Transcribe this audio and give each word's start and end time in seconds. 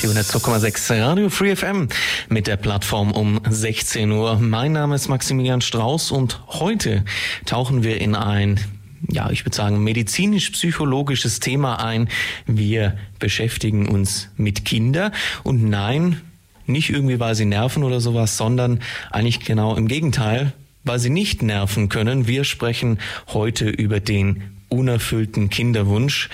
Die 0.00 0.06
102,6 0.06 1.02
Radio 1.02 1.28
Free 1.28 1.56
FM 1.56 1.88
mit 2.28 2.46
der 2.46 2.56
Plattform 2.56 3.10
um 3.10 3.40
16 3.48 4.12
Uhr. 4.12 4.38
Mein 4.38 4.70
Name 4.70 4.94
ist 4.94 5.08
Maximilian 5.08 5.60
Strauß 5.60 6.12
und 6.12 6.40
heute 6.46 7.04
tauchen 7.46 7.82
wir 7.82 8.00
in 8.00 8.14
ein 8.14 8.60
ja, 9.08 9.30
ich 9.30 9.44
würde 9.44 9.56
sagen, 9.56 9.82
medizinisch-psychologisches 9.82 11.40
Thema 11.40 11.84
ein. 11.84 12.08
Wir 12.46 12.96
beschäftigen 13.18 13.88
uns 13.88 14.28
mit 14.36 14.64
Kinder 14.64 15.10
und 15.42 15.64
nein, 15.64 16.20
nicht 16.66 16.90
irgendwie, 16.90 17.18
weil 17.18 17.34
sie 17.34 17.44
nerven 17.44 17.82
oder 17.82 18.00
sowas, 18.00 18.36
sondern 18.36 18.80
eigentlich 19.10 19.40
genau 19.40 19.74
im 19.74 19.88
Gegenteil, 19.88 20.52
weil 20.84 21.00
sie 21.00 21.10
nicht 21.10 21.42
nerven 21.42 21.88
können. 21.88 22.28
Wir 22.28 22.44
sprechen 22.44 22.98
heute 23.28 23.68
über 23.68 23.98
den 23.98 24.44
unerfüllten 24.68 25.50
Kinderwunsch. 25.50 26.28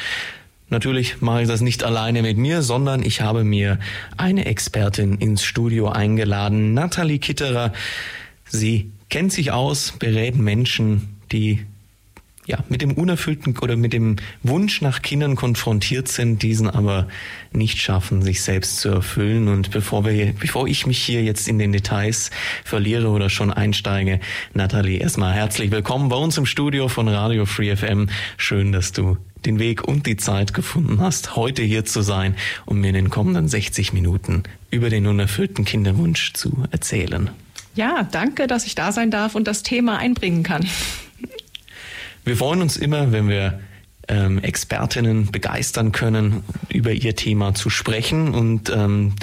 Natürlich 0.71 1.21
mache 1.21 1.43
ich 1.43 1.49
das 1.49 1.61
nicht 1.61 1.85
alleine 1.85 2.23
mit 2.23 2.37
mir, 2.37 2.63
sondern 2.63 3.03
ich 3.03 3.21
habe 3.21 3.45
mir 3.45 3.79
eine 4.17 4.47
Expertin 4.47 5.19
ins 5.19 5.45
Studio 5.45 5.89
eingeladen, 5.89 6.75
Nathalie 6.75 7.19
Kitterer. 7.19 7.73
Sie 8.49 8.91
kennt 9.11 9.33
sich 9.33 9.53
aus, 9.53 9.93
berät 9.99 10.37
Menschen, 10.37 11.19
die 11.31 11.67
ja, 12.47 12.59
mit 12.69 12.83
dem 12.83 12.93
unerfüllten 12.93 13.57
oder 13.59 13.77
mit 13.77 13.93
dem 13.93 14.17
Wunsch 14.43 14.83
nach 14.83 15.03
Kindern 15.03 15.35
konfrontiert 15.35 16.09
sind, 16.09 16.43
diesen 16.43 16.69
aber 16.69 17.09
nicht 17.53 17.79
schaffen, 17.79 18.23
sich 18.23 18.43
selbst 18.43 18.81
zu 18.81 18.91
erfüllen. 18.91 19.49
Und 19.49 19.71
bevor 19.71 20.05
wir, 20.05 20.35
bevor 20.35 20.67
ich 20.67 20.87
mich 20.87 20.99
hier 20.99 21.23
jetzt 21.23 21.49
in 21.49 21.59
den 21.59 21.73
Details 21.73 22.31
verliere 22.65 23.09
oder 23.09 23.31
schon 23.31 23.51
einsteige, 23.53 24.21
Nathalie, 24.53 24.99
erstmal 24.99 25.33
herzlich 25.33 25.71
willkommen 25.71 26.09
bei 26.09 26.17
uns 26.17 26.37
im 26.37 26.47
Studio 26.47 26.89
von 26.89 27.09
Radio 27.09 27.47
Free 27.47 27.75
FM. 27.75 28.11
Schön, 28.37 28.73
dass 28.73 28.93
du 28.93 29.17
den 29.47 29.59
Weg 29.59 29.85
und 29.85 30.07
die 30.07 30.17
Zeit 30.17 30.55
gefunden 30.55 31.01
hast, 31.01 31.37
heute 31.37 31.63
hier 31.63 31.85
zu 31.85 32.03
sein, 32.03 32.37
um 32.67 32.81
mir 32.81 32.89
in 32.89 32.95
den 32.95 33.11
kommenden 33.11 33.49
60 33.49 33.93
Minuten 33.93 34.43
über 34.71 34.91
den 34.91 35.07
unerfüllten 35.07 35.65
Kinderwunsch 35.65 36.33
zu 36.33 36.65
erzählen. 36.71 37.31
Ja, 37.75 38.09
danke, 38.11 38.47
dass 38.47 38.67
ich 38.67 38.75
da 38.75 38.93
sein 38.93 39.11
darf 39.11 39.35
und 39.35 39.49
das 39.49 39.63
Thema 39.63 39.99
einbringen 39.99 40.43
kann. 40.43 40.67
Wir 42.25 42.37
freuen 42.37 42.63
uns 42.63 42.77
immer, 42.77 43.13
wenn 43.13 43.29
wir 43.29 43.61
ähm, 44.09 44.39
Expertinnen 44.39 45.31
begeistern 45.31 45.93
können, 45.93 46.43
über 46.69 46.93
ihr 46.93 47.17
Thema 47.17 47.55
zu 47.55 47.71
sprechen 47.71 48.35
und 48.35 48.71
ähm, 48.71 49.15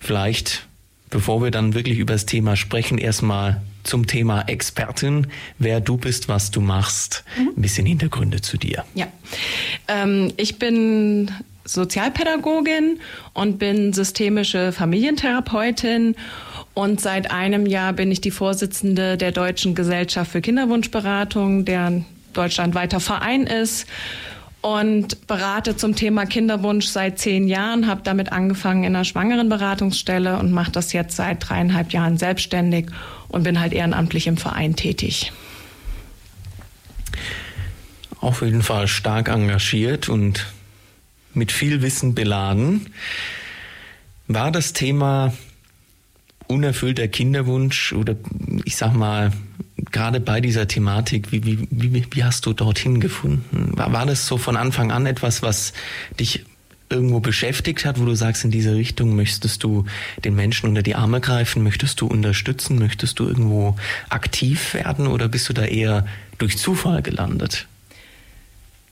vielleicht, 0.00 0.66
bevor 1.10 1.42
wir 1.42 1.50
dann 1.50 1.74
wirklich 1.74 1.98
über 1.98 2.14
das 2.14 2.26
Thema 2.26 2.56
sprechen, 2.56 2.98
erstmal 2.98 3.62
zum 3.82 4.06
Thema 4.06 4.42
Expertin, 4.42 5.26
wer 5.58 5.80
du 5.80 5.96
bist, 5.96 6.28
was 6.28 6.50
du 6.50 6.60
machst. 6.60 7.24
Mhm. 7.38 7.48
Ein 7.56 7.62
bisschen 7.62 7.86
Hintergründe 7.86 8.40
zu 8.40 8.56
dir. 8.56 8.84
Ja, 8.94 9.06
ähm, 9.88 10.32
ich 10.36 10.58
bin 10.58 11.30
Sozialpädagogin 11.64 13.00
und 13.34 13.58
bin 13.58 13.92
systemische 13.92 14.72
Familientherapeutin. 14.72 16.16
Und 16.74 17.00
seit 17.00 17.30
einem 17.30 17.66
Jahr 17.66 17.92
bin 17.92 18.12
ich 18.12 18.20
die 18.20 18.30
Vorsitzende 18.30 19.16
der 19.16 19.32
Deutschen 19.32 19.74
Gesellschaft 19.74 20.30
für 20.30 20.40
Kinderwunschberatung, 20.40 21.64
deren 21.64 22.04
deutschlandweiter 22.34 23.00
Verein 23.00 23.46
ist 23.46 23.86
und 24.68 25.26
berate 25.26 25.76
zum 25.76 25.94
Thema 25.96 26.26
Kinderwunsch 26.26 26.88
seit 26.88 27.18
zehn 27.18 27.48
Jahren, 27.48 27.86
habe 27.86 28.02
damit 28.04 28.32
angefangen 28.32 28.84
in 28.84 28.94
einer 28.94 29.04
Schwangerenberatungsstelle 29.04 30.38
und 30.38 30.52
mache 30.52 30.70
das 30.70 30.92
jetzt 30.92 31.16
seit 31.16 31.48
dreieinhalb 31.48 31.92
Jahren 31.92 32.18
selbstständig 32.18 32.90
und 33.28 33.44
bin 33.44 33.60
halt 33.60 33.72
ehrenamtlich 33.72 34.26
im 34.26 34.36
Verein 34.36 34.76
tätig. 34.76 35.32
Auf 38.20 38.42
jeden 38.42 38.62
Fall 38.62 38.88
stark 38.88 39.28
engagiert 39.28 40.10
und 40.10 40.46
mit 41.32 41.50
viel 41.50 41.80
Wissen 41.80 42.14
beladen. 42.14 42.92
War 44.26 44.52
das 44.52 44.74
Thema 44.74 45.32
unerfüllter 46.46 47.08
Kinderwunsch 47.08 47.94
oder 47.94 48.16
ich 48.66 48.76
sag 48.76 48.92
mal 48.92 49.32
gerade 49.90 50.20
bei 50.20 50.40
dieser 50.40 50.68
Thematik, 50.68 51.32
wie, 51.32 51.44
wie, 51.44 51.68
wie, 51.70 52.06
wie 52.10 52.24
hast 52.24 52.46
du 52.46 52.52
dorthin 52.52 53.00
gefunden? 53.00 53.72
War, 53.76 53.92
war 53.92 54.06
das 54.06 54.26
so 54.26 54.38
von 54.38 54.56
Anfang 54.56 54.90
an 54.90 55.06
etwas, 55.06 55.42
was 55.42 55.72
dich 56.18 56.44
irgendwo 56.90 57.20
beschäftigt 57.20 57.84
hat, 57.84 58.00
wo 58.00 58.04
du 58.04 58.14
sagst, 58.14 58.44
in 58.44 58.50
diese 58.50 58.74
Richtung 58.74 59.14
möchtest 59.14 59.62
du 59.62 59.84
den 60.24 60.34
Menschen 60.34 60.68
unter 60.68 60.82
die 60.82 60.94
Arme 60.94 61.20
greifen, 61.20 61.62
möchtest 61.62 62.00
du 62.00 62.06
unterstützen, 62.06 62.78
möchtest 62.78 63.18
du 63.18 63.26
irgendwo 63.26 63.76
aktiv 64.08 64.74
werden 64.74 65.06
oder 65.06 65.28
bist 65.28 65.48
du 65.48 65.52
da 65.52 65.64
eher 65.64 66.06
durch 66.38 66.56
Zufall 66.56 67.02
gelandet? 67.02 67.66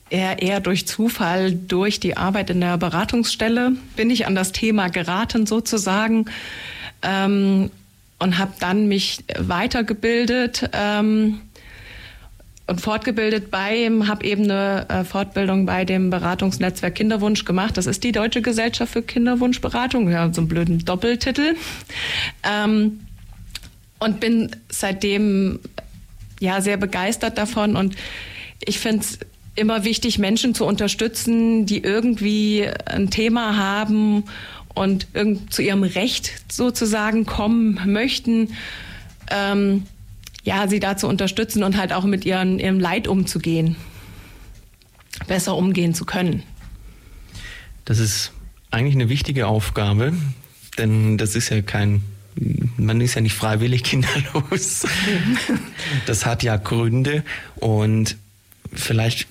Eher, 0.09 0.41
eher 0.41 0.61
durch 0.61 0.87
Zufall, 0.87 1.53
durch 1.53 1.99
die 1.99 2.17
Arbeit 2.17 2.51
in 2.51 2.61
der 2.61 2.77
Beratungsstelle 2.77 3.73
bin 3.97 4.11
ich 4.11 4.27
an 4.27 4.35
das 4.35 4.53
Thema 4.53 4.89
geraten 4.89 5.47
sozusagen. 5.47 6.27
Ähm, 7.03 7.71
und 8.19 8.39
habe 8.39 8.53
dann 8.61 8.89
mich 8.89 9.25
weitergebildet 9.39 10.71
ähm, 10.73 11.41
und 12.67 12.81
fortgebildet 12.81 13.51
bei, 13.51 13.89
habe 14.07 14.25
eben 14.25 14.45
eine 14.45 14.87
äh, 14.89 15.05
Fortbildung 15.05 15.67
bei 15.67 15.85
dem 15.85 16.11
Beratungsnetzwerk 16.11 16.97
Kinderwunsch 16.97 17.45
gemacht. 17.45 17.77
Das 17.77 17.87
ist 17.87 18.03
die 18.03 18.13
Deutsche 18.13 18.43
Gesellschaft 18.43 18.93
für 18.93 19.03
Kinderwunschberatung, 19.03 20.11
ja, 20.11 20.33
so 20.33 20.41
einen 20.41 20.49
blöden 20.49 20.85
Doppeltitel. 20.85 21.55
Ähm, 22.43 23.01
und 23.99 24.21
bin 24.21 24.51
seitdem 24.69 25.61
ja 26.41 26.61
sehr 26.61 26.77
begeistert 26.77 27.39
davon 27.39 27.77
und 27.77 27.97
ich 28.65 28.79
finde 28.79 29.01
es 29.01 29.19
immer 29.55 29.85
wichtig, 29.85 30.19
Menschen 30.19 30.55
zu 30.55 30.67
unterstützen, 30.67 31.65
die 31.65 31.83
irgendwie 31.83 32.69
ein 32.85 33.11
Thema 33.11 33.57
haben 33.57 34.25
und 34.77 35.09
zu 35.51 35.63
ihrem 35.63 35.83
Recht 35.83 36.33
sozusagen 36.53 37.25
kommen 37.25 37.81
möchten, 37.87 38.51
ähm, 39.31 39.85
ja, 40.45 40.69
sie 40.69 40.79
da 40.79 40.97
zu 40.97 41.09
unterstützen 41.09 41.65
und 41.65 41.77
halt 41.77 41.93
auch 41.93 42.05
mit 42.05 42.25
ihren, 42.25 42.59
ihrem 42.59 42.79
Leid 42.79 43.09
umzugehen, 43.09 43.75
besser 45.27 45.57
umgehen 45.57 45.95
zu 45.95 46.05
können. 46.05 46.43
Das 47.85 47.99
ist 47.99 48.33
eigentlich 48.71 48.95
eine 48.95 49.09
wichtige 49.09 49.47
Aufgabe, 49.47 50.13
denn 50.79 51.19
das 51.19 51.35
ist 51.35 51.49
ja 51.49 51.63
kein 51.63 52.03
man 52.77 53.01
ist 53.01 53.15
ja 53.15 53.23
nicht 53.23 53.35
freiwillig 53.35 53.83
kinderlos. 53.85 54.87
Das 56.05 56.27
hat 56.27 56.43
ja 56.43 56.59
Gründe 56.59 57.25
und 57.57 58.17
vielleicht 58.75 59.27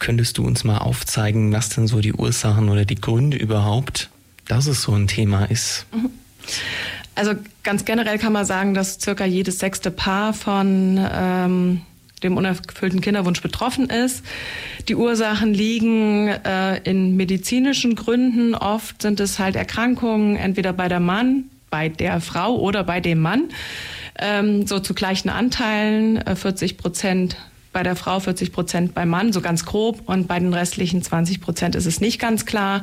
könntest 0.00 0.38
du 0.38 0.44
uns 0.44 0.64
mal 0.64 0.78
aufzeigen, 0.78 1.52
was 1.52 1.68
denn 1.68 1.86
so 1.86 2.00
die 2.00 2.12
Ursachen 2.12 2.68
oder 2.68 2.84
die 2.84 3.00
Gründe 3.00 3.36
überhaupt 3.36 4.10
dass 4.48 4.66
es 4.66 4.82
so 4.82 4.92
ein 4.92 5.06
Thema 5.06 5.44
ist? 5.44 5.86
Also 7.14 7.32
ganz 7.62 7.84
generell 7.84 8.18
kann 8.18 8.32
man 8.32 8.46
sagen, 8.46 8.74
dass 8.74 9.00
circa 9.00 9.24
jedes 9.24 9.58
sechste 9.58 9.90
Paar 9.90 10.32
von 10.32 10.98
ähm, 11.12 11.80
dem 12.22 12.36
unerfüllten 12.36 13.00
Kinderwunsch 13.00 13.42
betroffen 13.42 13.90
ist. 13.90 14.24
Die 14.88 14.94
Ursachen 14.94 15.54
liegen 15.54 16.28
äh, 16.28 16.78
in 16.78 17.16
medizinischen 17.16 17.94
Gründen. 17.94 18.54
Oft 18.54 19.02
sind 19.02 19.20
es 19.20 19.38
halt 19.38 19.56
Erkrankungen, 19.56 20.36
entweder 20.36 20.72
bei 20.72 20.88
der 20.88 21.00
Mann, 21.00 21.44
bei 21.70 21.88
der 21.88 22.20
Frau 22.20 22.56
oder 22.56 22.84
bei 22.84 23.00
dem 23.00 23.20
Mann. 23.20 23.44
Ähm, 24.18 24.66
so 24.66 24.80
zu 24.80 24.94
gleichen 24.94 25.28
Anteilen, 25.28 26.16
äh, 26.18 26.34
40 26.34 26.76
Prozent 26.76 27.36
bei 27.72 27.82
der 27.82 27.96
Frau, 27.96 28.18
40 28.18 28.52
Prozent 28.52 28.94
beim 28.94 29.08
Mann, 29.08 29.32
so 29.32 29.40
ganz 29.40 29.64
grob. 29.64 30.02
Und 30.06 30.26
bei 30.26 30.38
den 30.40 30.54
restlichen 30.54 31.02
20 31.02 31.40
Prozent 31.40 31.74
ist 31.74 31.86
es 31.86 32.00
nicht 32.00 32.18
ganz 32.18 32.46
klar. 32.46 32.82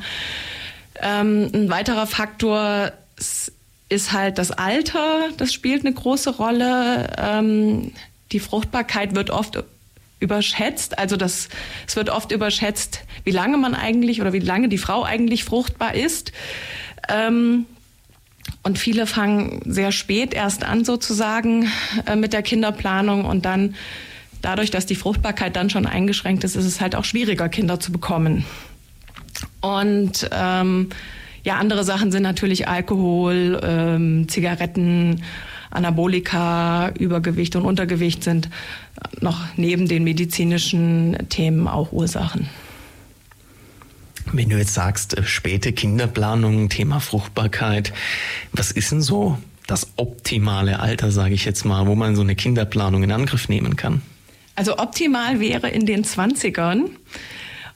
Ähm, 1.01 1.49
ein 1.53 1.69
weiterer 1.69 2.07
Faktor 2.07 2.91
ist 3.89 4.11
halt 4.11 4.37
das 4.37 4.51
Alter, 4.51 5.29
das 5.37 5.53
spielt 5.53 5.85
eine 5.85 5.93
große 5.93 6.37
Rolle. 6.37 7.13
Ähm, 7.17 7.91
die 8.31 8.39
Fruchtbarkeit 8.39 9.15
wird 9.15 9.29
oft 9.29 9.63
überschätzt. 10.19 10.97
Also 10.97 11.17
das, 11.17 11.49
es 11.87 11.95
wird 11.95 12.09
oft 12.09 12.31
überschätzt, 12.31 13.01
wie 13.23 13.31
lange 13.31 13.57
man 13.57 13.75
eigentlich 13.75 14.21
oder 14.21 14.33
wie 14.33 14.39
lange 14.39 14.69
die 14.69 14.77
Frau 14.77 15.03
eigentlich 15.03 15.43
fruchtbar 15.43 15.93
ist. 15.93 16.31
Ähm, 17.09 17.65
und 18.63 18.79
viele 18.79 19.07
fangen 19.07 19.61
sehr 19.65 19.91
spät 19.91 20.33
erst 20.33 20.63
an 20.63 20.85
sozusagen 20.85 21.71
äh, 22.05 22.15
mit 22.15 22.33
der 22.33 22.41
Kinderplanung 22.41 23.25
und 23.25 23.45
dann 23.45 23.75
dadurch, 24.41 24.71
dass 24.71 24.85
die 24.85 24.95
Fruchtbarkeit 24.95 25.55
dann 25.55 25.69
schon 25.69 25.85
eingeschränkt 25.85 26.43
ist, 26.43 26.55
ist 26.55 26.65
es 26.65 26.81
halt 26.81 26.95
auch 26.95 27.05
schwieriger, 27.05 27.49
Kinder 27.49 27.79
zu 27.79 27.91
bekommen. 27.91 28.45
Und 29.65 30.29
ähm, 30.31 30.89
ja, 31.43 31.55
andere 31.55 31.83
Sachen 31.83 32.11
sind 32.11 32.21
natürlich 32.21 32.67
Alkohol, 32.67 33.59
ähm, 33.63 34.27
Zigaretten, 34.29 35.23
Anabolika, 35.71 36.89
Übergewicht 36.99 37.55
und 37.55 37.65
Untergewicht 37.65 38.23
sind 38.23 38.49
noch 39.21 39.43
neben 39.57 39.87
den 39.87 40.03
medizinischen 40.03 41.17
Themen 41.29 41.67
auch 41.67 41.91
Ursachen. 41.91 42.47
Wenn 44.31 44.49
du 44.49 44.57
jetzt 44.57 44.75
sagst, 44.75 45.17
äh, 45.17 45.23
späte 45.23 45.73
Kinderplanung, 45.73 46.69
Thema 46.69 46.99
Fruchtbarkeit, 46.99 47.91
was 48.53 48.71
ist 48.71 48.91
denn 48.91 49.01
so 49.01 49.37
das 49.65 49.87
optimale 49.95 50.79
Alter, 50.79 51.11
sage 51.11 51.33
ich 51.33 51.43
jetzt 51.45 51.65
mal, 51.65 51.87
wo 51.87 51.95
man 51.95 52.15
so 52.15 52.21
eine 52.21 52.35
Kinderplanung 52.35 53.01
in 53.03 53.11
Angriff 53.11 53.49
nehmen 53.49 53.75
kann? 53.75 54.03
Also 54.55 54.77
optimal 54.77 55.39
wäre 55.39 55.69
in 55.69 55.85
den 55.85 56.05
20ern. 56.05 56.89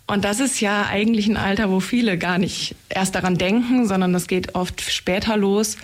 Und 0.09 0.25
das 0.25 0.39
ist 0.39 0.59
ja 0.59 0.87
eigentlich 0.87 1.27
ein 1.27 1.37
Alter, 1.37 1.69
wo 1.69 1.79
viele 1.79 2.17
gar 2.17 2.39
nicht 2.39 2.75
erst 2.89 3.13
daran 3.13 3.37
denken, 3.37 3.87
sondern 3.87 4.11
das 4.11 4.25
geht 4.25 4.55
oft 4.55 4.81
später 4.81 5.37
los. 5.37 5.77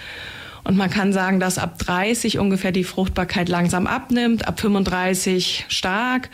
Und 0.63 0.77
man 0.77 0.89
kann 0.89 1.13
sagen, 1.13 1.39
dass 1.39 1.60
ab 1.60 1.77
30 1.77 2.39
ungefähr 2.39 2.72
die 2.72 2.86
Fruchtbarkeit 2.86 3.50
langsam 3.50 3.86
abnimmt, 3.86 4.48
ab 4.48 4.60
35 4.60 5.66
stark. 5.68 6.31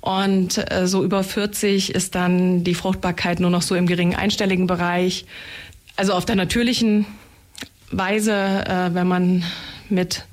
Und 0.00 0.72
äh, 0.72 0.86
so 0.86 1.04
über 1.04 1.22
40 1.22 1.94
ist 1.94 2.14
dann 2.14 2.64
die 2.64 2.74
Fruchtbarkeit 2.74 3.40
nur 3.40 3.50
noch 3.50 3.60
so 3.60 3.74
im 3.74 3.86
geringen 3.86 4.16
einstelligen 4.16 4.66
Bereich. 4.66 5.26
Also 5.96 6.14
auf 6.14 6.24
der 6.24 6.36
natürlichen 6.36 7.04
Weise, 7.90 8.32
äh, 8.32 8.94
wenn 8.94 9.06
man 9.06 9.44
mit 9.90 10.24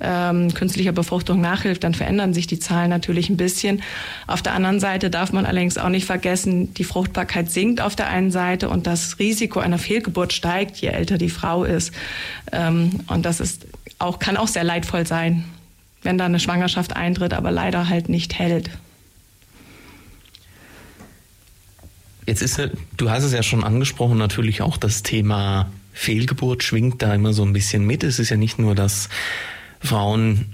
ähm, 0.00 0.52
künstlicher 0.54 0.92
Befruchtung 0.92 1.40
nachhilft, 1.40 1.84
dann 1.84 1.94
verändern 1.94 2.34
sich 2.34 2.46
die 2.46 2.58
Zahlen 2.58 2.90
natürlich 2.90 3.30
ein 3.30 3.36
bisschen. 3.36 3.82
Auf 4.26 4.42
der 4.42 4.54
anderen 4.54 4.80
Seite 4.80 5.10
darf 5.10 5.32
man 5.32 5.46
allerdings 5.46 5.78
auch 5.78 5.88
nicht 5.88 6.06
vergessen, 6.06 6.74
die 6.74 6.84
Fruchtbarkeit 6.84 7.50
sinkt 7.50 7.80
auf 7.80 7.96
der 7.96 8.08
einen 8.08 8.30
Seite 8.30 8.68
und 8.68 8.86
das 8.86 9.18
Risiko 9.18 9.60
einer 9.60 9.78
Fehlgeburt 9.78 10.32
steigt, 10.32 10.76
je 10.76 10.88
älter 10.88 11.18
die 11.18 11.30
Frau 11.30 11.64
ist. 11.64 11.92
Ähm, 12.52 13.00
und 13.08 13.24
das 13.24 13.40
ist 13.40 13.66
auch, 13.98 14.18
kann 14.18 14.36
auch 14.36 14.48
sehr 14.48 14.64
leidvoll 14.64 15.06
sein, 15.06 15.44
wenn 16.02 16.18
da 16.18 16.26
eine 16.26 16.40
Schwangerschaft 16.40 16.94
eintritt, 16.94 17.34
aber 17.34 17.50
leider 17.50 17.88
halt 17.88 18.08
nicht 18.08 18.38
hält. 18.38 18.70
Jetzt 22.26 22.42
ist, 22.42 22.60
du 22.98 23.10
hast 23.10 23.24
es 23.24 23.32
ja 23.32 23.42
schon 23.42 23.64
angesprochen, 23.64 24.18
natürlich 24.18 24.60
auch 24.60 24.76
das 24.76 25.02
Thema 25.02 25.70
Fehlgeburt 25.94 26.62
schwingt 26.62 27.00
da 27.00 27.14
immer 27.14 27.32
so 27.32 27.42
ein 27.42 27.54
bisschen 27.54 27.86
mit. 27.86 28.04
Es 28.04 28.18
ist 28.18 28.28
ja 28.28 28.36
nicht 28.36 28.58
nur, 28.58 28.74
dass 28.74 29.08
Frauen, 29.80 30.46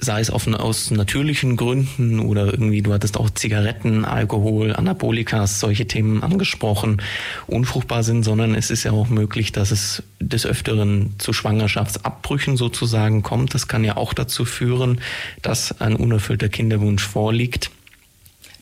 sei 0.00 0.20
es 0.20 0.30
auf, 0.30 0.46
aus 0.46 0.90
natürlichen 0.90 1.56
Gründen 1.56 2.20
oder 2.20 2.46
irgendwie, 2.46 2.82
du 2.82 2.92
hattest 2.92 3.16
auch 3.16 3.30
Zigaretten, 3.30 4.04
Alkohol, 4.04 4.74
Anabolikas, 4.74 5.60
solche 5.60 5.86
Themen 5.86 6.22
angesprochen, 6.22 7.02
unfruchtbar 7.46 8.02
sind, 8.02 8.22
sondern 8.22 8.54
es 8.54 8.70
ist 8.70 8.84
ja 8.84 8.92
auch 8.92 9.08
möglich, 9.08 9.52
dass 9.52 9.70
es 9.70 10.02
des 10.20 10.46
Öfteren 10.46 11.14
zu 11.18 11.32
Schwangerschaftsabbrüchen 11.32 12.56
sozusagen 12.56 13.22
kommt. 13.22 13.54
Das 13.54 13.66
kann 13.66 13.84
ja 13.84 13.96
auch 13.96 14.14
dazu 14.14 14.44
führen, 14.44 15.00
dass 15.42 15.80
ein 15.80 15.96
unerfüllter 15.96 16.48
Kinderwunsch 16.48 17.02
vorliegt. 17.02 17.70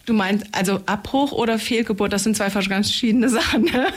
Du 0.07 0.15
meinst 0.15 0.47
also 0.53 0.81
Abbruch 0.87 1.33
oder 1.33 1.59
Fehlgeburt, 1.59 2.13
das 2.13 2.23
sind 2.23 2.37
zwei 2.37 2.49
ganz 2.49 2.89
verschiedene 2.89 3.29
Sachen. 3.29 3.65
Ne? 3.65 3.89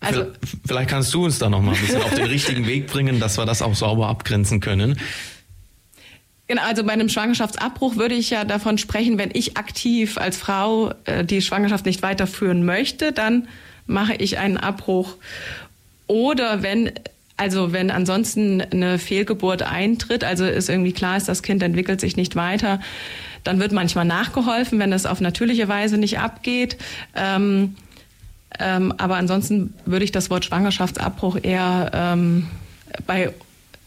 Also, 0.00 0.26
Vielleicht 0.66 0.90
kannst 0.90 1.12
du 1.14 1.24
uns 1.24 1.38
da 1.38 1.48
noch 1.48 1.62
mal 1.62 1.74
ein 1.74 1.80
bisschen 1.80 2.02
auf 2.02 2.14
den 2.14 2.26
richtigen 2.26 2.66
Weg 2.66 2.86
bringen, 2.86 3.18
dass 3.18 3.38
wir 3.38 3.46
das 3.46 3.62
auch 3.62 3.74
sauber 3.74 4.08
abgrenzen 4.08 4.60
können. 4.60 4.98
Genau, 6.48 6.62
also 6.62 6.84
bei 6.84 6.92
einem 6.92 7.08
Schwangerschaftsabbruch 7.08 7.96
würde 7.96 8.14
ich 8.14 8.30
ja 8.30 8.44
davon 8.44 8.78
sprechen, 8.78 9.18
wenn 9.18 9.30
ich 9.32 9.56
aktiv 9.56 10.16
als 10.16 10.36
Frau 10.36 10.92
äh, 11.04 11.24
die 11.24 11.42
Schwangerschaft 11.42 11.86
nicht 11.86 12.02
weiterführen 12.02 12.64
möchte, 12.64 13.12
dann 13.12 13.48
mache 13.86 14.14
ich 14.14 14.38
einen 14.38 14.56
Abbruch. 14.56 15.14
Oder 16.06 16.62
wenn 16.62 16.92
also 17.38 17.72
wenn 17.72 17.90
ansonsten 17.90 18.62
eine 18.62 18.98
Fehlgeburt 18.98 19.62
eintritt, 19.62 20.24
also 20.24 20.46
ist 20.46 20.70
irgendwie 20.70 20.92
klar 20.92 21.18
ist, 21.18 21.28
das 21.28 21.42
Kind 21.42 21.62
entwickelt 21.62 22.00
sich 22.00 22.16
nicht 22.16 22.34
weiter, 22.34 22.80
dann 23.44 23.60
wird 23.60 23.72
manchmal 23.72 24.06
nachgeholfen, 24.06 24.78
wenn 24.78 24.92
es 24.92 25.04
auf 25.04 25.20
natürliche 25.20 25.68
Weise 25.68 25.98
nicht 25.98 26.18
abgeht. 26.18 26.78
Ähm, 27.14 27.76
ähm, 28.58 28.92
aber 28.96 29.16
ansonsten 29.16 29.74
würde 29.84 30.04
ich 30.04 30.12
das 30.12 30.30
Wort 30.30 30.44
Schwangerschaftsabbruch 30.44 31.38
eher 31.42 31.90
ähm, 31.94 32.46
bei 33.06 33.32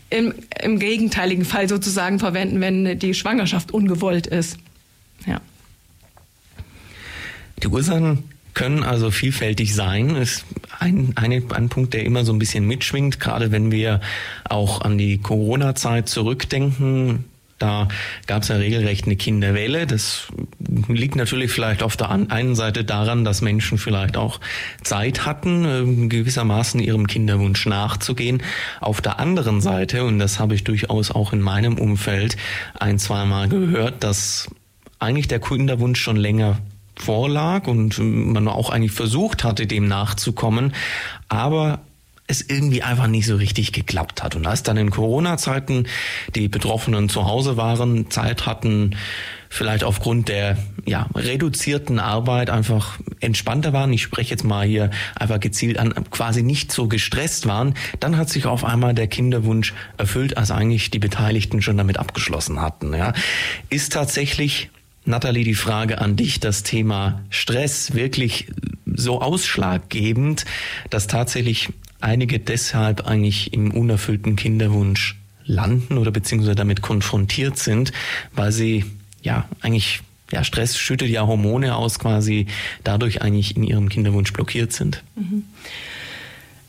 im, 0.10 0.34
im 0.62 0.80
gegenteiligen 0.80 1.46
Fall 1.46 1.70
sozusagen 1.70 2.20
verwenden, 2.20 2.62
wenn 2.62 2.98
die 2.98 3.14
Schwangerschaft 3.14 3.72
ungewollt 3.72 4.28
ist. 4.28 4.58
Ja. 5.26 5.40
Die 7.62 7.68
Ursachen 7.68 8.24
können 8.54 8.84
also 8.84 9.12
vielfältig 9.12 9.76
sein. 9.76 10.16
Ist 10.16 10.46
ein, 10.80 11.14
ein, 11.16 11.52
ein 11.52 11.70
Punkt, 11.70 11.94
der 11.94 12.04
immer 12.04 12.26
so 12.26 12.34
ein 12.34 12.40
bisschen 12.40 12.66
mitschwingt, 12.66 13.20
gerade 13.20 13.52
wenn 13.52 13.72
wir 13.72 14.02
auch 14.46 14.82
an 14.82 14.98
die 14.98 15.20
Corona-Zeit 15.20 16.10
zurückdenken. 16.10 17.26
Da 17.60 17.90
gab 18.26 18.44
es 18.44 18.48
ja 18.48 18.56
regelrecht 18.56 19.06
eine 19.06 19.18
Kinderwelle. 19.18 19.86
Das 19.86 20.28
liegt 20.88 21.16
natürlich 21.16 21.52
vielleicht 21.52 21.84
auf 21.84 21.98
der 21.98 22.10
einen 22.10 22.56
Seite 22.56 22.84
daran, 22.84 23.26
dass 23.26 23.42
Menschen 23.42 23.78
vielleicht 23.78 24.18
auch 24.18 24.40
Zeit 24.82 25.26
hatten, 25.26 25.66
ähm, 25.66 26.10
gewissermaßen 26.10 26.80
ihrem 26.80 27.08
Kinderwunsch 27.08 27.66
nachzugehen. 27.66 28.42
Auf 28.80 29.02
der 29.02 29.20
anderen 29.20 29.62
Seite, 29.62 30.06
und 30.06 30.20
das 30.20 30.40
habe 30.40 30.56
ich 30.56 30.64
durchaus 30.64 31.12
auch 31.12 31.34
in 31.34 31.42
meinem 31.42 31.78
Umfeld 31.78 32.38
ein, 32.80 32.98
zweimal 32.98 33.50
gehört, 33.50 34.04
dass 34.04 34.50
eigentlich 35.00 35.28
der 35.28 35.40
Kinderwunsch 35.40 36.00
schon 36.00 36.18
länger 36.18 36.60
vorlag 36.96 37.68
und 37.68 37.98
man 38.00 38.48
auch 38.48 38.70
eigentlich 38.70 38.92
versucht 38.92 39.44
hatte, 39.44 39.68
dem 39.68 39.88
nachzukommen, 39.88 40.74
aber 41.30 41.80
es 42.30 42.48
irgendwie 42.48 42.84
einfach 42.84 43.08
nicht 43.08 43.26
so 43.26 43.36
richtig 43.36 43.74
geklappt 43.74 44.22
hat. 44.24 44.36
Und 44.36 44.46
als 44.46 44.62
dann 44.62 44.78
in 44.78 44.92
Corona-Zeiten 44.92 45.88
die 46.36 46.48
Betroffenen 46.48 47.10
zu 47.10 47.26
Hause 47.26 47.58
waren, 47.58 48.12
Zeit 48.12 48.46
hatten, 48.46 48.96
vielleicht 49.50 49.84
aufgrund 49.84 50.30
der 50.30 50.56
ja, 50.86 51.10
reduzierten 51.16 52.00
Arbeit 52.00 52.52
einfach 52.52 53.00
entspannter 53.20 53.74
waren, 53.74 53.92
ich 53.92 54.04
spreche 54.04 54.30
jetzt 54.30 54.44
mal 54.44 54.66
hier 54.66 54.92
einfach 55.16 55.40
gezielt 55.40 55.80
an, 55.80 55.92
quasi 56.12 56.44
nicht 56.44 56.72
so 56.72 56.88
gestresst 56.88 57.48
waren, 57.48 57.74
dann 58.00 58.16
hat 58.16 58.30
sich 58.30 58.46
auf 58.46 58.64
einmal 58.64 58.94
der 58.94 59.08
Kinderwunsch 59.08 59.74
erfüllt, 59.98 60.38
als 60.38 60.52
eigentlich 60.52 60.92
die 60.92 61.00
Beteiligten 61.00 61.64
schon 61.64 61.78
damit 61.78 61.98
abgeschlossen 61.98 62.62
hatten. 62.62 62.94
Ja. 62.94 63.14
Ist 63.72 63.94
tatsächlich 63.94 64.70
Nathalie, 65.04 65.44
die 65.44 65.56
Frage 65.56 66.00
an 66.00 66.16
dich, 66.16 66.40
das 66.40 66.62
Thema 66.62 67.24
Stress 67.32 67.96
wirklich 67.96 68.48
so 68.86 69.20
ausschlaggebend, 69.20 70.46
dass 70.92 71.08
tatsächlich 71.08 71.70
einige 72.02 72.40
deshalb 72.40 73.06
eigentlich 73.06 73.54
im 73.54 73.72
unerfüllten 73.72 74.36
Kinderwunsch 74.36 75.18
landen 75.46 75.98
oder 75.98 76.12
beziehungsweise 76.12 76.56
damit 76.56 76.82
konfrontiert 76.82 77.58
sind, 77.58 77.92
weil 78.34 78.52
sie 78.52 78.86
ja 79.22 79.48
eigentlich 79.62 80.02
ja, 80.32 80.44
Stress 80.44 80.78
schüttet 80.78 81.10
ja 81.10 81.26
Hormone 81.26 81.76
aus, 81.76 81.98
quasi 81.98 82.46
dadurch 82.84 83.22
eigentlich 83.22 83.58
in 83.58 83.64
ihrem 83.64 83.90
Kinderwunsch 83.90 84.32
blockiert 84.32 84.74
sind. 84.74 85.04
Mhm. 85.16 85.44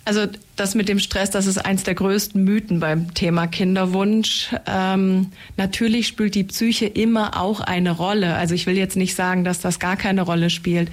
Also 0.07 0.27
das 0.57 0.75
mit 0.75 0.89
dem 0.89 0.99
Stress, 0.99 1.31
das 1.31 1.47
ist 1.47 1.59
eins 1.59 1.85
der 1.85 1.95
größten 1.95 2.43
Mythen 2.43 2.81
beim 2.81 3.13
Thema 3.15 3.47
Kinderwunsch. 3.47 4.49
Ähm, 4.67 5.31
natürlich 5.57 6.07
spielt 6.07 6.35
die 6.35 6.45
Psyche 6.45 6.87
immer 6.87 7.41
auch 7.41 7.61
eine 7.61 7.93
Rolle. 7.93 8.35
Also 8.35 8.55
ich 8.55 8.67
will 8.67 8.77
jetzt 8.77 8.97
nicht 8.97 9.15
sagen, 9.15 9.45
dass 9.45 9.61
das 9.61 9.79
gar 9.79 9.97
keine 9.97 10.23
Rolle 10.23 10.49
spielt. 10.51 10.91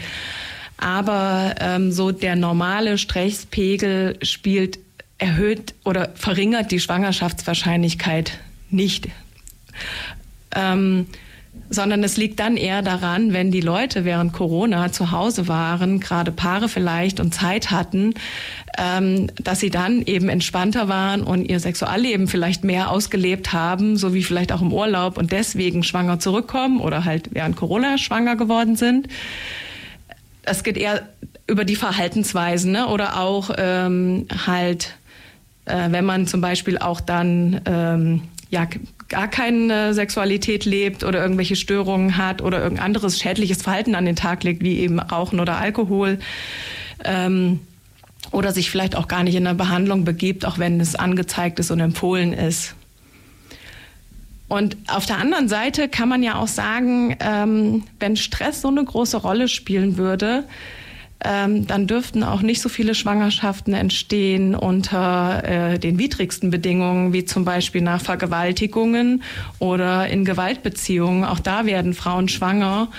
Aber 0.78 1.56
ähm, 1.60 1.92
so 1.92 2.12
der 2.12 2.36
normale 2.36 2.98
Stresspegel 2.98 4.18
spielt 4.22 4.80
erhöht 5.18 5.74
oder 5.84 6.10
verringert 6.16 6.72
die 6.72 6.80
Schwangerschaftswahrscheinlichkeit 6.80 8.40
nicht. 8.70 9.08
Ähm, 10.56 11.08
sondern 11.70 12.04
es 12.04 12.18
liegt 12.18 12.40
dann 12.40 12.56
eher 12.56 12.82
daran, 12.82 13.34
wenn 13.34 13.52
die 13.52 13.62
Leute 13.62 14.06
während 14.06 14.32
Corona 14.32 14.92
zu 14.92 15.12
Hause 15.12 15.48
waren, 15.48 16.00
gerade 16.00 16.32
Paare 16.32 16.70
vielleicht 16.70 17.20
und 17.20 17.34
Zeit 17.34 17.72
hatten, 17.72 18.14
ähm, 18.78 19.28
dass 19.42 19.60
sie 19.60 19.70
dann 19.70 20.02
eben 20.04 20.30
entspannter 20.30 20.88
waren 20.88 21.24
und 21.24 21.46
ihr 21.46 21.60
Sexualleben 21.60 22.28
vielleicht 22.28 22.64
mehr 22.64 22.92
ausgelebt 22.92 23.54
haben, 23.54 23.98
so 23.98 24.14
wie 24.14 24.24
vielleicht 24.24 24.52
auch 24.52 24.62
im 24.62 24.72
Urlaub 24.72 25.18
und 25.18 25.32
deswegen 25.32 25.84
schwanger 25.84 26.20
zurückkommen 26.20 26.80
oder 26.80 27.06
halt 27.06 27.30
während 27.34 27.56
Corona 27.56 27.98
schwanger 27.98 28.36
geworden 28.36 28.76
sind 28.76 29.08
es 30.48 30.64
geht 30.64 30.78
eher 30.78 31.08
über 31.48 31.66
die 31.66 31.76
Verhaltensweisen 31.76 32.72
ne? 32.72 32.88
oder 32.88 33.20
auch 33.20 33.52
ähm, 33.58 34.28
halt, 34.46 34.96
äh, 35.66 35.92
wenn 35.92 36.06
man 36.06 36.28
zum 36.28 36.42
Beispiel 36.42 36.78
auch 36.78 37.02
dann 37.02 37.62
ähm, 37.66 38.22
ja 38.50 38.68
gar 39.10 39.28
keine 39.28 39.94
Sexualität 39.94 40.66
lebt 40.66 41.04
oder 41.04 41.22
irgendwelche 41.22 41.56
Störungen 41.56 42.18
hat 42.18 42.42
oder 42.42 42.62
irgendein 42.62 42.86
anderes 42.86 43.20
schädliches 43.20 43.62
Verhalten 43.62 43.96
an 43.96 44.06
den 44.06 44.16
Tag 44.16 44.44
legt, 44.44 44.62
wie 44.62 44.80
eben 44.80 45.00
Rauchen 45.00 45.40
oder 45.40 45.58
Alkohol. 45.58 46.20
Ähm, 47.04 47.62
oder 48.32 48.52
sich 48.52 48.70
vielleicht 48.70 48.98
auch 48.98 49.08
gar 49.08 49.24
nicht 49.24 49.36
in 49.36 49.48
eine 49.48 49.56
Behandlung 49.56 50.04
begibt, 50.04 50.46
auch 50.46 50.60
wenn 50.60 50.82
es 50.82 50.96
angezeigt 50.96 51.60
ist 51.60 51.72
und 51.72 51.80
empfohlen 51.80 52.34
ist. 52.34 52.76
Und 54.48 54.78
auf 54.88 55.06
der 55.06 55.18
anderen 55.18 55.50
Seite 55.50 55.90
kann 55.90 56.08
man 56.08 56.24
ja 56.24 56.36
auch 56.36 56.48
sagen, 56.48 57.16
ähm, 57.20 57.84
wenn 58.00 58.16
Stress 58.16 58.62
so 58.62 58.70
eine 58.70 58.84
große 58.84 59.18
Rolle 59.18 59.48
spielen 59.50 59.98
würde, 59.98 60.46
ähm, 61.24 61.66
dann 61.66 61.88
dürften 61.88 62.24
auch 62.24 62.42
nicht 62.42 62.62
so 62.62 62.70
viele 62.70 62.94
Schwangerschaften 62.94 63.74
entstehen 63.74 64.56
unter 64.56 65.44
äh, 65.44 65.80
den 65.80 65.98
widrigsten 65.98 66.52
Bedingungen, 66.52 67.12
wie 67.12 67.26
zum 67.26 67.44
Beispiel 67.44 67.82
nach 67.82 68.02
Vergewaltigungen 68.02 69.24
oder 69.60 70.08
in 70.08 70.26
Gewaltbeziehungen. 70.26 71.26
Auch 71.26 71.40
da 71.40 71.66
werden 71.66 71.94
Frauen 71.94 72.30
schwanger. 72.30 72.90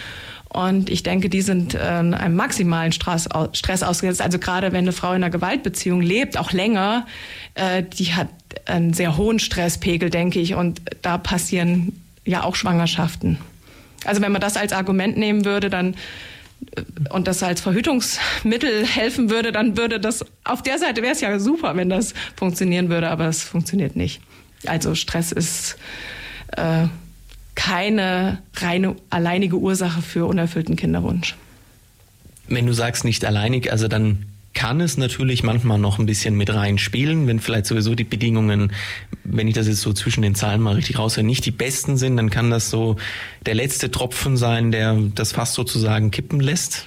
Und 0.49 0.91
ich 0.91 1.03
denke, 1.03 1.29
die 1.29 1.43
sind 1.43 1.75
äh, 1.75 1.79
einem 1.79 2.35
maximalen 2.35 2.91
Stress, 2.93 3.29
Stress 3.53 3.83
ausgesetzt. 3.83 4.23
Also 4.23 4.39
gerade 4.39 4.73
wenn 4.73 4.85
eine 4.85 4.93
Frau 4.93 5.11
in 5.11 5.17
einer 5.17 5.31
Gewaltbeziehung 5.31 6.01
lebt, 6.01 6.39
auch 6.39 6.53
länger, 6.53 7.07
äh, 7.55 7.83
die 7.83 8.15
hat 8.15 8.29
einen 8.69 8.93
sehr 8.93 9.17
hohen 9.17 9.39
Stresspegel, 9.39 10.11
denke 10.11 10.41
ich. 10.41 10.55
Und 10.55 10.81
da 11.03 11.19
passieren 11.19 12.01
ja 12.25 12.45
auch 12.45 12.55
Schwangerschaften. 12.55 13.39
Also 14.05 14.23
wenn 14.23 14.33
man 14.33 14.41
das 14.41 14.57
als 14.57 14.73
Argument 14.73 15.17
nehmen 15.17 15.45
würde, 15.45 15.71
dann 15.71 15.95
äh, 16.77 16.83
und 17.11 17.27
das 17.27 17.43
als 17.43 17.61
Verhütungsmittel 17.61 18.87
helfen 18.87 19.31
würde, 19.31 19.53
dann 19.53 19.77
würde 19.77 20.01
das 20.01 20.25
auf 20.45 20.63
der 20.63 20.79
Seite 20.79 21.03
wäre 21.03 21.13
es 21.13 21.21
ja 21.21 21.39
super, 21.39 21.77
wenn 21.77 21.89
das 21.89 22.15
funktionieren 22.37 22.89
würde, 22.89 23.09
aber 23.11 23.27
es 23.27 23.43
funktioniert 23.43 23.97
nicht. 23.97 24.21
Also 24.67 24.95
Stress 24.95 25.33
ist 25.33 25.77
äh, 26.57 26.87
keine 27.55 28.39
reine 28.57 28.97
alleinige 29.11 29.57
Ursache 29.57 30.03
für 30.03 30.27
unerfüllten 30.27 30.77
Kinderwunsch. 30.77 31.37
Wenn 32.47 32.67
du 32.67 32.73
sagst 32.73 33.05
nicht 33.05 33.25
alleinig, 33.25 33.73
also 33.73 33.89
dann 33.89 34.25
kann 34.59 34.81
es 34.81 34.97
natürlich 34.97 35.45
manchmal 35.45 35.79
noch 35.79 36.01
ein 36.01 36.07
bisschen 36.07 36.37
mit 36.37 36.53
reinspielen, 36.53 37.29
wenn 37.29 37.39
vielleicht 37.39 37.67
sowieso 37.67 37.95
die 37.95 38.03
Bedingungen, 38.03 38.73
wenn 39.23 39.47
ich 39.47 39.55
das 39.55 39.69
jetzt 39.69 39.83
so 39.83 39.93
zwischen 39.93 40.21
den 40.21 40.35
Zahlen 40.35 40.61
mal 40.61 40.75
richtig 40.75 40.99
raushöre, 40.99 41.25
nicht 41.25 41.47
die 41.47 41.53
besten 41.53 41.97
sind, 41.97 42.17
dann 42.17 42.29
kann 42.29 42.51
das 42.51 42.69
so 42.69 42.97
der 43.47 43.55
letzte 43.55 43.93
Tropfen 43.93 44.37
sein, 44.37 44.73
der 44.73 44.99
das 45.15 45.31
fast 45.31 45.55
sozusagen 45.55 46.11
kippen 46.11 46.41
lässt. 46.41 46.87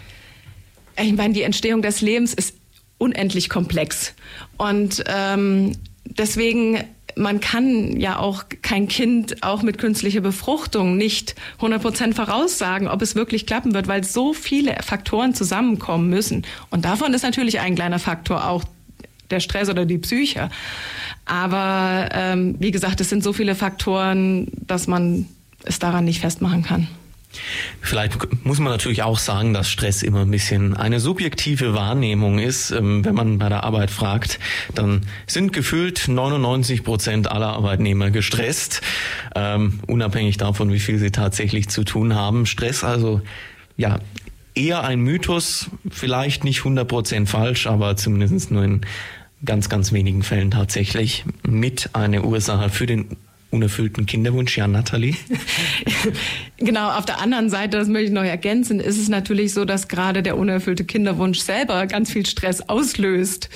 Ich 1.01 1.13
meine, 1.13 1.33
die 1.33 1.43
Entstehung 1.43 1.81
des 1.81 2.01
Lebens 2.01 2.33
ist 2.33 2.55
unendlich 2.97 3.47
komplex 3.47 4.15
und 4.57 5.01
ähm, 5.07 5.71
deswegen 6.03 6.83
man 7.15 7.39
kann 7.39 8.00
ja 8.00 8.20
auch 8.20 8.44
kein 8.62 8.88
Kind 8.88 9.44
auch 9.44 9.62
mit 9.62 9.77
künstlicher 9.77 10.22
Befruchtung 10.22 10.98
nicht 10.98 11.36
100 11.58 11.82
Prozent 11.82 12.15
voraussagen, 12.15 12.88
ob 12.88 13.01
es 13.01 13.15
wirklich 13.15 13.46
klappen 13.46 13.74
wird, 13.74 13.88
weil 13.88 14.03
so 14.03 14.34
viele 14.34 14.75
Faktoren 14.84 15.34
zusammenkommen 15.34 16.10
müssen. 16.10 16.46
Und 16.70 16.86
davon 16.86 17.13
ist 17.13 17.24
natürlich 17.24 17.60
ein 17.60 17.75
kleiner 17.75 18.00
Faktor 18.00 18.48
auch 18.48 18.63
der 19.30 19.39
Stress 19.39 19.70
oder 19.70 19.86
die 19.86 19.98
Psyche. 19.98 20.50
Aber 21.25 22.10
ähm, 22.13 22.56
wie 22.60 22.72
gesagt, 22.72 23.01
es 23.01 23.10
sind 23.10 23.24
so 23.24 23.34
viele 23.34 23.56
Faktoren, 23.56 24.48
dass 24.68 24.88
man 24.88 25.27
es 25.63 25.80
daran 25.80 26.06
nicht 26.06 26.22
festmachen 26.22 26.63
kann. 26.63 26.88
Vielleicht 27.79 28.17
muss 28.43 28.59
man 28.59 28.71
natürlich 28.71 29.03
auch 29.03 29.17
sagen, 29.17 29.53
dass 29.53 29.69
Stress 29.69 30.03
immer 30.03 30.21
ein 30.21 30.31
bisschen 30.31 30.75
eine 30.75 31.00
subjektive 31.00 31.73
Wahrnehmung 31.73 32.39
ist. 32.39 32.71
Ähm, 32.71 33.03
wenn 33.05 33.15
man 33.15 33.38
bei 33.38 33.50
der 33.50 33.63
Arbeit 33.63 33.91
fragt, 33.91 34.39
dann 34.75 35.01
sind 35.27 35.53
gefühlt 35.53 36.07
99 36.07 36.83
Prozent 36.83 37.31
aller 37.31 37.53
Arbeitnehmer 37.53 38.11
gestresst, 38.11 38.81
ähm, 39.35 39.79
unabhängig 39.88 40.38
davon, 40.38 40.71
wie 40.71 40.79
viel 40.79 41.00
sie 41.00 41.11
tatsächlich 41.11 41.69
zu 41.69 41.83
tun 41.83 42.15
haben. 42.15 42.45
Stress 42.45 42.83
also, 42.83 43.21
ja, 43.77 44.00
eher 44.53 44.83
ein 44.83 45.00
Mythos, 45.00 45.69
vielleicht 45.89 46.43
nicht 46.43 46.59
100 46.59 46.88
Prozent 46.88 47.29
falsch, 47.29 47.67
aber 47.67 47.95
zumindest 47.95 48.51
nur 48.51 48.63
in 48.63 48.81
ganz, 49.43 49.69
ganz 49.69 49.91
wenigen 49.91 50.23
Fällen 50.23 50.51
tatsächlich 50.51 51.25
mit 51.43 51.91
einer 51.93 52.23
Ursache 52.23 52.69
für 52.69 52.85
den 52.85 53.17
unerfüllten 53.51 54.05
Kinderwunsch, 54.05 54.58
ja, 54.58 54.67
Nathalie? 54.67 55.15
genau, 56.58 56.89
auf 56.91 57.05
der 57.05 57.20
anderen 57.20 57.50
Seite, 57.50 57.77
das 57.77 57.88
möchte 57.88 58.08
ich 58.08 58.12
noch 58.12 58.24
ergänzen, 58.24 58.79
ist 58.79 58.98
es 58.98 59.10
natürlich 59.10 59.53
so, 59.53 59.65
dass 59.65 59.88
gerade 59.88 60.24
der 60.24 60.38
unerfüllte 60.38 60.86
Kinderwunsch 60.86 61.39
selber 61.39 61.86
ganz 61.86 62.12
viel 62.12 62.25
Stress 62.25 62.62
auslöst 62.62 63.50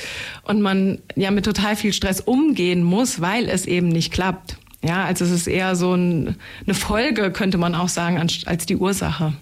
und 0.44 0.62
man 0.62 1.00
ja 1.16 1.32
mit 1.32 1.46
total 1.46 1.75
viel 1.75 1.94
Stress 1.94 2.22
umgehen 2.22 2.84
muss, 2.84 3.22
weil 3.22 3.50
es 3.50 3.66
eben 3.66 3.88
nicht 3.88 4.12
klappt. 4.12 4.58
Ja, 4.84 5.06
also 5.06 5.25
es 5.25 5.32
ist 5.32 5.48
eher 5.48 5.75
so 5.75 5.96
ein, 5.96 6.36
eine 6.66 6.75
Folge, 6.75 7.32
könnte 7.32 7.58
man 7.58 7.74
auch 7.74 7.90
sagen, 7.90 8.20
als 8.20 8.66
die 8.66 8.75
Ursache. 8.75 9.34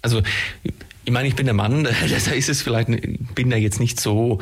Also, 0.00 0.22
ich 1.04 1.12
meine, 1.12 1.28
ich 1.28 1.34
bin 1.34 1.46
der 1.46 1.54
Mann, 1.54 1.84
da 2.26 2.30
ist 2.32 2.48
es 2.48 2.62
vielleicht, 2.62 2.88
bin 3.34 3.50
da 3.50 3.56
jetzt 3.56 3.80
nicht 3.80 4.00
so 4.00 4.38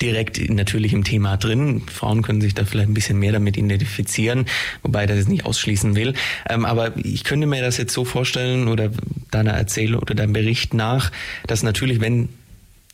direkt 0.00 0.50
natürlich 0.50 0.92
im 0.92 1.04
Thema 1.04 1.36
drin. 1.36 1.82
Frauen 1.86 2.22
können 2.22 2.40
sich 2.40 2.54
da 2.54 2.64
vielleicht 2.64 2.88
ein 2.88 2.94
bisschen 2.94 3.18
mehr 3.18 3.32
damit 3.32 3.56
identifizieren, 3.56 4.46
wobei 4.82 5.06
das 5.06 5.28
nicht 5.28 5.46
ausschließen 5.46 5.96
will. 5.96 6.14
Ähm, 6.48 6.64
aber 6.64 6.96
ich 6.96 7.24
könnte 7.24 7.46
mir 7.46 7.62
das 7.62 7.76
jetzt 7.76 7.94
so 7.94 8.04
vorstellen 8.04 8.68
oder 8.68 8.90
deiner 9.30 9.52
Erzählung 9.52 10.02
oder 10.02 10.14
deinem 10.14 10.32
Bericht 10.32 10.74
nach, 10.74 11.12
dass 11.46 11.62
natürlich, 11.62 12.00
wenn 12.00 12.28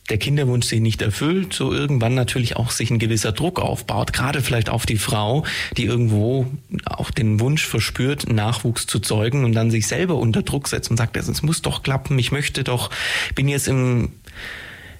der 0.09 0.17
Kinderwunsch 0.17 0.65
sich 0.65 0.81
nicht 0.81 1.01
erfüllt, 1.01 1.53
so 1.53 1.71
irgendwann 1.71 2.13
natürlich 2.13 2.57
auch 2.57 2.71
sich 2.71 2.91
ein 2.91 2.99
gewisser 2.99 3.31
Druck 3.31 3.59
aufbaut, 3.59 4.11
gerade 4.11 4.41
vielleicht 4.41 4.69
auf 4.69 4.85
die 4.85 4.97
Frau, 4.97 5.45
die 5.77 5.85
irgendwo 5.85 6.47
auch 6.85 7.09
den 7.09 7.39
Wunsch 7.39 7.65
verspürt, 7.65 8.29
Nachwuchs 8.29 8.85
zu 8.85 8.99
zeugen 8.99 9.45
und 9.45 9.53
dann 9.53 9.71
sich 9.71 9.87
selber 9.87 10.15
unter 10.15 10.41
Druck 10.41 10.67
setzt 10.67 10.91
und 10.91 10.97
sagt, 10.97 11.15
es 11.15 11.41
muss 11.41 11.61
doch 11.61 11.83
klappen, 11.83 12.19
ich 12.19 12.31
möchte 12.31 12.65
doch, 12.65 12.89
bin 13.35 13.47
jetzt 13.47 13.67
im 13.69 14.11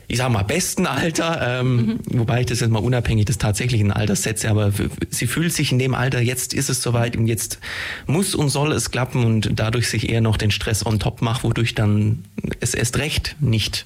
ich 0.07 0.17
sag 0.17 0.29
mal, 0.29 0.43
besten 0.43 0.85
Alter, 0.85 1.59
ähm, 1.59 1.75
mhm. 1.75 1.99
wobei 2.05 2.41
ich 2.41 2.47
das 2.47 2.59
jetzt 2.59 2.69
mal 2.69 2.79
unabhängig 2.79 3.25
des 3.25 3.37
tatsächlichen 3.37 3.91
Alters 3.91 4.23
setze, 4.23 4.49
aber 4.49 4.71
sie 5.09 5.27
fühlt 5.27 5.53
sich 5.53 5.71
in 5.71 5.79
dem 5.79 5.95
Alter, 5.95 6.21
jetzt 6.21 6.53
ist 6.53 6.69
es 6.69 6.81
soweit 6.81 7.15
und 7.15 7.27
jetzt 7.27 7.59
muss 8.05 8.35
und 8.35 8.49
soll 8.49 8.71
es 8.73 8.91
klappen 8.91 9.23
und 9.23 9.51
dadurch 9.55 9.89
sich 9.89 10.09
eher 10.09 10.21
noch 10.21 10.37
den 10.37 10.51
Stress 10.51 10.85
on 10.85 10.99
top 10.99 11.21
macht, 11.21 11.43
wodurch 11.43 11.75
dann 11.75 12.23
es 12.59 12.73
erst 12.73 12.97
recht 12.97 13.35
nicht 13.39 13.85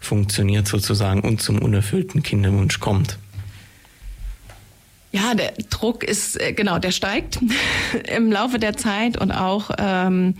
funktioniert 0.00 0.68
sozusagen 0.68 1.20
und 1.20 1.42
zum 1.42 1.58
unerfüllten 1.58 2.22
Kinderwunsch 2.22 2.80
kommt. 2.80 3.18
Ja, 5.12 5.34
der 5.34 5.52
Druck 5.70 6.04
ist, 6.04 6.40
äh, 6.40 6.52
genau, 6.52 6.78
der 6.78 6.90
steigt 6.90 7.38
im 8.14 8.30
Laufe 8.30 8.58
der 8.58 8.76
Zeit 8.76 9.16
und 9.16 9.32
auch 9.32 9.70
ähm, 9.78 10.34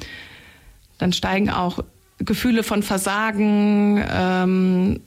dann 0.98 1.12
steigen 1.12 1.50
auch 1.50 1.82
Gefühle 2.18 2.62
von 2.62 2.82
Versagen, 2.82 4.02
ähm, 4.10 5.00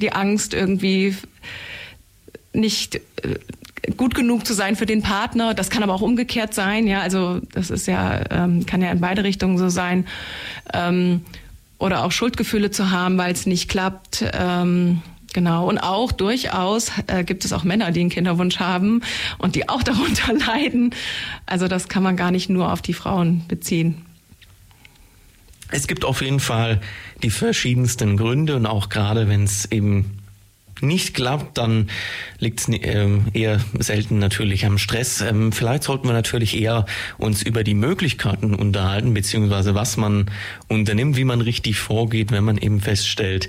die 0.00 0.12
Angst 0.12 0.54
irgendwie 0.54 1.16
nicht 2.52 2.96
äh, 2.96 3.00
gut 3.96 4.14
genug 4.14 4.46
zu 4.46 4.54
sein 4.54 4.76
für 4.76 4.86
den 4.86 5.02
Partner. 5.02 5.54
Das 5.54 5.70
kann 5.70 5.82
aber 5.82 5.94
auch 5.94 6.02
umgekehrt 6.02 6.54
sein. 6.54 6.86
Ja, 6.86 7.00
also 7.00 7.40
das 7.52 7.70
ist 7.70 7.86
ja 7.86 8.20
ähm, 8.30 8.66
kann 8.66 8.82
ja 8.82 8.90
in 8.90 9.00
beide 9.00 9.24
Richtungen 9.24 9.58
so 9.58 9.68
sein. 9.68 10.06
Ähm, 10.72 11.22
oder 11.78 12.04
auch 12.04 12.12
Schuldgefühle 12.12 12.70
zu 12.70 12.90
haben, 12.90 13.18
weil 13.18 13.32
es 13.32 13.46
nicht 13.46 13.68
klappt. 13.68 14.24
Ähm, 14.32 15.02
Genau, 15.34 15.68
und 15.68 15.78
auch 15.78 16.10
durchaus 16.10 16.90
äh, 17.06 17.22
gibt 17.22 17.44
es 17.44 17.52
auch 17.52 17.62
Männer, 17.62 17.92
die 17.92 18.00
einen 18.00 18.08
Kinderwunsch 18.08 18.60
haben 18.60 19.02
und 19.36 19.56
die 19.56 19.68
auch 19.68 19.82
darunter 19.84 20.32
leiden. 20.32 20.94
Also 21.44 21.68
das 21.68 21.88
kann 21.88 22.02
man 22.02 22.16
gar 22.16 22.30
nicht 22.30 22.48
nur 22.48 22.72
auf 22.72 22.80
die 22.80 22.94
Frauen 22.94 23.44
beziehen. 23.46 24.06
Es 25.70 25.86
gibt 25.86 26.06
auf 26.06 26.22
jeden 26.22 26.40
Fall 26.40 26.80
die 27.22 27.30
verschiedensten 27.30 28.16
Gründe 28.16 28.56
und 28.56 28.66
auch 28.66 28.88
gerade 28.88 29.28
wenn 29.28 29.44
es 29.44 29.70
eben 29.70 30.18
nicht 30.80 31.14
klappt, 31.14 31.58
dann 31.58 31.88
liegt 32.38 32.60
es 32.60 32.68
ähm, 32.68 33.26
eher 33.32 33.60
selten 33.78 34.18
natürlich 34.18 34.64
am 34.64 34.78
Stress. 34.78 35.20
Ähm, 35.20 35.52
vielleicht 35.52 35.82
sollten 35.82 36.06
wir 36.06 36.12
natürlich 36.12 36.56
eher 36.60 36.86
uns 37.18 37.42
über 37.42 37.64
die 37.64 37.74
Möglichkeiten 37.74 38.54
unterhalten, 38.54 39.14
beziehungsweise 39.14 39.74
was 39.74 39.96
man 39.96 40.30
unternimmt, 40.68 41.16
wie 41.16 41.24
man 41.24 41.40
richtig 41.40 41.78
vorgeht, 41.78 42.30
wenn 42.30 42.44
man 42.44 42.58
eben 42.58 42.80
feststellt, 42.80 43.48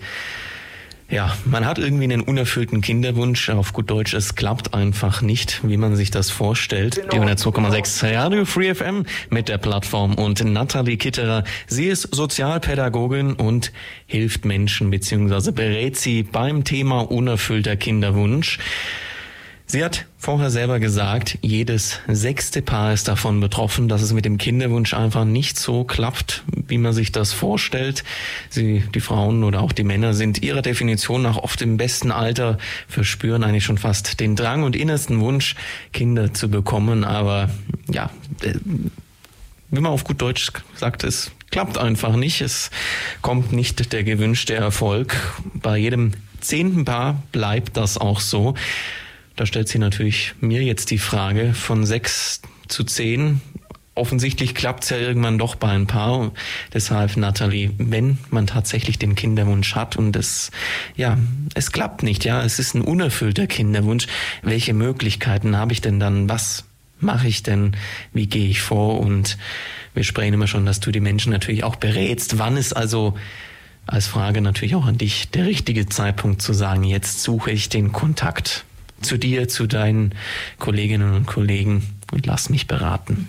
ja, 1.09 1.35
man 1.45 1.65
hat 1.65 1.79
irgendwie 1.79 2.03
einen 2.03 2.21
unerfüllten 2.21 2.81
Kinderwunsch. 2.81 3.49
Auf 3.49 3.73
gut 3.73 3.89
Deutsch, 3.89 4.13
es 4.13 4.35
klappt 4.35 4.73
einfach 4.73 5.21
nicht, 5.21 5.61
wie 5.67 5.77
man 5.77 5.95
sich 5.95 6.11
das 6.11 6.29
vorstellt. 6.29 6.95
Genau. 7.09 7.25
Die 7.25 7.31
102,6 7.35 8.15
Radio 8.15 8.45
Free 8.45 8.73
FM 8.73 9.05
mit 9.29 9.49
der 9.49 9.57
Plattform 9.57 10.13
und 10.15 10.43
Nathalie 10.43 10.97
Kitterer. 10.97 11.43
Sie 11.67 11.87
ist 11.87 12.13
Sozialpädagogin 12.13 13.33
und 13.33 13.71
hilft 14.05 14.45
Menschen 14.45 14.91
bzw. 14.91 15.51
berät 15.51 15.97
sie 15.97 16.23
beim 16.23 16.63
Thema 16.63 16.99
unerfüllter 16.99 17.75
Kinderwunsch. 17.75 18.59
Sie 19.71 19.85
hat 19.85 20.07
vorher 20.17 20.49
selber 20.49 20.79
gesagt, 20.79 21.37
jedes 21.43 21.99
sechste 22.07 22.63
Paar 22.63 22.91
ist 22.91 23.07
davon 23.07 23.39
betroffen, 23.39 23.87
dass 23.87 24.01
es 24.01 24.13
mit 24.13 24.25
dem 24.25 24.39
Kinderwunsch 24.39 24.95
einfach 24.95 25.25
nicht 25.25 25.59
so 25.59 25.83
klappt, 25.83 26.43
wie 26.67 26.79
man 26.79 26.91
sich 26.91 27.11
das 27.11 27.33
vorstellt. 27.33 28.03
Sie, 28.49 28.83
die 28.95 28.99
Frauen 28.99 29.43
oder 29.43 29.61
auch 29.61 29.71
die 29.71 29.83
Männer 29.83 30.15
sind 30.15 30.41
ihrer 30.41 30.63
Definition 30.63 31.21
nach 31.21 31.37
oft 31.37 31.61
im 31.61 31.77
besten 31.77 32.09
Alter, 32.09 32.57
verspüren 32.87 33.43
eigentlich 33.43 33.63
schon 33.63 33.77
fast 33.77 34.19
den 34.19 34.35
Drang 34.35 34.63
und 34.63 34.75
innersten 34.75 35.19
Wunsch, 35.19 35.55
Kinder 35.93 36.33
zu 36.33 36.49
bekommen. 36.49 37.03
Aber 37.03 37.51
ja, 37.91 38.09
äh, 38.41 38.55
wie 39.69 39.81
man 39.81 39.91
auf 39.91 40.03
gut 40.03 40.19
Deutsch 40.19 40.51
sagt, 40.77 41.03
es 41.03 41.29
klappt 41.51 41.77
einfach 41.77 42.15
nicht. 42.15 42.41
Es 42.41 42.71
kommt 43.21 43.51
nicht 43.51 43.93
der 43.93 44.03
gewünschte 44.03 44.55
Erfolg. 44.55 45.15
Bei 45.53 45.77
jedem 45.77 46.13
zehnten 46.41 46.85
Paar 46.85 47.21
bleibt 47.31 47.77
das 47.77 47.99
auch 47.99 48.19
so. 48.19 48.55
Da 49.39 49.45
stellt 49.45 49.69
sich 49.69 49.79
natürlich 49.79 50.33
mir 50.41 50.63
jetzt 50.63 50.91
die 50.91 50.97
Frage 50.97 51.53
von 51.53 51.85
sechs 51.85 52.41
zu 52.67 52.83
zehn, 52.83 53.39
offensichtlich 53.95 54.53
klappt 54.53 54.83
es 54.83 54.89
ja 54.89 54.97
irgendwann 54.97 55.37
doch 55.37 55.55
bei 55.55 55.69
ein 55.69 55.87
paar. 55.87 56.33
Deshalb, 56.73 57.15
Nathalie, 57.15 57.71
wenn 57.77 58.17
man 58.31 58.47
tatsächlich 58.47 58.99
den 58.99 59.15
Kinderwunsch 59.15 59.75
hat 59.75 59.95
und 59.95 60.17
es, 60.17 60.51
ja, 60.97 61.17
es 61.55 61.71
klappt 61.71 62.03
nicht, 62.03 62.25
ja, 62.25 62.43
es 62.43 62.59
ist 62.59 62.75
ein 62.75 62.81
unerfüllter 62.81 63.47
Kinderwunsch, 63.47 64.07
welche 64.41 64.73
Möglichkeiten 64.73 65.55
habe 65.55 65.71
ich 65.71 65.79
denn 65.79 66.01
dann? 66.01 66.27
Was 66.27 66.65
mache 66.99 67.29
ich 67.29 67.41
denn? 67.41 67.77
Wie 68.11 68.27
gehe 68.27 68.49
ich 68.49 68.59
vor? 68.59 68.99
Und 68.99 69.37
wir 69.93 70.03
sprechen 70.03 70.33
immer 70.33 70.47
schon, 70.47 70.65
dass 70.65 70.81
du 70.81 70.91
die 70.91 70.99
Menschen 70.99 71.31
natürlich 71.31 71.63
auch 71.63 71.77
berätst. 71.77 72.39
Wann 72.39 72.57
ist 72.57 72.73
also 72.73 73.17
als 73.87 74.05
Frage 74.05 74.41
natürlich 74.41 74.75
auch 74.75 74.85
an 74.85 74.97
dich 74.97 75.29
der 75.29 75.45
richtige 75.45 75.87
Zeitpunkt 75.87 76.41
zu 76.41 76.51
sagen, 76.51 76.83
jetzt 76.83 77.23
suche 77.23 77.51
ich 77.51 77.69
den 77.69 77.93
Kontakt 77.93 78.65
zu 79.01 79.17
dir, 79.17 79.47
zu 79.47 79.67
deinen 79.67 80.13
Kolleginnen 80.57 81.13
und 81.13 81.25
Kollegen 81.25 81.83
und 82.11 82.25
lass 82.25 82.49
mich 82.49 82.67
beraten. 82.67 83.27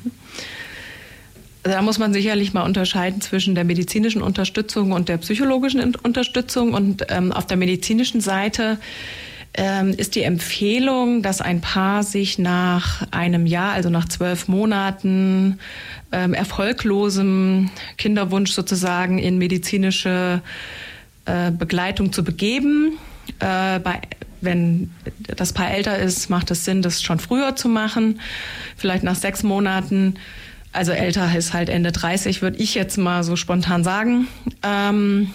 Da 1.63 1.83
muss 1.83 1.99
man 1.99 2.13
sicherlich 2.15 2.55
mal 2.55 2.63
unterscheiden 2.63 3.21
zwischen 3.21 3.55
der 3.55 3.65
medizinischen 3.65 4.23
Unterstützung 4.23 4.93
und 4.93 5.09
der 5.11 5.19
psychologischen 5.19 5.95
Unterstützung. 5.97 6.73
Und 6.73 7.05
ähm, 7.11 7.33
auf 7.33 7.47
der 7.47 7.59
medizinischen 7.59 8.23
Seite 8.23 8.79
ähm, 9.53 9.91
ist 9.91 10.15
die 10.15 10.23
Empfehlung, 10.23 11.23
dass 11.23 11.43
ein 11.43 11.61
Paar 11.61 12.03
sich 12.03 12.39
nach 12.39 13.07
einem 13.11 13.47
Jahr, 13.47 13.73
also 13.73 13.91
nach 13.91 14.09
zwölf 14.09 14.49
Monaten 14.49 15.59
ähm, 16.13 16.33
erfolglosem 16.33 17.71
Kinderwunsch 17.99 18.53
sozusagen 18.53 19.19
in 19.19 19.37
medizinische 19.37 20.41
äh, 21.27 21.51
Begleitung 21.51 22.13
zu 22.13 22.25
begeben. 22.25 22.93
Äh, 23.39 23.79
bei, 23.81 24.01
wenn 24.41 24.91
das 25.37 25.53
Paar 25.53 25.71
älter 25.71 25.99
ist, 25.99 26.31
macht 26.31 26.51
es 26.51 26.65
Sinn, 26.65 26.83
das 26.83 27.03
schon 27.03 27.19
früher 27.19 27.57
zu 27.57 27.69
machen. 27.69 28.21
Vielleicht 28.77 29.05
nach 29.05 29.17
sechs 29.17 29.43
Monaten. 29.43 30.15
Also 30.73 30.93
älter 30.93 31.37
ist 31.37 31.53
halt 31.53 31.69
Ende 31.69 31.93
30, 31.93 32.43
würde 32.43 32.59
ich 32.59 32.75
jetzt 32.75 32.97
mal 32.97 33.25
so 33.25 33.37
spontan 33.37 33.85
sagen. 33.85 34.29
Ähm, 34.63 35.31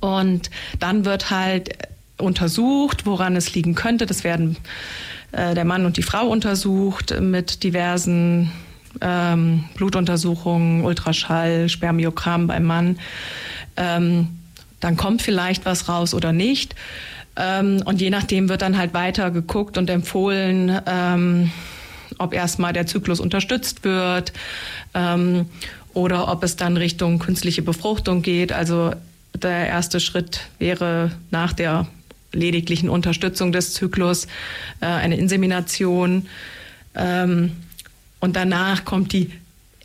und 0.00 0.50
dann 0.80 1.04
wird 1.04 1.30
halt 1.30 1.70
untersucht, 2.18 3.06
woran 3.06 3.36
es 3.36 3.54
liegen 3.54 3.74
könnte. 3.74 4.06
Das 4.06 4.24
werden 4.24 4.56
äh, 5.32 5.54
der 5.54 5.64
Mann 5.64 5.86
und 5.86 5.96
die 5.96 6.02
Frau 6.02 6.26
untersucht 6.26 7.18
mit 7.20 7.62
diversen 7.62 8.50
ähm, 9.00 9.64
Blutuntersuchungen, 9.74 10.84
Ultraschall, 10.84 11.68
Spermiogramm 11.68 12.46
beim 12.46 12.64
Mann. 12.64 12.98
Ähm, 13.76 14.28
dann 14.82 14.96
kommt 14.96 15.22
vielleicht 15.22 15.64
was 15.64 15.88
raus 15.88 16.12
oder 16.12 16.32
nicht. 16.32 16.74
Ähm, 17.36 17.82
und 17.86 18.00
je 18.00 18.10
nachdem 18.10 18.50
wird 18.50 18.60
dann 18.60 18.76
halt 18.76 18.92
weiter 18.92 19.30
geguckt 19.30 19.78
und 19.78 19.88
empfohlen, 19.88 20.78
ähm, 20.86 21.50
ob 22.18 22.34
erstmal 22.34 22.74
der 22.74 22.86
Zyklus 22.86 23.20
unterstützt 23.20 23.84
wird 23.84 24.32
ähm, 24.92 25.46
oder 25.94 26.30
ob 26.30 26.42
es 26.42 26.56
dann 26.56 26.76
Richtung 26.76 27.18
künstliche 27.20 27.62
Befruchtung 27.62 28.22
geht. 28.22 28.52
Also 28.52 28.92
der 29.34 29.68
erste 29.68 30.00
Schritt 30.00 30.40
wäre 30.58 31.12
nach 31.30 31.52
der 31.52 31.86
lediglichen 32.32 32.88
Unterstützung 32.88 33.52
des 33.52 33.72
Zyklus, 33.72 34.26
äh, 34.80 34.86
eine 34.86 35.16
Insemination. 35.16 36.26
Ähm, 36.94 37.52
und 38.20 38.36
danach 38.36 38.84
kommt 38.84 39.12
die 39.12 39.30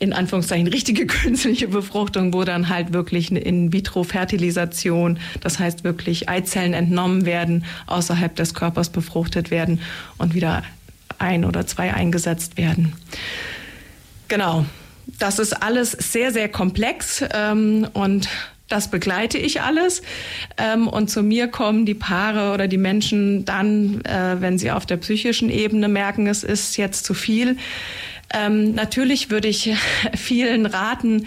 in 0.00 0.12
Anführungszeichen 0.12 0.66
richtige 0.66 1.06
künstliche 1.06 1.68
Befruchtung, 1.68 2.32
wo 2.32 2.44
dann 2.44 2.68
halt 2.68 2.92
wirklich 2.92 3.30
eine 3.30 3.40
In-vitro-Fertilisation, 3.40 5.18
das 5.40 5.58
heißt 5.58 5.84
wirklich 5.84 6.28
Eizellen 6.28 6.74
entnommen 6.74 7.26
werden, 7.26 7.64
außerhalb 7.86 8.34
des 8.36 8.54
Körpers 8.54 8.90
befruchtet 8.90 9.50
werden 9.50 9.80
und 10.18 10.34
wieder 10.34 10.62
ein 11.18 11.44
oder 11.44 11.66
zwei 11.66 11.94
eingesetzt 11.94 12.56
werden. 12.56 12.92
Genau. 14.28 14.64
Das 15.18 15.38
ist 15.38 15.54
alles 15.62 15.92
sehr, 15.92 16.32
sehr 16.32 16.50
komplex 16.50 17.24
ähm, 17.32 17.88
und 17.94 18.28
das 18.68 18.88
begleite 18.88 19.38
ich 19.38 19.62
alles. 19.62 20.02
Ähm, 20.58 20.86
und 20.86 21.08
zu 21.08 21.22
mir 21.22 21.48
kommen 21.48 21.86
die 21.86 21.94
Paare 21.94 22.52
oder 22.52 22.68
die 22.68 22.76
Menschen 22.76 23.46
dann, 23.46 24.02
äh, 24.04 24.36
wenn 24.40 24.58
sie 24.58 24.70
auf 24.70 24.84
der 24.84 24.98
psychischen 24.98 25.48
Ebene 25.48 25.88
merken, 25.88 26.26
es 26.26 26.44
ist 26.44 26.76
jetzt 26.76 27.06
zu 27.06 27.14
viel. 27.14 27.56
Ähm, 28.32 28.74
natürlich 28.74 29.30
würde 29.30 29.48
ich 29.48 29.74
vielen 30.16 30.66
raten, 30.66 31.26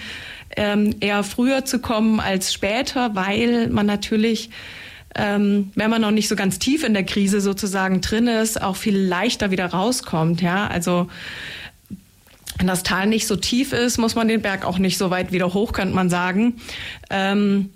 ähm, 0.56 0.96
eher 1.00 1.24
früher 1.24 1.66
zu 1.66 1.80
kommen 1.80 2.20
als 2.20 2.54
später, 2.54 3.16
weil 3.16 3.70
man 3.70 3.86
natürlich 3.86 4.50
ähm, 5.16 5.72
wenn 5.76 5.90
man 5.90 6.02
noch 6.02 6.12
nicht 6.12 6.30
so 6.30 6.36
ganz 6.36 6.58
tief 6.60 6.84
in 6.84 6.94
der 6.94 7.04
Krise 7.04 7.42
sozusagen 7.42 8.02
drin 8.02 8.28
ist, 8.28 8.62
auch 8.62 8.76
viel 8.76 8.98
leichter 8.98 9.52
wieder 9.52 9.66
rauskommt. 9.66 10.42
Ja, 10.42 10.68
also 10.68 11.08
wenn 12.58 12.68
das 12.68 12.84
Tal 12.84 13.08
nicht 13.08 13.28
so 13.28 13.36
tief 13.36 13.74
ist, 13.74 13.98
muss 13.98 14.16
man 14.16 14.28
den 14.28 14.42
Berg 14.42 14.66
auch 14.66 14.78
nicht 14.78 14.98
so 14.98 15.10
weit 15.10 15.32
wieder 15.32 15.54
hoch, 15.54 15.74
könnte 15.74 15.96
man 15.96 16.10
sagen. 16.10 16.62
Ähm, 17.10 17.72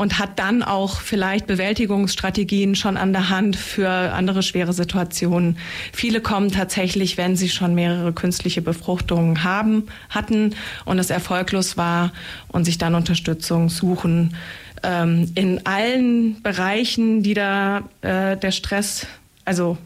und 0.00 0.18
hat 0.18 0.38
dann 0.38 0.62
auch 0.62 1.02
vielleicht 1.02 1.46
Bewältigungsstrategien 1.46 2.74
schon 2.74 2.96
an 2.96 3.12
der 3.12 3.28
Hand 3.28 3.54
für 3.54 3.90
andere 3.90 4.42
schwere 4.42 4.72
Situationen. 4.72 5.58
Viele 5.92 6.22
kommen 6.22 6.50
tatsächlich, 6.50 7.18
wenn 7.18 7.36
sie 7.36 7.50
schon 7.50 7.74
mehrere 7.74 8.14
künstliche 8.14 8.62
Befruchtungen 8.62 9.44
haben, 9.44 9.88
hatten 10.08 10.54
und 10.86 10.98
es 10.98 11.10
erfolglos 11.10 11.76
war 11.76 12.12
und 12.48 12.64
sich 12.64 12.78
dann 12.78 12.94
Unterstützung 12.94 13.68
suchen. 13.68 14.36
Ähm, 14.82 15.32
in 15.34 15.66
allen 15.66 16.40
Bereichen, 16.40 17.22
die 17.22 17.34
da 17.34 17.82
äh, 18.00 18.38
der 18.38 18.52
Stress, 18.52 19.06
also 19.44 19.76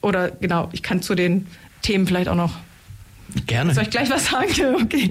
oder 0.00 0.30
genau, 0.30 0.68
ich 0.70 0.84
kann 0.84 1.02
zu 1.02 1.16
den 1.16 1.48
Themen 1.82 2.06
vielleicht 2.06 2.28
auch 2.28 2.36
noch 2.36 2.54
Gerne. 3.46 3.74
Soll 3.74 3.84
ich 3.84 3.90
gleich 3.90 4.10
was 4.10 4.26
sagen? 4.26 4.48
Okay. 4.82 5.08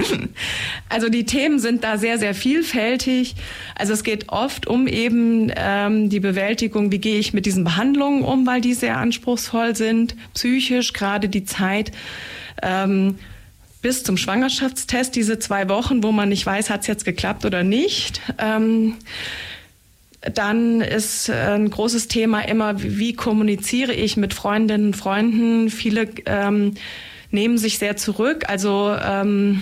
Also 0.89 1.09
die 1.09 1.25
Themen 1.25 1.59
sind 1.59 1.83
da 1.83 1.97
sehr, 1.97 2.17
sehr 2.17 2.33
vielfältig. 2.33 3.35
Also 3.75 3.93
es 3.93 4.03
geht 4.03 4.29
oft 4.29 4.67
um 4.67 4.87
eben 4.87 5.51
ähm, 5.55 6.09
die 6.09 6.19
Bewältigung, 6.19 6.91
wie 6.91 6.99
gehe 6.99 7.19
ich 7.19 7.33
mit 7.33 7.45
diesen 7.45 7.63
Behandlungen 7.63 8.23
um, 8.23 8.47
weil 8.47 8.61
die 8.61 8.73
sehr 8.73 8.97
anspruchsvoll 8.97 9.75
sind, 9.75 10.15
psychisch, 10.33 10.93
gerade 10.93 11.29
die 11.29 11.45
Zeit. 11.45 11.91
Ähm, 12.61 13.15
bis 13.81 14.03
zum 14.03 14.17
Schwangerschaftstest, 14.17 15.15
diese 15.15 15.39
zwei 15.39 15.69
Wochen, 15.69 16.01
wo 16.03 16.11
man 16.11 16.29
nicht 16.29 16.45
weiß, 16.45 16.69
hat 16.69 16.81
es 16.81 16.87
jetzt 16.87 17.05
geklappt 17.05 17.45
oder 17.45 17.63
nicht. 17.63 18.21
Ähm, 18.39 18.95
dann 20.21 20.81
ist 20.81 21.29
ein 21.29 21.69
großes 21.69 22.07
Thema 22.07 22.41
immer, 22.41 22.81
wie 22.81 23.13
kommuniziere 23.13 23.93
ich 23.93 24.17
mit 24.17 24.33
Freundinnen 24.33 24.87
und 24.87 24.95
Freunden. 24.95 25.69
Viele 25.69 26.09
ähm, 26.25 26.73
nehmen 27.37 27.59
sich 27.59 27.77
sehr 27.77 27.95
zurück, 27.95 28.45
also 28.47 28.95
ähm, 28.99 29.61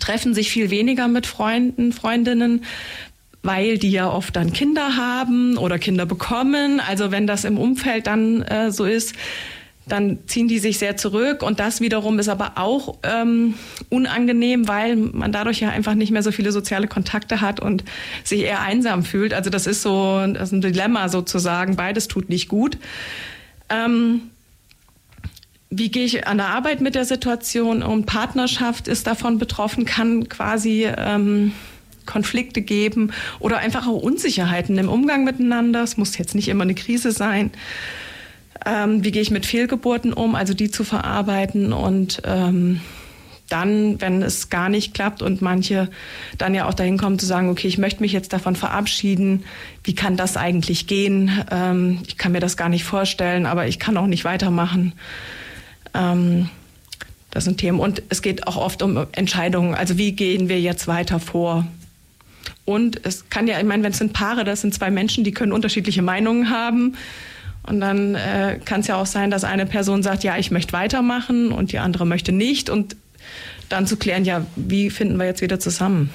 treffen 0.00 0.34
sich 0.34 0.50
viel 0.50 0.70
weniger 0.70 1.06
mit 1.06 1.24
Freunden, 1.24 1.92
Freundinnen, 1.92 2.64
weil 3.44 3.78
die 3.78 3.92
ja 3.92 4.10
oft 4.10 4.34
dann 4.34 4.52
Kinder 4.52 4.96
haben 4.96 5.56
oder 5.56 5.78
Kinder 5.78 6.04
bekommen. 6.04 6.80
Also 6.80 7.12
wenn 7.12 7.28
das 7.28 7.44
im 7.44 7.58
Umfeld 7.58 8.08
dann 8.08 8.42
äh, 8.42 8.72
so 8.72 8.86
ist, 8.86 9.14
dann 9.86 10.18
ziehen 10.26 10.48
die 10.48 10.58
sich 10.58 10.78
sehr 10.78 10.96
zurück 10.96 11.44
und 11.44 11.60
das 11.60 11.80
wiederum 11.80 12.18
ist 12.18 12.28
aber 12.28 12.52
auch 12.56 12.98
ähm, 13.04 13.54
unangenehm, 13.88 14.66
weil 14.66 14.96
man 14.96 15.30
dadurch 15.30 15.60
ja 15.60 15.68
einfach 15.70 15.94
nicht 15.94 16.10
mehr 16.10 16.24
so 16.24 16.32
viele 16.32 16.50
soziale 16.50 16.88
Kontakte 16.88 17.40
hat 17.40 17.60
und 17.60 17.84
sich 18.24 18.40
eher 18.42 18.62
einsam 18.62 19.04
fühlt. 19.04 19.32
Also 19.32 19.48
das 19.48 19.68
ist 19.68 19.82
so 19.82 20.26
das 20.26 20.48
ist 20.48 20.52
ein 20.52 20.60
Dilemma 20.60 21.08
sozusagen. 21.08 21.76
Beides 21.76 22.08
tut 22.08 22.28
nicht 22.28 22.48
gut. 22.48 22.78
Ähm, 23.68 24.22
wie 25.70 25.88
gehe 25.88 26.04
ich 26.04 26.26
an 26.26 26.38
der 26.38 26.48
Arbeit 26.48 26.80
mit 26.80 26.96
der 26.96 27.04
Situation 27.04 27.82
um? 27.82 28.04
Partnerschaft 28.04 28.88
ist 28.88 29.06
davon 29.06 29.38
betroffen, 29.38 29.84
kann 29.84 30.28
quasi 30.28 30.86
ähm, 30.96 31.52
Konflikte 32.06 32.60
geben 32.60 33.12
oder 33.38 33.58
einfach 33.58 33.86
auch 33.86 34.02
Unsicherheiten 34.02 34.76
im 34.78 34.88
Umgang 34.88 35.22
miteinander. 35.22 35.84
Es 35.84 35.96
muss 35.96 36.18
jetzt 36.18 36.34
nicht 36.34 36.48
immer 36.48 36.64
eine 36.64 36.74
Krise 36.74 37.12
sein. 37.12 37.52
Ähm, 38.66 39.04
wie 39.04 39.12
gehe 39.12 39.22
ich 39.22 39.30
mit 39.30 39.46
Fehlgeburten 39.46 40.12
um, 40.12 40.34
also 40.34 40.54
die 40.54 40.70
zu 40.70 40.82
verarbeiten 40.82 41.72
und 41.72 42.20
ähm, 42.24 42.80
dann, 43.48 44.00
wenn 44.00 44.22
es 44.22 44.48
gar 44.48 44.68
nicht 44.68 44.92
klappt 44.92 45.22
und 45.22 45.40
manche 45.40 45.88
dann 46.36 46.54
ja 46.54 46.66
auch 46.68 46.74
dahin 46.74 46.98
kommen 46.98 47.18
zu 47.18 47.26
sagen, 47.26 47.48
okay, 47.48 47.68
ich 47.68 47.78
möchte 47.78 48.00
mich 48.02 48.12
jetzt 48.12 48.32
davon 48.32 48.56
verabschieden, 48.56 49.44
wie 49.84 49.94
kann 49.94 50.16
das 50.16 50.36
eigentlich 50.36 50.86
gehen? 50.86 51.44
Ähm, 51.50 52.00
ich 52.06 52.16
kann 52.16 52.32
mir 52.32 52.40
das 52.40 52.56
gar 52.56 52.68
nicht 52.68 52.84
vorstellen, 52.84 53.46
aber 53.46 53.66
ich 53.66 53.78
kann 53.78 53.96
auch 53.96 54.06
nicht 54.06 54.24
weitermachen. 54.24 54.92
Ähm, 55.94 56.48
das 57.30 57.44
sind 57.44 57.58
Themen. 57.58 57.78
Und 57.78 58.02
es 58.08 58.22
geht 58.22 58.46
auch 58.46 58.56
oft 58.56 58.82
um 58.82 59.06
Entscheidungen. 59.12 59.74
Also 59.74 59.98
wie 59.98 60.12
gehen 60.12 60.48
wir 60.48 60.60
jetzt 60.60 60.88
weiter 60.88 61.20
vor? 61.20 61.66
Und 62.64 63.04
es 63.04 63.28
kann 63.30 63.46
ja, 63.46 63.58
ich 63.58 63.64
meine, 63.64 63.82
wenn 63.82 63.92
es 63.92 63.98
sind 63.98 64.12
Paare, 64.12 64.44
das 64.44 64.60
sind 64.60 64.74
zwei 64.74 64.90
Menschen, 64.90 65.24
die 65.24 65.32
können 65.32 65.52
unterschiedliche 65.52 66.02
Meinungen 66.02 66.50
haben. 66.50 66.96
Und 67.62 67.80
dann 67.80 68.14
äh, 68.14 68.58
kann 68.64 68.80
es 68.80 68.86
ja 68.86 68.96
auch 68.96 69.06
sein, 69.06 69.30
dass 69.30 69.44
eine 69.44 69.66
Person 69.66 70.02
sagt, 70.02 70.24
ja, 70.24 70.36
ich 70.38 70.50
möchte 70.50 70.72
weitermachen 70.72 71.52
und 71.52 71.72
die 71.72 71.78
andere 71.78 72.06
möchte 72.06 72.32
nicht. 72.32 72.70
Und 72.70 72.96
dann 73.68 73.86
zu 73.86 73.96
klären, 73.96 74.24
ja, 74.24 74.44
wie 74.56 74.90
finden 74.90 75.16
wir 75.18 75.26
jetzt 75.26 75.42
wieder 75.42 75.60
zusammen? 75.60 76.10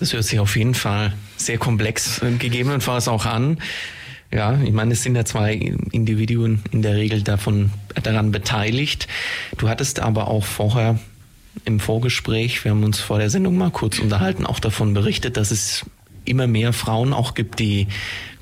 Das 0.00 0.12
hört 0.12 0.24
sich 0.24 0.38
auf 0.38 0.56
jeden 0.56 0.74
Fall 0.74 1.12
sehr 1.36 1.58
komplex 1.58 2.20
gegebenenfalls 2.38 3.08
auch 3.08 3.26
an. 3.26 3.58
Ja, 4.34 4.58
ich 4.64 4.72
meine, 4.72 4.92
es 4.92 5.02
sind 5.04 5.14
ja 5.14 5.24
zwei 5.24 5.54
Individuen 5.92 6.60
in 6.72 6.82
der 6.82 6.96
Regel 6.96 7.22
davon 7.22 7.70
daran 8.02 8.32
beteiligt. 8.32 9.06
Du 9.58 9.68
hattest 9.68 10.00
aber 10.00 10.26
auch 10.26 10.44
vorher 10.44 10.98
im 11.64 11.78
Vorgespräch, 11.78 12.64
wir 12.64 12.72
haben 12.72 12.82
uns 12.82 12.98
vor 12.98 13.20
der 13.20 13.30
Sendung 13.30 13.56
mal 13.56 13.70
kurz 13.70 14.00
unterhalten, 14.00 14.44
auch 14.44 14.58
davon 14.58 14.92
berichtet, 14.92 15.36
dass 15.36 15.52
es 15.52 15.86
immer 16.24 16.48
mehr 16.48 16.72
Frauen 16.72 17.12
auch 17.12 17.34
gibt, 17.34 17.60
die 17.60 17.86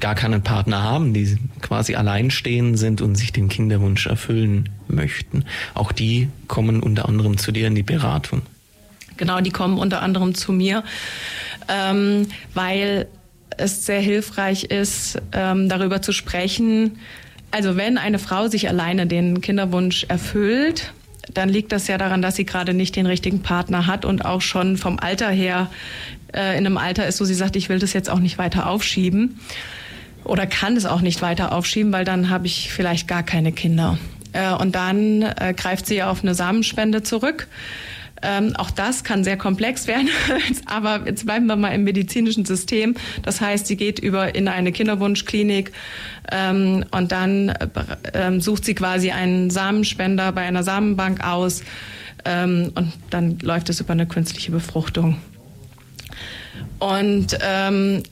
gar 0.00 0.14
keinen 0.14 0.42
Partner 0.42 0.82
haben, 0.82 1.12
die 1.12 1.36
quasi 1.60 1.94
alleinstehend 1.94 2.78
sind 2.78 3.02
und 3.02 3.16
sich 3.16 3.30
den 3.30 3.50
Kinderwunsch 3.50 4.06
erfüllen 4.06 4.70
möchten. 4.88 5.44
Auch 5.74 5.92
die 5.92 6.30
kommen 6.48 6.82
unter 6.82 7.06
anderem 7.06 7.36
zu 7.36 7.52
dir 7.52 7.66
in 7.66 7.74
die 7.74 7.82
Beratung. 7.82 8.40
Genau, 9.18 9.42
die 9.42 9.50
kommen 9.50 9.76
unter 9.76 10.00
anderem 10.00 10.34
zu 10.34 10.52
mir, 10.52 10.84
ähm, 11.68 12.28
weil 12.54 13.08
es 13.58 13.86
sehr 13.86 14.00
hilfreich 14.00 14.64
ist, 14.64 15.20
ähm, 15.32 15.68
darüber 15.68 16.02
zu 16.02 16.12
sprechen. 16.12 16.98
Also 17.50 17.76
wenn 17.76 17.98
eine 17.98 18.18
Frau 18.18 18.48
sich 18.48 18.68
alleine 18.68 19.06
den 19.06 19.40
Kinderwunsch 19.40 20.04
erfüllt, 20.08 20.92
dann 21.32 21.48
liegt 21.48 21.72
das 21.72 21.86
ja 21.86 21.98
daran, 21.98 22.22
dass 22.22 22.36
sie 22.36 22.44
gerade 22.44 22.74
nicht 22.74 22.96
den 22.96 23.06
richtigen 23.06 23.42
Partner 23.42 23.86
hat 23.86 24.04
und 24.04 24.24
auch 24.24 24.40
schon 24.40 24.76
vom 24.76 24.98
Alter 24.98 25.30
her 25.30 25.70
äh, 26.34 26.58
in 26.58 26.66
einem 26.66 26.78
Alter 26.78 27.06
ist, 27.06 27.20
wo 27.20 27.24
sie 27.24 27.34
sagt, 27.34 27.56
ich 27.56 27.68
will 27.68 27.78
das 27.78 27.92
jetzt 27.92 28.10
auch 28.10 28.18
nicht 28.18 28.38
weiter 28.38 28.68
aufschieben 28.68 29.38
oder 30.24 30.46
kann 30.46 30.76
es 30.76 30.86
auch 30.86 31.00
nicht 31.00 31.22
weiter 31.22 31.52
aufschieben, 31.52 31.92
weil 31.92 32.04
dann 32.04 32.30
habe 32.30 32.46
ich 32.46 32.72
vielleicht 32.72 33.08
gar 33.08 33.22
keine 33.22 33.52
Kinder. 33.52 33.98
Äh, 34.32 34.52
und 34.54 34.74
dann 34.74 35.22
äh, 35.22 35.54
greift 35.56 35.86
sie 35.86 36.02
auf 36.02 36.22
eine 36.22 36.34
Samenspende 36.34 37.02
zurück. 37.02 37.48
Ähm, 38.22 38.54
auch 38.56 38.70
das 38.70 39.04
kann 39.04 39.24
sehr 39.24 39.36
komplex 39.36 39.86
werden, 39.86 40.08
aber 40.66 41.06
jetzt 41.06 41.26
bleiben 41.26 41.46
wir 41.46 41.56
mal 41.56 41.70
im 41.70 41.84
medizinischen 41.84 42.44
System. 42.44 42.94
Das 43.22 43.40
heißt, 43.40 43.66
sie 43.66 43.76
geht 43.76 43.98
über 43.98 44.34
in 44.34 44.48
eine 44.48 44.72
Kinderwunschklinik 44.72 45.72
ähm, 46.30 46.84
und 46.90 47.12
dann 47.12 47.48
äh, 47.48 47.68
ähm, 48.14 48.40
sucht 48.40 48.64
sie 48.64 48.74
quasi 48.74 49.10
einen 49.10 49.50
Samenspender 49.50 50.32
bei 50.32 50.42
einer 50.42 50.62
Samenbank 50.62 51.24
aus 51.24 51.62
ähm, 52.24 52.72
und 52.74 52.92
dann 53.10 53.38
läuft 53.40 53.68
es 53.68 53.80
über 53.80 53.92
eine 53.92 54.06
künstliche 54.06 54.52
Befruchtung. 54.52 55.18
Und 56.78 57.38
ähm, 57.42 58.02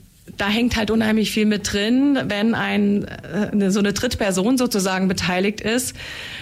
da 0.41 0.47
hängt 0.47 0.75
halt 0.75 0.89
unheimlich 0.89 1.29
viel 1.29 1.45
mit 1.45 1.71
drin, 1.71 2.17
wenn 2.25 2.55
ein, 2.55 3.03
äh, 3.05 3.69
so 3.69 3.77
eine 3.77 3.93
Drittperson 3.93 4.57
sozusagen 4.57 5.07
beteiligt 5.07 5.61
ist. 5.61 5.95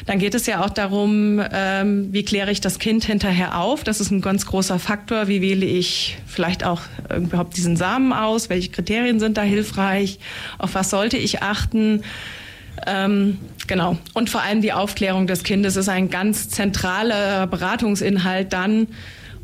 Dann 0.06 0.20
geht 0.20 0.34
es 0.36 0.46
ja 0.46 0.64
auch 0.64 0.70
darum, 0.70 1.42
ähm, 1.52 2.08
wie 2.14 2.24
kläre 2.24 2.50
ich 2.50 2.62
das 2.62 2.80
Kind 2.80 3.04
hinterher 3.04 3.60
auf. 3.60 3.84
Das 3.84 4.00
ist 4.00 4.10
ein 4.12 4.22
ganz 4.22 4.46
großer 4.46 4.80
Faktor. 4.80 5.28
Wie 5.28 5.42
wähle 5.42 5.66
ich 5.66 6.18
vielleicht 6.26 6.64
auch 6.64 6.84
überhaupt 7.14 7.58
diesen 7.58 7.76
Samen 7.76 8.14
aus? 8.14 8.50
Welche 8.50 8.70
Kriterien 8.70 9.20
sind 9.20 9.36
da 9.36 9.42
hilfreich? 9.42 10.20
Auf 10.60 10.76
was 10.76 10.90
sollte 10.92 11.18
ich 11.18 11.44
achten? 11.44 12.04
Ähm, 12.88 13.38
genau. 13.68 13.98
Und 14.14 14.30
vor 14.30 14.42
allem 14.42 14.62
die 14.62 14.72
Aufklärung 14.72 15.28
des 15.28 15.44
Kindes 15.44 15.76
ist 15.76 15.90
ein 15.90 16.10
ganz 16.10 16.48
zentraler 16.48 17.48
Beratungsinhalt 17.48 18.54
dann 18.54 18.88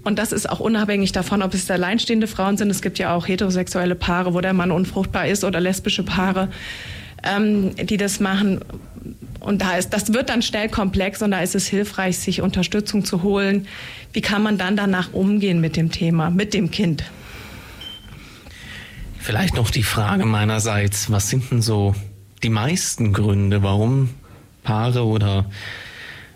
und 0.06 0.20
das 0.20 0.32
ist 0.32 0.48
auch 0.50 0.60
unabhängig 0.60 1.12
davon, 1.12 1.42
ob 1.42 1.54
es 1.54 1.70
alleinstehende 1.70 2.28
Frauen 2.28 2.58
sind. 2.58 2.70
Es 2.70 2.82
gibt 2.82 3.00
ja 3.00 3.16
auch 3.16 3.28
heterosexuelle 3.28 3.96
Paare, 3.96 4.36
wo 4.36 4.40
der 4.40 4.54
Mann 4.54 4.72
unfruchtbar 4.72 5.28
ist 5.28 5.44
oder 5.44 5.60
lesbische 5.60 6.04
Paare, 6.04 6.50
ähm, 7.24 7.76
die 7.76 7.98
das 7.98 8.20
machen. 8.20 8.62
Und 9.40 9.62
da 9.64 9.78
ist, 9.78 9.90
das 9.90 10.14
wird 10.14 10.30
dann 10.30 10.44
schnell 10.44 10.70
komplex 10.70 11.24
und 11.24 11.32
da 11.32 11.40
ist 11.40 11.56
es 11.56 11.68
hilfreich, 11.68 12.20
sich 12.20 12.42
Unterstützung 12.42 13.04
zu 13.04 13.24
holen. 13.24 13.68
Wie 14.14 14.22
kann 14.22 14.44
man 14.44 14.60
dann 14.60 14.76
danach 14.76 15.12
umgehen 15.12 15.60
mit 15.60 15.76
dem 15.76 15.92
Thema, 15.92 16.30
mit 16.30 16.54
dem 16.54 16.70
Kind? 16.70 17.04
Vielleicht 19.20 19.56
noch 19.56 19.72
die 19.72 19.84
Frage 19.84 20.26
meinerseits, 20.26 21.10
was 21.10 21.30
sind 21.30 21.50
denn 21.50 21.64
so 21.64 21.96
die 22.44 22.50
meisten 22.50 23.12
Gründe, 23.12 23.64
warum 23.64 24.12
Paare 24.64 25.04
oder 25.04 25.46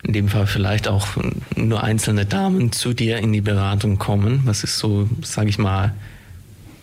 in 0.03 0.13
dem 0.13 0.27
Fall 0.29 0.47
vielleicht 0.47 0.87
auch 0.87 1.07
nur 1.55 1.83
einzelne 1.83 2.25
Damen 2.25 2.71
zu 2.71 2.93
dir 2.93 3.17
in 3.17 3.33
die 3.33 3.41
Beratung 3.41 3.97
kommen? 3.97 4.41
Was 4.45 4.63
ist 4.63 4.77
so, 4.77 5.09
sage 5.21 5.49
ich 5.49 5.57
mal, 5.57 5.93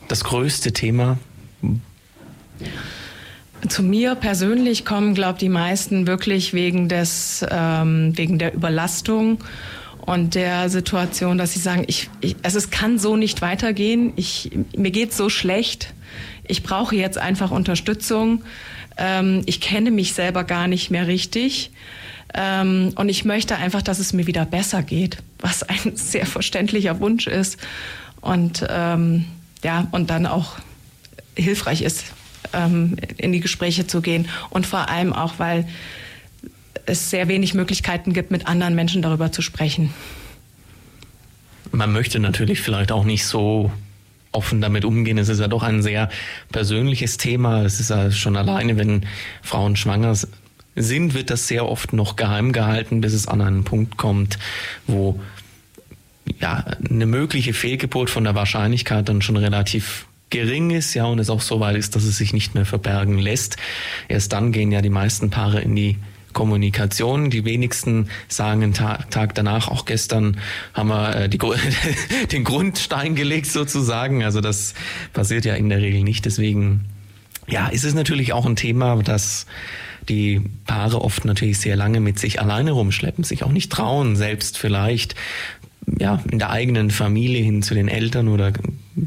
das 0.08 0.24
größte 0.24 0.72
Thema? 0.72 1.18
Zu 3.68 3.82
mir 3.82 4.14
persönlich 4.14 4.84
kommen, 4.84 5.14
glaube 5.14 5.34
ich, 5.34 5.40
die 5.40 5.48
meisten 5.48 6.06
wirklich 6.06 6.52
wegen 6.52 6.88
des, 6.88 7.44
ähm, 7.50 8.16
wegen 8.16 8.38
der 8.38 8.54
Überlastung 8.54 9.38
und 10.02 10.34
der 10.34 10.70
Situation, 10.70 11.36
dass 11.36 11.52
sie 11.52 11.58
sagen, 11.58 11.84
ich, 11.88 12.08
ich, 12.20 12.36
also 12.42 12.58
es 12.58 12.70
kann 12.70 12.98
so 12.98 13.16
nicht 13.16 13.42
weitergehen. 13.42 14.12
Ich, 14.16 14.50
mir 14.76 14.92
geht 14.92 15.12
so 15.12 15.28
schlecht. 15.28 15.94
Ich 16.46 16.62
brauche 16.62 16.94
jetzt 16.94 17.18
einfach 17.18 17.50
Unterstützung. 17.50 18.44
Ähm, 18.96 19.42
ich 19.46 19.60
kenne 19.60 19.90
mich 19.90 20.12
selber 20.12 20.44
gar 20.44 20.68
nicht 20.68 20.90
mehr 20.90 21.08
richtig. 21.08 21.72
Ähm, 22.36 22.92
und 22.96 23.08
ich 23.08 23.24
möchte 23.24 23.56
einfach, 23.56 23.82
dass 23.82 23.98
es 23.98 24.12
mir 24.12 24.26
wieder 24.26 24.44
besser 24.44 24.82
geht, 24.82 25.18
was 25.38 25.62
ein 25.62 25.92
sehr 25.96 26.26
verständlicher 26.26 27.00
Wunsch 27.00 27.26
ist. 27.26 27.58
Und 28.20 28.64
ähm, 28.68 29.24
ja, 29.64 29.88
und 29.90 30.10
dann 30.10 30.26
auch 30.26 30.56
hilfreich 31.34 31.82
ist, 31.82 32.04
ähm, 32.52 32.96
in 33.16 33.32
die 33.32 33.40
Gespräche 33.40 33.86
zu 33.86 34.02
gehen. 34.02 34.28
Und 34.50 34.66
vor 34.66 34.88
allem 34.88 35.12
auch, 35.12 35.34
weil 35.38 35.66
es 36.84 37.10
sehr 37.10 37.28
wenig 37.28 37.54
Möglichkeiten 37.54 38.12
gibt, 38.12 38.30
mit 38.30 38.46
anderen 38.46 38.74
Menschen 38.74 39.02
darüber 39.02 39.32
zu 39.32 39.42
sprechen. 39.42 39.92
Man 41.72 41.92
möchte 41.92 42.20
natürlich 42.20 42.60
vielleicht 42.60 42.92
auch 42.92 43.04
nicht 43.04 43.24
so 43.24 43.72
offen 44.30 44.60
damit 44.60 44.84
umgehen. 44.84 45.18
Es 45.18 45.28
ist 45.28 45.40
ja 45.40 45.48
doch 45.48 45.62
ein 45.62 45.82
sehr 45.82 46.10
persönliches 46.52 47.16
Thema. 47.16 47.62
Es 47.62 47.80
ist 47.80 47.90
ja 47.90 48.10
schon 48.10 48.36
alleine, 48.36 48.76
wenn 48.76 49.06
Frauen 49.42 49.76
schwanger 49.76 50.14
sind, 50.76 51.14
wird 51.14 51.30
das 51.30 51.48
sehr 51.48 51.66
oft 51.66 51.92
noch 51.92 52.16
geheim 52.16 52.52
gehalten, 52.52 53.00
bis 53.00 53.12
es 53.12 53.26
an 53.26 53.40
einen 53.40 53.64
Punkt 53.64 53.96
kommt, 53.96 54.38
wo 54.86 55.18
ja 56.40 56.64
eine 56.88 57.06
mögliche 57.06 57.54
Fehlgeburt 57.54 58.10
von 58.10 58.24
der 58.24 58.34
Wahrscheinlichkeit 58.34 59.08
dann 59.08 59.22
schon 59.22 59.36
relativ 59.36 60.06
gering 60.30 60.70
ist, 60.70 60.94
ja, 60.94 61.04
und 61.04 61.18
es 61.18 61.30
auch 61.30 61.40
so 61.40 61.60
weit 61.60 61.76
ist, 61.76 61.96
dass 61.96 62.04
es 62.04 62.16
sich 62.16 62.32
nicht 62.32 62.54
mehr 62.54 62.66
verbergen 62.66 63.18
lässt. 63.18 63.56
Erst 64.08 64.32
dann 64.32 64.52
gehen 64.52 64.72
ja 64.72 64.82
die 64.82 64.90
meisten 64.90 65.30
Paare 65.30 65.60
in 65.60 65.76
die 65.76 65.96
Kommunikation. 66.32 67.30
Die 67.30 67.44
wenigsten 67.44 68.10
sagen 68.28 68.62
einen 68.62 68.74
Tag, 68.74 69.10
Tag 69.10 69.34
danach, 69.34 69.68
auch 69.68 69.86
gestern 69.86 70.36
haben 70.74 70.88
wir 70.88 71.16
äh, 71.16 71.28
die, 71.28 71.38
den 72.32 72.44
Grundstein 72.44 73.14
gelegt 73.14 73.46
sozusagen. 73.46 74.22
Also 74.22 74.40
das 74.40 74.74
passiert 75.14 75.44
ja 75.46 75.54
in 75.54 75.70
der 75.70 75.78
Regel 75.78 76.02
nicht. 76.02 76.26
Deswegen, 76.26 76.84
ja, 77.48 77.68
ist 77.68 77.84
es 77.84 77.94
natürlich 77.94 78.32
auch 78.32 78.44
ein 78.44 78.56
Thema, 78.56 78.96
das 79.02 79.46
die 80.08 80.42
Paare 80.66 81.02
oft 81.02 81.24
natürlich 81.24 81.58
sehr 81.58 81.76
lange 81.76 82.00
mit 82.00 82.18
sich 82.18 82.40
alleine 82.40 82.72
rumschleppen, 82.72 83.24
sich 83.24 83.42
auch 83.44 83.52
nicht 83.52 83.70
trauen, 83.72 84.16
selbst 84.16 84.58
vielleicht 84.58 85.14
ja, 85.98 86.22
in 86.30 86.38
der 86.38 86.50
eigenen 86.50 86.90
Familie 86.90 87.42
hin 87.42 87.62
zu 87.62 87.74
den 87.74 87.88
Eltern 87.88 88.28
oder 88.28 88.52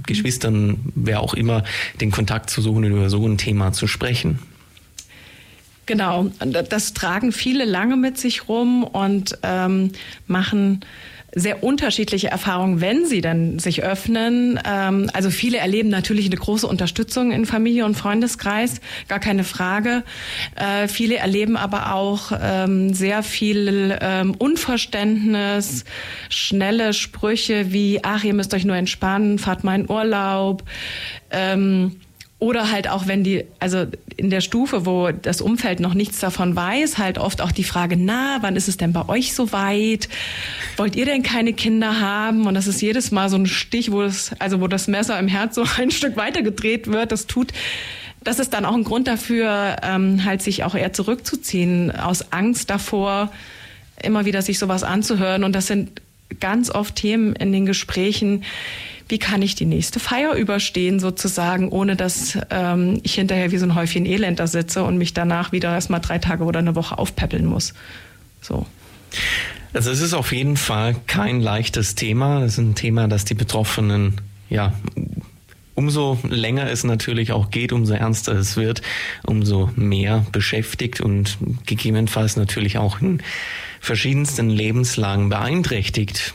Geschwistern, 0.06 0.80
wer 0.96 1.22
auch 1.22 1.34
immer, 1.34 1.64
den 2.00 2.12
Kontakt 2.12 2.50
zu 2.50 2.62
suchen 2.62 2.86
und 2.86 2.92
über 2.92 3.10
so 3.10 3.26
ein 3.28 3.38
Thema 3.38 3.74
zu 3.74 3.88
sprechen. 3.88 4.40
Genau, 5.86 6.30
das 6.70 6.94
tragen 6.94 7.32
viele 7.32 7.66
lange 7.66 7.96
mit 7.96 8.20
sich 8.20 8.48
rum 8.48 8.84
und 8.84 9.40
ähm, 9.42 9.92
machen 10.28 10.82
sehr 11.36 11.64
unterschiedliche 11.64 12.30
Erfahrungen, 12.30 12.82
wenn 12.82 13.06
sie 13.06 13.22
dann 13.22 13.60
sich 13.60 13.84
öffnen. 13.84 14.60
Ähm, 14.66 15.10
also 15.14 15.30
viele 15.30 15.58
erleben 15.58 15.90
natürlich 15.90 16.26
eine 16.26 16.38
große 16.38 16.68
Unterstützung 16.68 17.32
in 17.32 17.46
Familie 17.46 17.86
und 17.86 17.96
Freundeskreis, 17.96 18.82
gar 19.08 19.20
keine 19.20 19.44
Frage. 19.44 20.04
Äh, 20.56 20.88
viele 20.88 21.18
erleben 21.18 21.58
aber 21.58 21.94
auch 21.94 22.32
ähm, 22.42 22.94
sehr 22.94 23.24
viel 23.24 23.98
ähm, 24.02 24.36
Unverständnis, 24.38 25.86
schnelle 26.30 26.94
Sprüche 26.94 27.72
wie, 27.72 28.00
ach, 28.04 28.24
ihr 28.24 28.34
müsst 28.34 28.54
euch 28.54 28.66
nur 28.66 28.76
entspannen, 28.76 29.40
fahrt 29.40 29.64
mal 29.64 29.80
in 29.80 29.90
Urlaub. 29.90 30.64
Ähm, 31.32 32.00
oder 32.40 32.72
halt 32.72 32.90
auch, 32.90 33.06
wenn 33.06 33.26
die, 33.26 33.44
also 33.60 33.86
in 34.16 34.30
der 34.30 34.40
Stufe, 34.40 34.86
wo 34.86 35.12
das 35.12 35.42
Umfeld 35.42 35.82
noch 35.82 35.94
nichts 35.94 36.20
davon 36.20 36.56
weiß, 36.56 36.98
halt 36.98 37.18
oft 37.18 37.42
auch 37.42 37.52
die 37.52 37.66
Frage, 37.66 37.98
na, 37.98 38.38
wann 38.40 38.56
ist 38.56 38.70
es 38.70 38.78
denn 38.78 38.94
bei 38.94 39.08
euch 39.10 39.34
so 39.34 39.52
weit? 39.52 40.08
Wollt 40.78 40.96
ihr 40.96 41.06
denn 41.06 41.22
keine 41.22 41.52
Kinder 41.52 42.00
haben? 42.00 42.48
Und 42.48 42.54
das 42.54 42.68
ist 42.68 42.82
jedes 42.82 43.12
Mal 43.12 43.30
so 43.30 43.36
ein 43.36 43.46
Stich, 43.46 43.92
wo 43.92 44.04
das, 44.04 44.32
also 44.40 44.62
wo 44.62 44.68
das 44.68 44.88
Messer 44.88 45.20
im 45.20 45.28
Herz 45.28 45.56
so 45.56 45.66
ein 45.78 45.92
Stück 45.92 46.16
weiter 46.16 46.42
gedreht 46.42 46.88
wird. 46.88 47.12
Das 47.12 47.28
tut, 47.28 47.52
das 48.24 48.40
ist 48.40 48.54
dann 48.54 48.64
auch 48.64 48.76
ein 48.76 48.86
Grund 48.86 49.10
dafür, 49.10 49.76
ähm, 49.84 50.24
halt 50.24 50.42
sich 50.42 50.64
auch 50.64 50.76
eher 50.76 50.94
zurückzuziehen, 50.94 51.92
aus 51.92 52.32
Angst 52.32 52.70
davor, 52.70 53.34
immer 54.02 54.26
wieder 54.26 54.42
sich 54.42 54.60
sowas 54.60 54.84
anzuhören. 54.84 55.44
Und 55.44 55.54
das 55.54 55.68
sind 55.68 56.02
ganz 56.40 56.70
oft 56.70 56.96
Themen 56.96 57.36
in 57.36 57.52
den 57.52 57.66
Gesprächen, 57.66 58.46
wie 59.10 59.20
kann 59.20 59.42
ich 59.42 59.56
die 59.56 59.66
nächste 59.66 60.00
Feier 60.00 60.36
überstehen 60.36 61.00
sozusagen, 61.00 61.70
ohne 61.70 61.96
dass 61.96 62.38
ähm, 62.50 63.00
ich 63.04 63.16
hinterher 63.16 63.52
wie 63.52 63.58
so 63.58 63.66
ein 63.66 63.76
Häufchen 63.76 64.06
Elend 64.06 64.40
da 64.40 64.48
sitze 64.48 64.84
und 64.84 64.98
mich 64.98 65.14
danach 65.14 65.52
wieder 65.52 65.74
erstmal 65.74 66.00
drei 66.00 66.20
Tage 66.20 66.44
oder 66.44 66.60
eine 66.60 66.76
Woche 66.76 66.98
aufpäppeln 66.98 67.46
muss. 67.46 67.74
So. 68.42 68.66
Also 69.74 69.92
es 69.92 70.02
ist 70.02 70.14
auf 70.14 70.32
jeden 70.32 70.58
Fall 70.58 70.96
kein 71.08 71.42
leichtes 71.42 71.96
Thema. 71.96 72.44
Es 72.44 72.54
ist 72.54 72.60
ein 72.60 72.76
Thema, 72.76 73.08
das 73.08 73.26
die 73.26 73.36
Betroffenen 73.36 74.22
ja 74.50 74.74
umso 75.80 76.20
länger 76.30 76.70
es 76.70 76.84
natürlich 76.84 77.32
auch 77.32 77.52
geht, 77.52 77.72
umso 77.72 77.94
ernster 77.94 78.34
es 78.34 78.58
wird, 78.58 78.82
umso 79.26 79.72
mehr 79.78 80.26
beschäftigt 80.34 81.00
und 81.00 81.38
gegebenenfalls 81.66 82.36
natürlich 82.36 82.78
auch 82.78 83.00
in 83.00 83.24
verschiedensten 83.80 84.50
Lebenslagen 84.50 85.30
beeinträchtigt. 85.30 86.34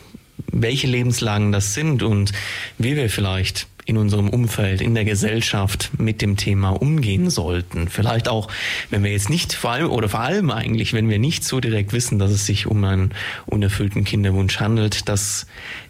Welche 0.50 0.86
Lebenslagen 0.86 1.52
das 1.52 1.74
sind 1.74 2.02
und 2.02 2.32
wie 2.78 2.96
wir 2.96 3.10
vielleicht 3.10 3.66
in 3.86 3.98
unserem 3.98 4.30
Umfeld, 4.30 4.80
in 4.80 4.94
der 4.94 5.04
Gesellschaft 5.04 5.90
mit 5.98 6.22
dem 6.22 6.36
Thema 6.36 6.70
umgehen 6.70 7.28
sollten. 7.28 7.88
Vielleicht 7.88 8.28
auch, 8.28 8.48
wenn 8.90 9.04
wir 9.04 9.12
jetzt 9.12 9.28
nicht 9.28 9.52
vor 9.52 9.72
allem 9.72 9.90
oder 9.90 10.08
vor 10.08 10.20
allem 10.20 10.50
eigentlich, 10.50 10.94
wenn 10.94 11.10
wir 11.10 11.18
nicht 11.18 11.44
so 11.44 11.60
direkt 11.60 11.92
wissen, 11.92 12.18
dass 12.18 12.30
es 12.30 12.46
sich 12.46 12.66
um 12.66 12.82
einen 12.84 13.10
unerfüllten 13.46 14.04
Kinderwunsch 14.04 14.58
handelt, 14.58 15.08
das 15.08 15.46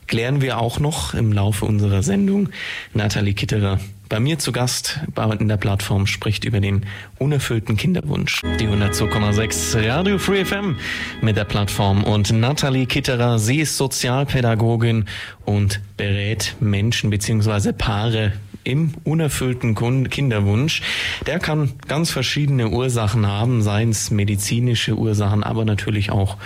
klären 0.09 0.40
wir 0.40 0.59
auch 0.59 0.80
noch 0.80 1.14
im 1.14 1.33
Laufe 1.33 1.66
unserer 1.66 2.02
Sendung. 2.02 2.48
Nathalie 2.94 3.35
Kitterer 3.35 3.78
bei 4.14 4.20
mir 4.20 4.38
zu 4.38 4.53
Gast 4.53 5.00
in 5.40 5.48
der 5.48 5.57
Plattform 5.57 6.07
spricht 6.07 6.44
über 6.44 6.61
den 6.61 6.87
unerfüllten 7.18 7.77
Kinderwunsch. 7.77 8.42
Die 8.61 8.68
102,6 8.68 9.88
Radio 9.88 10.18
Free 10.18 10.44
FM 10.44 10.77
mit 11.20 11.37
der 11.37 11.42
Plattform 11.42 12.05
und 12.05 12.31
Nathalie 12.31 12.87
Kitterer. 12.87 13.40
Sie 13.40 13.59
ist 13.59 13.77
Sozialpädagogin 13.77 15.07
und 15.44 15.81
berät 15.96 16.55
Menschen 16.61 17.11
bzw. 17.11 17.72
Paare 17.72 18.35
im 18.62 18.94
unerfüllten 19.03 19.74
Kinderwunsch. 20.09 20.83
Der 21.27 21.40
kann 21.40 21.72
ganz 21.88 22.12
verschiedene 22.12 22.68
Ursachen 22.68 23.27
haben, 23.27 23.62
seien 23.62 23.90
es 23.90 24.12
medizinische 24.12 24.94
Ursachen, 24.94 25.42
aber 25.42 25.64
natürlich 25.64 26.12
auch 26.12 26.37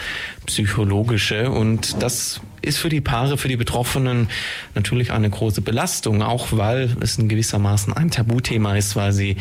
psychologische. 0.47 1.51
Und 1.51 2.03
das 2.03 2.41
ist 2.63 2.79
für 2.79 2.89
die 2.89 3.01
Paare, 3.01 3.39
für 3.39 3.49
die 3.49 3.57
Betroffenen 3.57 4.29
natürlich 4.75 5.13
eine 5.13 5.31
große 5.31 5.61
Belastung, 5.61 6.23
auch 6.23 6.49
weil 6.51 6.97
es 7.01 7.19
in 7.19 7.29
gewissermaßen 7.29 7.93
ein 7.93 8.11
Tabuthema 8.11 8.77
ist, 8.77 8.97
weil 8.97 9.13
sie 9.13 9.37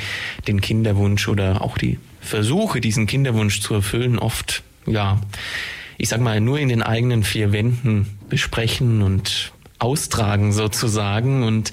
den 0.48 0.62
Kinderwunsch 0.62 1.28
oder 1.28 1.62
auch 1.62 1.78
die 1.78 2.00
Versuche, 2.22 2.82
diesen 2.82 3.08
Kinderwunsch 3.08 3.62
zu 3.62 3.74
erfüllen, 3.74 4.20
oft, 4.20 4.64
ja, 4.86 5.22
ich 5.98 6.10
sag 6.10 6.22
mal, 6.22 6.42
nur 6.42 6.60
in 6.60 6.70
den 6.70 6.84
eigenen 6.84 7.24
vier 7.24 7.52
Wänden 7.52 8.08
besprechen 8.30 9.02
und 9.02 9.52
austragen 9.80 10.52
sozusagen 10.54 11.44
und 11.44 11.72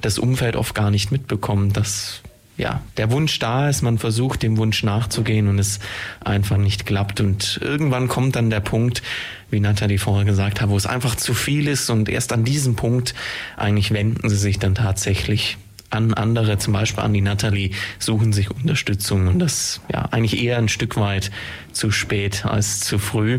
das 0.00 0.18
Umfeld 0.18 0.56
oft 0.56 0.74
gar 0.74 0.90
nicht 0.90 1.12
mitbekommt, 1.12 1.76
dass 1.76 2.22
ja, 2.56 2.82
der 2.96 3.10
Wunsch 3.10 3.38
da 3.40 3.68
ist, 3.68 3.82
man 3.82 3.98
versucht 3.98 4.42
dem 4.42 4.56
Wunsch 4.56 4.84
nachzugehen 4.84 5.48
und 5.48 5.58
es 5.58 5.80
einfach 6.20 6.56
nicht 6.56 6.86
klappt. 6.86 7.20
Und 7.20 7.58
irgendwann 7.62 8.06
kommt 8.08 8.36
dann 8.36 8.50
der 8.50 8.60
Punkt, 8.60 9.02
wie 9.50 9.60
Nathalie 9.60 9.98
vorher 9.98 10.24
gesagt 10.24 10.60
hat, 10.60 10.68
wo 10.68 10.76
es 10.76 10.86
einfach 10.86 11.16
zu 11.16 11.34
viel 11.34 11.66
ist 11.66 11.90
und 11.90 12.08
erst 12.08 12.32
an 12.32 12.44
diesem 12.44 12.76
Punkt 12.76 13.14
eigentlich 13.56 13.90
wenden 13.92 14.28
sie 14.28 14.36
sich 14.36 14.58
dann 14.58 14.74
tatsächlich 14.74 15.56
an 15.90 16.14
andere, 16.14 16.58
zum 16.58 16.72
Beispiel 16.72 17.02
an 17.02 17.12
die 17.12 17.20
Nathalie, 17.20 17.70
suchen 17.98 18.32
sich 18.32 18.50
Unterstützung 18.50 19.28
und 19.28 19.38
das 19.38 19.80
ja 19.92 20.02
eigentlich 20.10 20.42
eher 20.42 20.58
ein 20.58 20.68
Stück 20.68 20.96
weit 20.96 21.30
zu 21.72 21.90
spät 21.90 22.44
als 22.44 22.80
zu 22.80 22.98
früh. 22.98 23.38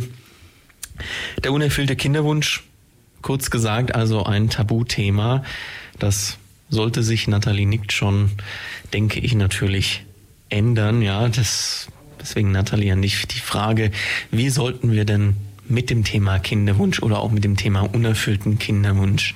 Der 1.43 1.51
unerfüllte 1.51 1.95
Kinderwunsch 1.95 2.63
kurz 3.21 3.49
gesagt 3.49 3.95
also 3.95 4.23
ein 4.23 4.49
Tabuthema. 4.49 5.43
Das 5.99 6.37
sollte 6.69 7.03
sich, 7.03 7.27
Nathalie 7.27 7.65
nickt 7.65 7.91
schon, 7.91 8.31
denke 8.93 9.19
ich 9.19 9.35
natürlich 9.35 10.03
ändern. 10.49 11.01
Ja, 11.01 11.27
das, 11.27 11.87
deswegen 12.19 12.51
Nathalie 12.51 12.91
an 12.93 13.01
dich 13.01 13.27
die 13.27 13.39
Frage, 13.39 13.91
wie 14.31 14.49
sollten 14.49 14.91
wir 14.91 15.05
denn 15.05 15.35
mit 15.67 15.89
dem 15.89 16.03
Thema 16.03 16.39
Kinderwunsch 16.39 17.01
oder 17.01 17.19
auch 17.19 17.31
mit 17.31 17.43
dem 17.43 17.57
Thema 17.57 17.81
unerfüllten 17.81 18.59
Kinderwunsch 18.59 19.35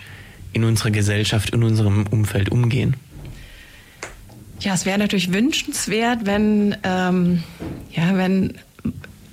in 0.53 0.63
unserer 0.63 0.91
Gesellschaft, 0.91 1.51
in 1.51 1.63
unserem 1.63 2.05
Umfeld 2.07 2.49
umgehen? 2.49 2.95
Ja, 4.59 4.73
es 4.73 4.85
wäre 4.85 4.97
natürlich 4.97 5.31
wünschenswert, 5.31 6.25
wenn, 6.25 6.75
ähm, 6.83 7.43
ja, 7.91 8.15
wenn 8.17 8.57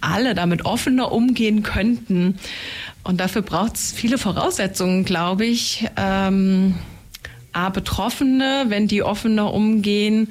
alle 0.00 0.34
damit 0.34 0.64
offener 0.64 1.10
umgehen 1.10 1.62
könnten. 1.62 2.38
Und 3.02 3.20
dafür 3.20 3.42
braucht 3.42 3.74
es 3.74 3.92
viele 3.92 4.18
Voraussetzungen, 4.18 5.04
glaube 5.04 5.44
ich. 5.44 5.86
Ähm, 5.96 6.76
A, 7.56 7.70
Betroffene, 7.70 8.66
wenn 8.68 8.86
die 8.86 9.02
offener 9.02 9.52
umgehen, 9.52 10.28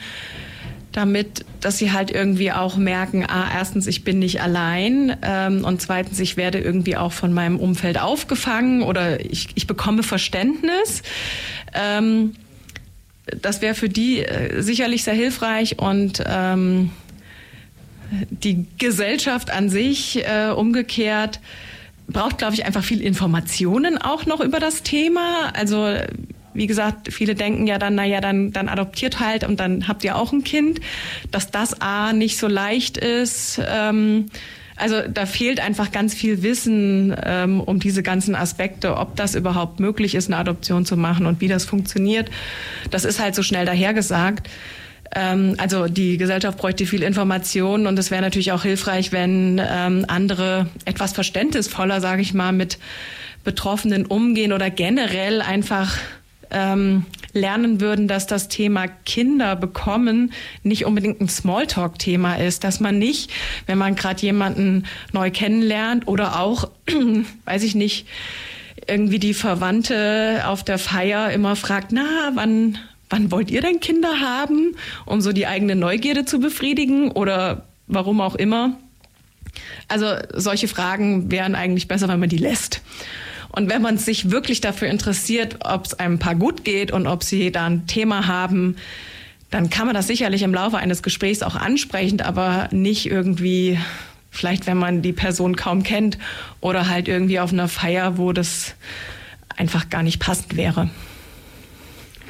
damit, 0.92 1.44
dass 1.60 1.78
sie 1.78 1.92
halt 1.92 2.10
irgendwie 2.10 2.52
auch 2.52 2.78
merken, 2.78 3.26
ah, 3.28 3.50
erstens, 3.54 3.86
ich 3.88 4.04
bin 4.04 4.20
nicht 4.20 4.42
allein 4.42 5.18
ähm, 5.24 5.66
und 5.66 5.82
zweitens, 5.82 6.20
ich 6.20 6.38
werde 6.38 6.60
irgendwie 6.60 6.96
auch 6.96 7.12
von 7.12 7.34
meinem 7.34 7.60
Umfeld 7.60 8.00
aufgefangen 8.00 8.82
oder 8.82 9.20
ich, 9.20 9.50
ich 9.56 9.68
bekomme 9.68 10.04
Verständnis. 10.04 11.02
Ähm, 11.74 12.36
das 13.42 13.62
wäre 13.62 13.76
für 13.76 13.90
die 13.90 14.20
äh, 14.20 14.62
sicherlich 14.62 15.04
sehr 15.04 15.16
hilfreich 15.16 15.80
und 15.80 16.24
ähm, 16.26 16.92
die 18.30 18.66
Gesellschaft 18.78 19.52
an 19.52 19.70
sich 19.70 20.24
äh, 20.26 20.52
umgekehrt 20.52 21.42
braucht, 22.08 22.38
glaube 22.38 22.54
ich, 22.54 22.66
einfach 22.66 22.84
viel 22.84 23.02
Informationen 23.02 23.98
auch 23.98 24.26
noch 24.26 24.40
über 24.40 24.60
das 24.60 24.84
Thema. 24.84 25.52
Also 25.54 25.96
wie 26.56 26.68
gesagt, 26.68 27.14
viele 27.14 27.36
denken 27.36 27.68
ja 27.68 27.78
dann, 27.78 27.96
naja, 27.96 28.22
dann, 28.22 28.52
dann 28.52 28.70
adoptiert 28.70 29.20
halt 29.20 29.44
und 29.44 29.60
dann 29.60 29.88
habt 29.88 30.04
ihr 30.04 30.18
auch 30.18 30.32
ein 30.32 30.44
Kind, 30.44 30.80
dass 31.32 31.52
das 31.52 31.82
A 31.82 32.14
nicht 32.14 32.38
so 32.38 32.48
leicht 32.48 32.98
ist. 32.98 33.62
Ähm, 33.68 34.28
also 34.78 35.02
da 35.08 35.26
fehlt 35.26 35.60
einfach 35.62 35.92
ganz 35.92 36.14
viel 36.14 36.44
Wissen 36.44 37.16
ähm, 37.24 37.62
um 37.62 37.80
diese 37.80 38.04
ganzen 38.04 38.36
Aspekte, 38.36 38.98
ob 38.98 39.16
das 39.16 39.36
überhaupt 39.36 39.80
möglich 39.80 40.16
ist, 40.16 40.28
eine 40.28 40.38
Adoption 40.38 40.86
zu 40.86 40.98
machen 40.98 41.26
und 41.26 41.40
wie 41.40 41.48
das 41.48 41.66
funktioniert. 41.66 42.30
Das 42.92 43.06
ist 43.06 43.20
halt 43.22 43.36
so 43.36 43.44
schnell 43.44 43.66
dahergesagt. 43.66 44.50
Ähm, 45.16 45.56
also 45.58 45.88
die 45.88 46.18
Gesellschaft 46.18 46.58
bräuchte 46.58 46.86
viel 46.86 47.04
Information 47.04 47.88
und 47.88 47.98
es 47.98 48.12
wäre 48.12 48.22
natürlich 48.22 48.52
auch 48.52 48.64
hilfreich, 48.64 49.14
wenn 49.14 49.62
ähm, 49.66 50.06
andere 50.10 50.68
etwas 50.84 51.14
verständnisvoller, 51.14 52.02
sage 52.02 52.22
ich 52.22 52.34
mal, 52.34 52.52
mit 52.52 52.78
Betroffenen 53.46 54.06
umgehen 54.06 54.52
oder 54.52 54.70
generell 54.70 55.42
einfach 55.42 55.98
ähm, 56.52 57.06
lernen 57.34 57.82
würden, 57.82 58.08
dass 58.08 58.28
das 58.28 58.48
Thema 58.48 58.88
Kinder 58.88 59.56
bekommen 59.56 60.32
nicht 60.64 60.86
unbedingt 60.86 61.22
ein 61.22 61.30
Smalltalk-Thema 61.30 62.36
ist, 62.36 62.64
dass 62.64 62.80
man 62.80 62.98
nicht, 62.98 63.32
wenn 63.66 63.78
man 63.78 63.96
gerade 63.96 64.22
jemanden 64.22 64.86
neu 65.12 65.32
kennenlernt 65.32 66.08
oder 66.08 66.40
auch, 66.40 66.70
weiß 67.46 67.64
ich 67.64 67.76
nicht, 67.76 68.08
irgendwie 68.88 69.20
die 69.20 69.34
Verwandte 69.34 70.44
auf 70.46 70.64
der 70.64 70.78
Feier 70.78 71.32
immer 71.32 71.56
fragt, 71.56 71.92
na, 71.92 72.32
wann, 72.34 72.78
wann 73.10 73.32
wollt 73.32 73.52
ihr 73.52 73.62
denn 73.62 73.80
Kinder 73.80 74.20
haben, 74.20 74.76
um 75.06 75.22
so 75.22 75.32
die 75.32 75.48
eigene 75.48 75.76
Neugierde 75.76 76.26
zu 76.26 76.40
befriedigen 76.40 77.12
oder 77.12 77.66
warum 77.88 78.22
auch 78.22 78.36
immer. 78.36 78.78
Also 79.88 80.08
solche 80.34 80.68
Fragen 80.68 81.32
wären 81.32 81.56
eigentlich 81.56 81.88
besser, 81.88 82.08
wenn 82.08 82.20
man 82.20 82.30
die 82.30 82.38
lässt. 82.38 82.82
Und 83.56 83.70
wenn 83.70 83.82
man 83.82 83.98
sich 83.98 84.32
wirklich 84.32 84.60
dafür 84.60 84.90
interessiert, 84.90 85.60
ob 85.62 85.86
es 85.86 85.94
einem 85.94 86.20
Paar 86.20 86.36
gut 86.36 86.66
geht 86.66 86.92
und 86.92 87.08
ob 87.08 87.24
sie 87.24 87.54
da 87.54 87.68
ein 87.68 87.88
Thema 87.88 88.28
haben, 88.28 88.76
dann 89.50 89.70
kann 89.70 89.86
man 89.86 89.96
das 89.96 90.08
sicherlich 90.08 90.44
im 90.44 90.54
Laufe 90.54 90.78
eines 90.78 91.02
Gesprächs 91.02 91.42
auch 91.42 91.56
ansprechen, 91.56 92.20
aber 92.20 92.68
nicht 92.72 93.06
irgendwie, 93.06 93.80
vielleicht 94.30 94.68
wenn 94.68 94.76
man 94.76 95.02
die 95.02 95.14
Person 95.14 95.56
kaum 95.56 95.84
kennt 95.84 96.18
oder 96.60 96.90
halt 96.90 97.08
irgendwie 97.08 97.40
auf 97.40 97.54
einer 97.54 97.70
Feier, 97.70 98.18
wo 98.18 98.34
das 98.34 98.76
einfach 99.56 99.90
gar 99.90 100.04
nicht 100.04 100.20
passend 100.20 100.58
wäre. 100.58 100.90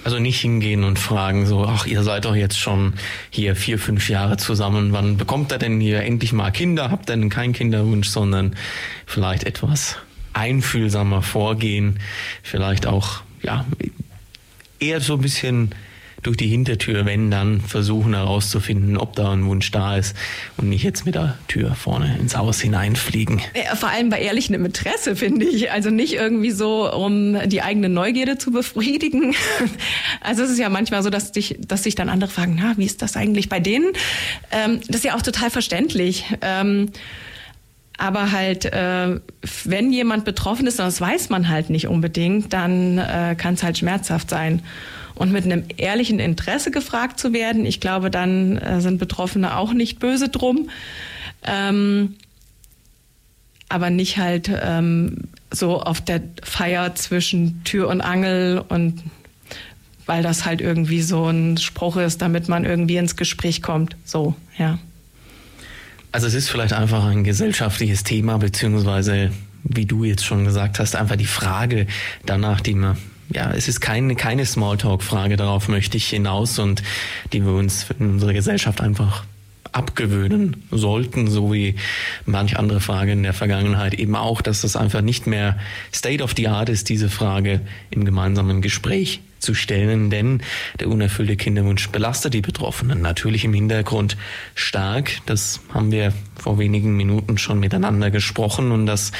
Also 0.04 0.20
nicht 0.20 0.40
hingehen 0.40 0.84
und 0.84 1.00
fragen 1.00 1.48
so, 1.48 1.66
ach, 1.66 1.88
ihr 1.88 2.04
seid 2.04 2.26
doch 2.26 2.36
jetzt 2.36 2.60
schon 2.60 2.94
hier 3.32 3.56
vier, 3.56 3.80
fünf 3.80 4.08
Jahre 4.10 4.38
zusammen. 4.38 4.94
Wann 4.94 5.18
bekommt 5.18 5.52
er 5.52 5.58
denn 5.58 5.80
hier 5.80 6.04
endlich 6.04 6.34
mal 6.34 6.52
Kinder? 6.52 6.92
Habt 6.92 7.10
ihr 7.10 7.18
denn 7.18 7.32
keinen 7.32 7.54
Kinderwunsch, 7.54 8.10
sondern 8.10 8.56
vielleicht 9.08 9.46
etwas 9.46 9.98
einfühlsamer 10.36 11.22
vorgehen, 11.22 12.00
vielleicht 12.44 12.86
auch 12.86 13.22
ja 13.42 13.66
eher 14.80 15.02
so 15.02 15.14
ein 15.14 15.22
bisschen 15.22 15.74
durch 16.26 16.38
die 16.38 16.48
Hintertür, 16.48 17.06
wenn 17.06 17.30
dann 17.30 17.62
versuchen 17.62 18.16
herauszufinden, 18.16 18.98
ob 18.98 19.16
da 19.16 19.32
ein 19.32 19.46
Wunsch 19.46 19.70
da 19.70 19.96
ist 19.96 20.16
und 20.58 20.70
nicht 20.70 20.84
jetzt 20.84 21.06
mit 21.06 21.14
der 21.14 21.38
Tür 21.48 21.76
vorne 21.76 22.18
ins 22.20 22.36
Haus 22.36 22.60
hineinfliegen. 22.60 23.42
Vor 23.76 23.90
allem 23.90 24.10
bei 24.10 24.20
ehrlichem 24.20 24.66
Interesse, 24.66 25.16
finde 25.16 25.46
ich. 25.46 25.72
Also 25.72 25.92
nicht 25.92 26.14
irgendwie 26.14 26.50
so, 26.50 26.92
um 26.92 27.38
die 27.48 27.62
eigene 27.62 27.90
Neugierde 27.90 28.38
zu 28.38 28.52
befriedigen. 28.52 29.36
Also 30.22 30.42
es 30.42 30.50
ist 30.50 30.58
ja 30.58 30.70
manchmal 30.70 31.04
so, 31.04 31.12
dass, 31.12 31.32
dich, 31.32 31.58
dass 31.68 31.84
sich 31.84 31.94
dann 31.94 32.10
andere 32.10 32.32
fragen, 32.32 32.58
na, 32.60 32.74
wie 32.78 32.86
ist 32.86 33.04
das 33.04 33.16
eigentlich 33.16 33.48
bei 33.48 33.60
denen? 33.60 33.94
Ähm, 34.52 34.80
das 34.88 34.98
ist 34.98 35.04
ja 35.04 35.16
auch 35.16 35.22
total 35.22 35.52
verständlich. 35.52 36.26
Ähm, 36.42 36.90
aber 37.98 38.32
halt, 38.32 38.66
äh, 38.66 39.20
wenn 39.64 39.92
jemand 39.92 40.26
betroffen 40.26 40.68
ist, 40.68 40.80
und 40.80 40.86
das 40.86 41.00
weiß 41.00 41.30
man 41.30 41.50
halt 41.50 41.70
nicht 41.70 41.88
unbedingt, 41.88 42.52
dann 42.52 42.98
äh, 42.98 43.36
kann 43.38 43.54
es 43.54 43.64
halt 43.64 43.78
schmerzhaft 43.78 44.30
sein. 44.30 44.62
Und 45.16 45.32
mit 45.32 45.46
einem 45.46 45.64
ehrlichen 45.78 46.20
Interesse 46.20 46.72
gefragt 46.72 47.20
zu 47.20 47.32
werden, 47.32 47.66
ich 47.66 47.80
glaube, 47.80 48.12
dann 48.12 48.58
äh, 48.58 48.82
sind 48.82 48.98
Betroffene 48.98 49.56
auch 49.56 49.72
nicht 49.72 50.00
böse 50.00 50.28
drum. 50.28 50.70
Ähm, 51.44 52.16
aber 53.70 53.90
nicht 53.90 54.18
halt 54.18 54.52
ähm, 54.54 55.30
so 55.52 55.82
auf 55.82 56.02
der 56.02 56.22
Feier 56.44 56.96
zwischen 56.96 57.64
Tür 57.64 57.88
und 57.88 58.02
Angel 58.02 58.64
und 58.68 59.04
weil 60.06 60.22
das 60.22 60.46
halt 60.46 60.62
irgendwie 60.62 61.02
so 61.02 61.28
ein 61.28 61.58
Spruch 61.58 61.98
ist, 61.98 62.22
damit 62.22 62.48
man 62.48 62.64
irgendwie 62.64 62.98
ins 62.98 63.16
Gespräch 63.16 63.62
kommt. 63.62 63.96
So, 64.06 64.36
ja. 64.58 64.78
Also 66.16 66.28
es 66.28 66.34
ist 66.34 66.48
vielleicht 66.48 66.72
einfach 66.72 67.04
ein 67.04 67.26
gesellschaftliches 67.26 68.06
Thema, 68.06 68.38
beziehungsweise, 68.38 69.32
wie 69.66 69.86
du 69.86 70.06
jetzt 70.06 70.24
schon 70.24 70.46
gesagt 70.46 70.80
hast, 70.80 70.96
einfach 70.96 71.18
die 71.18 71.26
Frage 71.26 71.88
danach, 72.26 72.62
die 72.62 72.74
man 72.74 72.96
ja, 73.34 73.52
es 73.52 73.68
ist 73.68 73.82
keine, 73.82 74.16
keine 74.16 74.46
Smalltalk-Frage, 74.46 75.36
darauf 75.36 75.68
möchte 75.68 75.98
ich 75.98 76.08
hinaus 76.08 76.58
und 76.58 76.84
die 77.34 77.44
wir 77.44 77.52
uns 77.52 77.88
in 78.00 78.12
unserer 78.12 78.32
Gesellschaft 78.32 78.80
einfach 78.80 79.26
abgewöhnen 79.74 80.64
sollten, 80.72 81.30
so 81.30 81.52
wie 81.52 81.76
manch 82.26 82.58
andere 82.58 82.80
Frage 82.80 83.12
in 83.12 83.24
der 83.24 83.34
Vergangenheit 83.34 83.94
eben 83.94 84.16
auch, 84.16 84.42
dass 84.42 84.62
das 84.62 84.78
einfach 84.78 85.02
nicht 85.02 85.28
mehr 85.28 85.60
State 85.94 86.24
of 86.24 86.34
the 86.38 86.48
Art 86.48 86.70
ist, 86.70 86.88
diese 86.88 87.10
Frage 87.10 87.60
im 87.90 88.06
gemeinsamen 88.06 88.62
Gespräch 88.62 89.20
zu 89.46 89.54
stellen, 89.54 90.10
denn 90.10 90.42
der 90.80 90.90
unerfüllte 90.90 91.38
Kinderwunsch 91.38 91.90
belastet 91.90 92.34
die 92.34 92.42
Betroffenen 92.42 93.02
natürlich 93.02 93.46
im 93.46 93.54
Hintergrund 93.54 94.18
stark. 94.56 95.22
Das 95.26 95.62
haben 95.74 95.92
wir 95.92 96.12
vor 96.38 96.60
wenigen 96.60 96.98
Minuten 96.98 97.38
schon 97.38 97.60
miteinander 97.60 98.12
gesprochen 98.12 98.72
und 98.72 98.86
das 98.86 99.12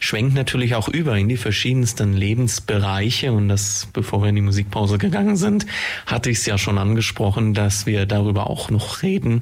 schwenkt 0.00 0.34
natürlich 0.34 0.74
auch 0.74 0.88
über 0.88 1.18
in 1.18 1.28
die 1.28 1.36
verschiedensten 1.36 2.14
Lebensbereiche 2.14 3.32
und 3.32 3.48
das, 3.48 3.88
bevor 3.92 4.22
wir 4.22 4.30
in 4.30 4.36
die 4.36 4.42
Musikpause 4.42 4.96
gegangen 4.96 5.36
sind, 5.36 5.66
hatte 6.06 6.30
ich 6.30 6.38
es 6.38 6.46
ja 6.46 6.56
schon 6.56 6.78
angesprochen, 6.78 7.52
dass 7.52 7.84
wir 7.84 8.06
darüber 8.06 8.48
auch 8.48 8.70
noch 8.70 9.02
reden, 9.02 9.40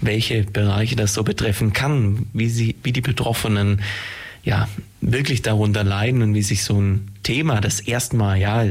welche 0.00 0.44
Bereiche 0.44 0.96
das 0.96 1.14
so 1.14 1.22
betreffen 1.24 1.72
kann, 1.72 2.26
wie 2.32 2.48
sie, 2.48 2.76
wie 2.82 2.92
die 2.92 3.00
Betroffenen 3.02 3.82
ja 4.42 4.68
wirklich 5.00 5.42
darunter 5.42 5.84
leiden 5.84 6.22
und 6.22 6.34
wie 6.34 6.42
sich 6.42 6.64
so 6.64 6.80
ein 6.80 7.08
Thema 7.30 7.60
das 7.60 7.78
erstmal, 7.78 8.40
ja, 8.40 8.64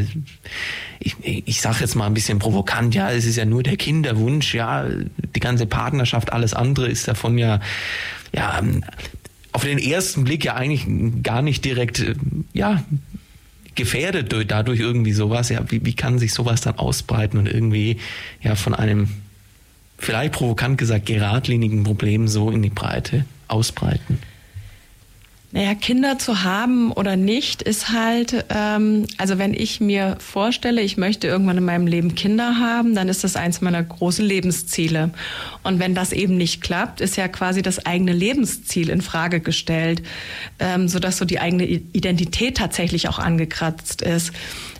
ich, 0.99 1.15
ich 1.23 1.61
sage 1.61 1.77
jetzt 1.79 1.95
mal 1.95 2.07
ein 2.07 2.13
bisschen 2.13 2.39
provokant, 2.39 2.93
ja, 2.93 3.09
es 3.09 3.23
ist 3.23 3.37
ja 3.37 3.45
nur 3.45 3.63
der 3.63 3.77
Kinderwunsch, 3.77 4.53
ja, 4.53 4.85
die 5.33 5.39
ganze 5.39 5.65
Partnerschaft, 5.65 6.33
alles 6.33 6.53
andere 6.53 6.89
ist 6.89 7.07
davon 7.07 7.37
ja, 7.37 7.61
ja, 8.35 8.61
auf 9.53 9.63
den 9.63 9.79
ersten 9.79 10.25
Blick 10.25 10.43
ja 10.43 10.55
eigentlich 10.55 10.85
gar 11.23 11.41
nicht 11.41 11.63
direkt, 11.63 12.03
ja, 12.51 12.83
gefährdet 13.75 14.35
dadurch 14.51 14.81
irgendwie 14.81 15.13
sowas, 15.13 15.47
ja, 15.47 15.63
wie, 15.71 15.85
wie 15.85 15.93
kann 15.93 16.19
sich 16.19 16.33
sowas 16.33 16.59
dann 16.59 16.77
ausbreiten 16.79 17.37
und 17.37 17.47
irgendwie, 17.47 17.95
ja, 18.41 18.55
von 18.55 18.75
einem, 18.75 19.07
vielleicht 19.97 20.33
provokant 20.33 20.77
gesagt, 20.77 21.05
geradlinigen 21.05 21.83
Problem 21.83 22.27
so 22.27 22.51
in 22.51 22.61
die 22.61 22.69
Breite 22.69 23.23
ausbreiten? 23.47 24.19
Naja, 25.51 25.73
Kinder 25.73 26.19
zu 26.19 26.43
haben 26.43 26.91
oder 26.91 27.15
nicht 27.15 27.63
ist 27.63 27.89
halt, 27.89 28.45
ähm, 28.49 29.07
also 29.17 29.39
wenn 29.39 29.55
ich 29.55 29.81
mir 29.81 30.15
vorstelle, 30.19 30.81
ich 30.81 30.95
möchte 30.95 31.25
irgendwann 31.25 31.57
in 31.57 31.65
meinem 31.65 31.87
Leben 31.87 32.13
Kinder 32.13 32.59
haben, 32.59 32.93
dann 32.93 33.09
ist 33.09 33.23
das 33.23 33.35
eins 33.35 33.59
meiner 33.59 33.81
großen 33.81 34.23
Lebensziele. 34.23 35.09
Und 35.63 35.79
wenn 35.79 35.95
das 35.95 36.11
eben 36.11 36.37
nicht 36.37 36.61
klappt, 36.61 37.01
ist 37.01 37.17
ja 37.17 37.27
quasi 37.27 37.63
das 37.63 37.83
eigene 37.83 38.13
Lebensziel 38.13 38.89
in 38.89 39.01
Frage 39.01 39.39
gestellt, 39.39 40.03
ähm, 40.59 40.87
sodass 40.87 41.17
so 41.17 41.25
die 41.25 41.39
eigene 41.39 41.65
Identität 41.65 42.57
tatsächlich 42.57 43.09
auch 43.09 43.17
angekratzt 43.17 44.03
ist. 44.03 44.31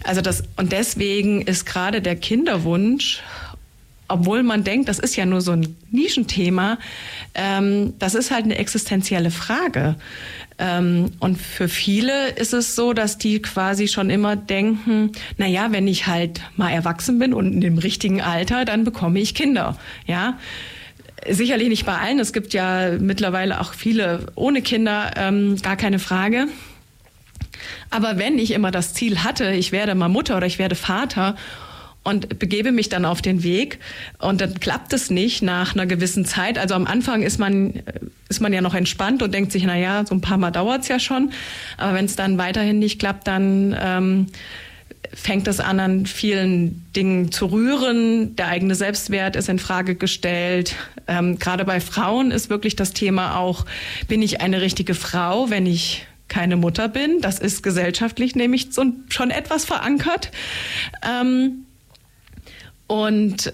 Also 0.04 0.22
das, 0.22 0.44
und 0.56 0.72
deswegen 0.72 1.42
ist 1.42 1.66
gerade 1.66 2.00
der 2.00 2.16
Kinderwunsch 2.16 3.24
obwohl 4.10 4.44
man 4.44 4.64
denkt, 4.64 4.90
das 4.90 5.00
ist 5.00 5.16
ja 5.16 5.26
nur 5.26 5.42
so 5.42 5.52
ein 5.52 5.76
Nischenthema, 5.92 6.78
ähm, 7.36 7.94
das 8.00 8.16
ist 8.16 8.32
halt 8.32 8.46
eine 8.46 8.58
existenzielle 8.58 9.32
Frage. 9.32 9.96
Ähm, 10.58 11.12
und 11.20 11.38
für 11.38 11.70
viele 11.70 12.32
ist 12.32 12.54
es 12.54 12.76
so, 12.76 12.92
dass 12.92 13.18
die 13.18 13.42
quasi 13.42 13.88
schon 13.88 14.10
immer 14.10 14.36
denken, 14.36 15.14
na 15.38 15.48
ja, 15.48 15.72
wenn 15.72 15.88
ich 15.88 16.08
halt 16.08 16.42
mal 16.58 16.72
erwachsen 16.72 17.18
bin 17.18 17.34
und 17.34 17.54
in 17.54 17.62
dem 17.62 17.78
richtigen 17.78 18.22
Alter, 18.22 18.66
dann 18.66 18.84
bekomme 18.84 19.20
ich 19.20 19.34
Kinder, 19.36 19.78
ja. 20.06 20.38
Sicherlich 21.28 21.68
nicht 21.68 21.86
bei 21.86 21.98
allen. 21.98 22.20
Es 22.20 22.32
gibt 22.32 22.54
ja 22.54 22.92
mittlerweile 22.98 23.60
auch 23.60 23.74
viele 23.74 24.28
ohne 24.36 24.62
Kinder, 24.62 25.12
ähm, 25.18 25.58
gar 25.62 25.76
keine 25.76 26.00
Frage. 26.00 26.48
Aber 27.90 28.18
wenn 28.18 28.40
ich 28.40 28.52
immer 28.52 28.72
das 28.72 28.94
Ziel 28.94 29.24
hatte, 29.24 29.52
ich 29.52 29.74
werde 29.74 29.96
mal 29.96 30.08
Mutter 30.08 30.38
oder 30.38 30.48
ich 30.48 30.60
werde 30.60 30.76
Vater 30.76 31.36
und 32.10 32.40
begebe 32.40 32.72
mich 32.72 32.90
dann 32.90 33.06
auf 33.06 33.22
den 33.22 33.44
Weg 33.44 33.80
und 34.20 34.42
dann 34.42 34.60
klappt 34.60 34.94
es 34.94 35.10
nicht 35.10 35.42
nach 35.42 35.74
einer 35.74 35.86
gewissen 35.86 36.26
Zeit. 36.26 36.58
Also 36.58 36.76
am 36.76 36.86
Anfang 36.86 37.22
ist 37.22 37.40
man, 37.40 37.82
ist 38.28 38.42
man 38.42 38.52
ja 38.52 38.62
noch 38.62 38.76
entspannt 38.76 39.22
und 39.22 39.34
denkt 39.34 39.52
sich, 39.52 39.64
na 39.64 39.78
ja, 39.78 40.06
so 40.06 40.16
ein 40.16 40.22
paar 40.22 40.38
Mal 40.38 40.52
dauert's 40.52 40.88
ja 40.88 41.00
schon. 41.00 41.32
Aber 41.78 41.94
wenn 41.94 42.06
es 42.06 42.16
dann 42.16 42.38
weiterhin 42.38 42.80
nicht 42.80 43.00
klappt, 43.00 43.28
dann 43.28 43.76
ähm, 43.80 44.28
fängt 45.14 45.48
es 45.48 45.60
an, 45.60 45.80
an 45.80 46.06
vielen 46.06 46.86
Dingen 46.96 47.32
zu 47.32 47.48
rühren. 47.48 48.36
Der 48.36 48.48
eigene 48.48 48.76
Selbstwert 48.76 49.36
ist 49.36 49.50
in 49.50 49.60
Frage 49.60 49.96
gestellt. 49.96 50.76
Ähm, 51.08 51.40
Gerade 51.40 51.66
bei 51.66 51.80
Frauen 51.80 52.32
ist 52.32 52.50
wirklich 52.50 52.76
das 52.76 52.94
Thema 52.94 53.38
auch, 53.38 53.66
bin 54.08 54.22
ich 54.22 54.42
eine 54.42 54.62
richtige 54.62 54.96
Frau, 54.96 55.50
wenn 55.50 55.66
ich 55.66 56.06
keine 56.28 56.58
Mutter 56.58 56.88
bin? 56.88 57.22
Das 57.22 57.40
ist 57.40 57.64
gesellschaftlich 57.64 58.36
nämlich 58.36 58.70
schon 58.74 59.32
etwas 59.32 59.66
verankert. 59.66 60.32
Ähm, 61.04 61.66
und 62.90 63.54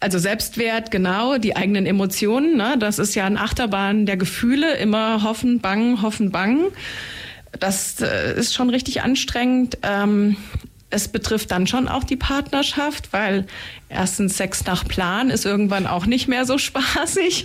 also 0.00 0.18
Selbstwert, 0.18 0.90
genau, 0.90 1.36
die 1.36 1.54
eigenen 1.54 1.86
Emotionen, 1.86 2.56
ne? 2.56 2.76
das 2.78 2.98
ist 2.98 3.14
ja 3.14 3.26
ein 3.26 3.36
Achterbahn 3.36 4.06
der 4.06 4.16
Gefühle, 4.16 4.76
immer 4.78 5.22
hoffen, 5.22 5.60
bangen, 5.60 6.02
hoffen, 6.02 6.32
bangen. 6.32 6.68
Das 7.60 8.00
äh, 8.00 8.34
ist 8.34 8.54
schon 8.54 8.70
richtig 8.70 9.02
anstrengend. 9.02 9.78
Ähm, 9.82 10.36
es 10.88 11.08
betrifft 11.08 11.50
dann 11.50 11.66
schon 11.66 11.88
auch 11.88 12.04
die 12.04 12.16
Partnerschaft, 12.16 13.12
weil 13.12 13.46
erstens 13.90 14.38
Sex 14.38 14.64
nach 14.64 14.88
Plan 14.88 15.28
ist 15.28 15.44
irgendwann 15.44 15.86
auch 15.86 16.06
nicht 16.06 16.26
mehr 16.26 16.46
so 16.46 16.56
spaßig. 16.58 17.44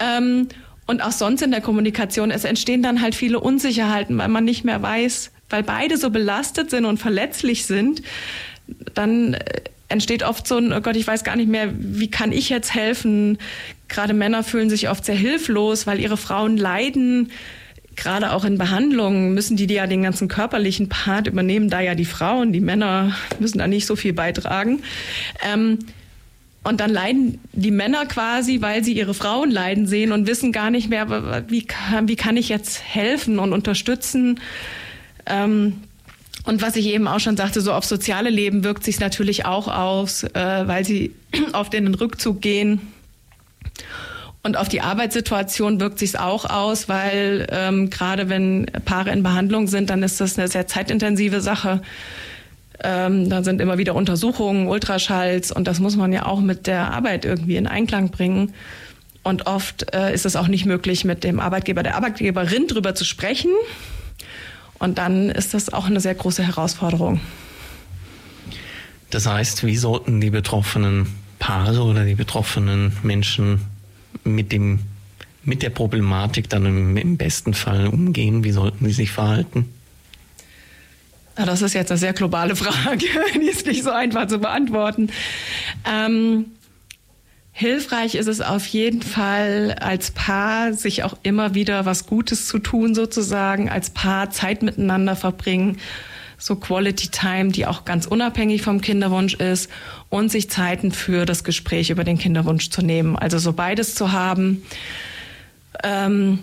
Ähm, 0.00 0.46
und 0.86 1.02
auch 1.02 1.12
sonst 1.12 1.42
in 1.42 1.50
der 1.50 1.60
Kommunikation, 1.60 2.30
es 2.30 2.44
entstehen 2.44 2.82
dann 2.84 3.02
halt 3.02 3.16
viele 3.16 3.40
Unsicherheiten, 3.40 4.16
weil 4.16 4.28
man 4.28 4.44
nicht 4.44 4.64
mehr 4.64 4.80
weiß, 4.80 5.32
weil 5.50 5.64
beide 5.64 5.96
so 5.96 6.10
belastet 6.10 6.70
sind 6.70 6.84
und 6.84 6.98
verletzlich 6.98 7.66
sind, 7.66 8.02
dann 8.94 9.34
äh, 9.34 9.40
entsteht 9.90 10.22
oft 10.22 10.46
so 10.46 10.56
ein, 10.56 10.72
oh 10.72 10.80
Gott, 10.80 10.96
ich 10.96 11.06
weiß 11.06 11.24
gar 11.24 11.36
nicht 11.36 11.48
mehr, 11.48 11.68
wie 11.76 12.10
kann 12.10 12.32
ich 12.32 12.48
jetzt 12.48 12.74
helfen? 12.74 13.38
Gerade 13.88 14.14
Männer 14.14 14.42
fühlen 14.42 14.70
sich 14.70 14.88
oft 14.88 15.04
sehr 15.04 15.16
hilflos, 15.16 15.86
weil 15.86 16.00
ihre 16.00 16.16
Frauen 16.16 16.56
leiden. 16.56 17.30
Gerade 17.96 18.32
auch 18.32 18.44
in 18.44 18.56
Behandlungen 18.56 19.34
müssen 19.34 19.56
die, 19.56 19.66
die 19.66 19.74
ja 19.74 19.86
den 19.86 20.02
ganzen 20.02 20.28
körperlichen 20.28 20.88
Part 20.88 21.26
übernehmen, 21.26 21.68
da 21.68 21.80
ja 21.80 21.94
die 21.94 22.04
Frauen, 22.04 22.52
die 22.52 22.60
Männer 22.60 23.16
müssen 23.40 23.58
da 23.58 23.66
nicht 23.66 23.84
so 23.84 23.96
viel 23.96 24.12
beitragen. 24.12 24.82
Ähm, 25.44 25.78
und 26.62 26.80
dann 26.80 26.90
leiden 26.90 27.40
die 27.52 27.70
Männer 27.70 28.06
quasi, 28.06 28.60
weil 28.60 28.84
sie 28.84 28.92
ihre 28.92 29.14
Frauen 29.14 29.50
leiden 29.50 29.86
sehen 29.86 30.12
und 30.12 30.26
wissen 30.26 30.52
gar 30.52 30.70
nicht 30.70 30.88
mehr, 30.88 31.44
wie, 31.48 31.66
wie 32.04 32.16
kann 32.16 32.36
ich 32.36 32.48
jetzt 32.48 32.82
helfen 32.82 33.38
und 33.38 33.52
unterstützen. 33.52 34.40
Ähm, 35.26 35.80
und 36.44 36.62
was 36.62 36.76
ich 36.76 36.86
eben 36.86 37.06
auch 37.06 37.20
schon 37.20 37.36
sagte, 37.36 37.60
so 37.60 37.72
auf 37.72 37.84
soziale 37.84 38.30
Leben 38.30 38.64
wirkt 38.64 38.84
sich 38.84 39.00
natürlich 39.00 39.44
auch 39.44 39.68
aus, 39.68 40.24
äh, 40.24 40.62
weil 40.66 40.84
sie 40.84 41.14
in 41.72 41.84
den 41.84 41.94
Rückzug 41.94 42.40
gehen. 42.40 42.80
Und 44.42 44.56
auf 44.56 44.68
die 44.68 44.80
Arbeitssituation 44.80 45.80
wirkt 45.80 45.98
sich 45.98 46.18
auch 46.18 46.46
aus, 46.46 46.88
weil 46.88 47.46
ähm, 47.50 47.90
gerade 47.90 48.30
wenn 48.30 48.66
Paare 48.86 49.10
in 49.10 49.22
Behandlung 49.22 49.66
sind, 49.66 49.90
dann 49.90 50.02
ist 50.02 50.20
das 50.20 50.38
eine 50.38 50.48
sehr 50.48 50.66
zeitintensive 50.66 51.42
Sache. 51.42 51.82
Ähm, 52.82 53.28
da 53.28 53.44
sind 53.44 53.60
immer 53.60 53.76
wieder 53.76 53.94
Untersuchungen, 53.94 54.66
Ultraschalls 54.66 55.52
und 55.52 55.66
das 55.66 55.78
muss 55.78 55.96
man 55.96 56.10
ja 56.14 56.24
auch 56.24 56.40
mit 56.40 56.66
der 56.66 56.92
Arbeit 56.92 57.26
irgendwie 57.26 57.56
in 57.56 57.66
Einklang 57.66 58.08
bringen. 58.10 58.54
Und 59.22 59.46
oft 59.46 59.94
äh, 59.94 60.14
ist 60.14 60.24
es 60.24 60.36
auch 60.36 60.48
nicht 60.48 60.64
möglich, 60.64 61.04
mit 61.04 61.24
dem 61.24 61.40
Arbeitgeber, 61.40 61.82
der 61.82 61.96
Arbeitgeberin 61.96 62.66
drüber 62.66 62.94
zu 62.94 63.04
sprechen. 63.04 63.50
Und 64.80 64.98
dann 64.98 65.28
ist 65.28 65.54
das 65.54 65.72
auch 65.72 65.86
eine 65.86 66.00
sehr 66.00 66.14
große 66.14 66.42
Herausforderung. 66.42 67.20
Das 69.10 69.26
heißt, 69.26 69.64
wie 69.64 69.76
sollten 69.76 70.20
die 70.20 70.30
betroffenen 70.30 71.06
Paare 71.38 71.82
oder 71.82 72.04
die 72.04 72.14
betroffenen 72.14 72.96
Menschen 73.02 73.60
mit 74.24 74.50
dem 74.50 74.80
mit 75.42 75.62
der 75.62 75.70
Problematik 75.70 76.50
dann 76.50 76.66
im, 76.66 76.96
im 76.96 77.16
besten 77.16 77.54
Fall 77.54 77.86
umgehen? 77.86 78.44
Wie 78.44 78.52
sollten 78.52 78.84
sie 78.86 78.92
sich 78.92 79.10
verhalten? 79.10 79.68
Das 81.34 81.62
ist 81.62 81.74
jetzt 81.74 81.90
eine 81.90 81.98
sehr 81.98 82.12
globale 82.12 82.56
Frage, 82.62 83.06
die 83.34 83.48
ist 83.48 83.66
nicht 83.66 83.82
so 83.82 83.90
einfach 83.90 84.26
zu 84.26 84.38
beantworten. 84.38 85.10
Ähm, 85.86 86.46
Hilfreich 87.60 88.14
ist 88.14 88.26
es 88.26 88.40
auf 88.40 88.64
jeden 88.68 89.02
Fall 89.02 89.76
als 89.78 90.12
Paar, 90.12 90.72
sich 90.72 91.04
auch 91.04 91.18
immer 91.22 91.54
wieder 91.54 91.84
was 91.84 92.06
Gutes 92.06 92.46
zu 92.46 92.58
tun, 92.58 92.94
sozusagen, 92.94 93.68
als 93.68 93.90
Paar 93.90 94.30
Zeit 94.30 94.62
miteinander 94.62 95.14
verbringen, 95.14 95.76
so 96.38 96.56
Quality 96.56 97.08
Time, 97.08 97.50
die 97.50 97.66
auch 97.66 97.84
ganz 97.84 98.06
unabhängig 98.06 98.62
vom 98.62 98.80
Kinderwunsch 98.80 99.34
ist 99.34 99.68
und 100.08 100.30
sich 100.30 100.48
Zeiten 100.48 100.90
für 100.90 101.26
das 101.26 101.44
Gespräch 101.44 101.90
über 101.90 102.02
den 102.02 102.16
Kinderwunsch 102.16 102.70
zu 102.70 102.80
nehmen. 102.80 103.14
Also 103.14 103.36
so 103.36 103.52
beides 103.52 103.94
zu 103.94 104.10
haben. 104.10 104.62
Ähm, 105.84 106.38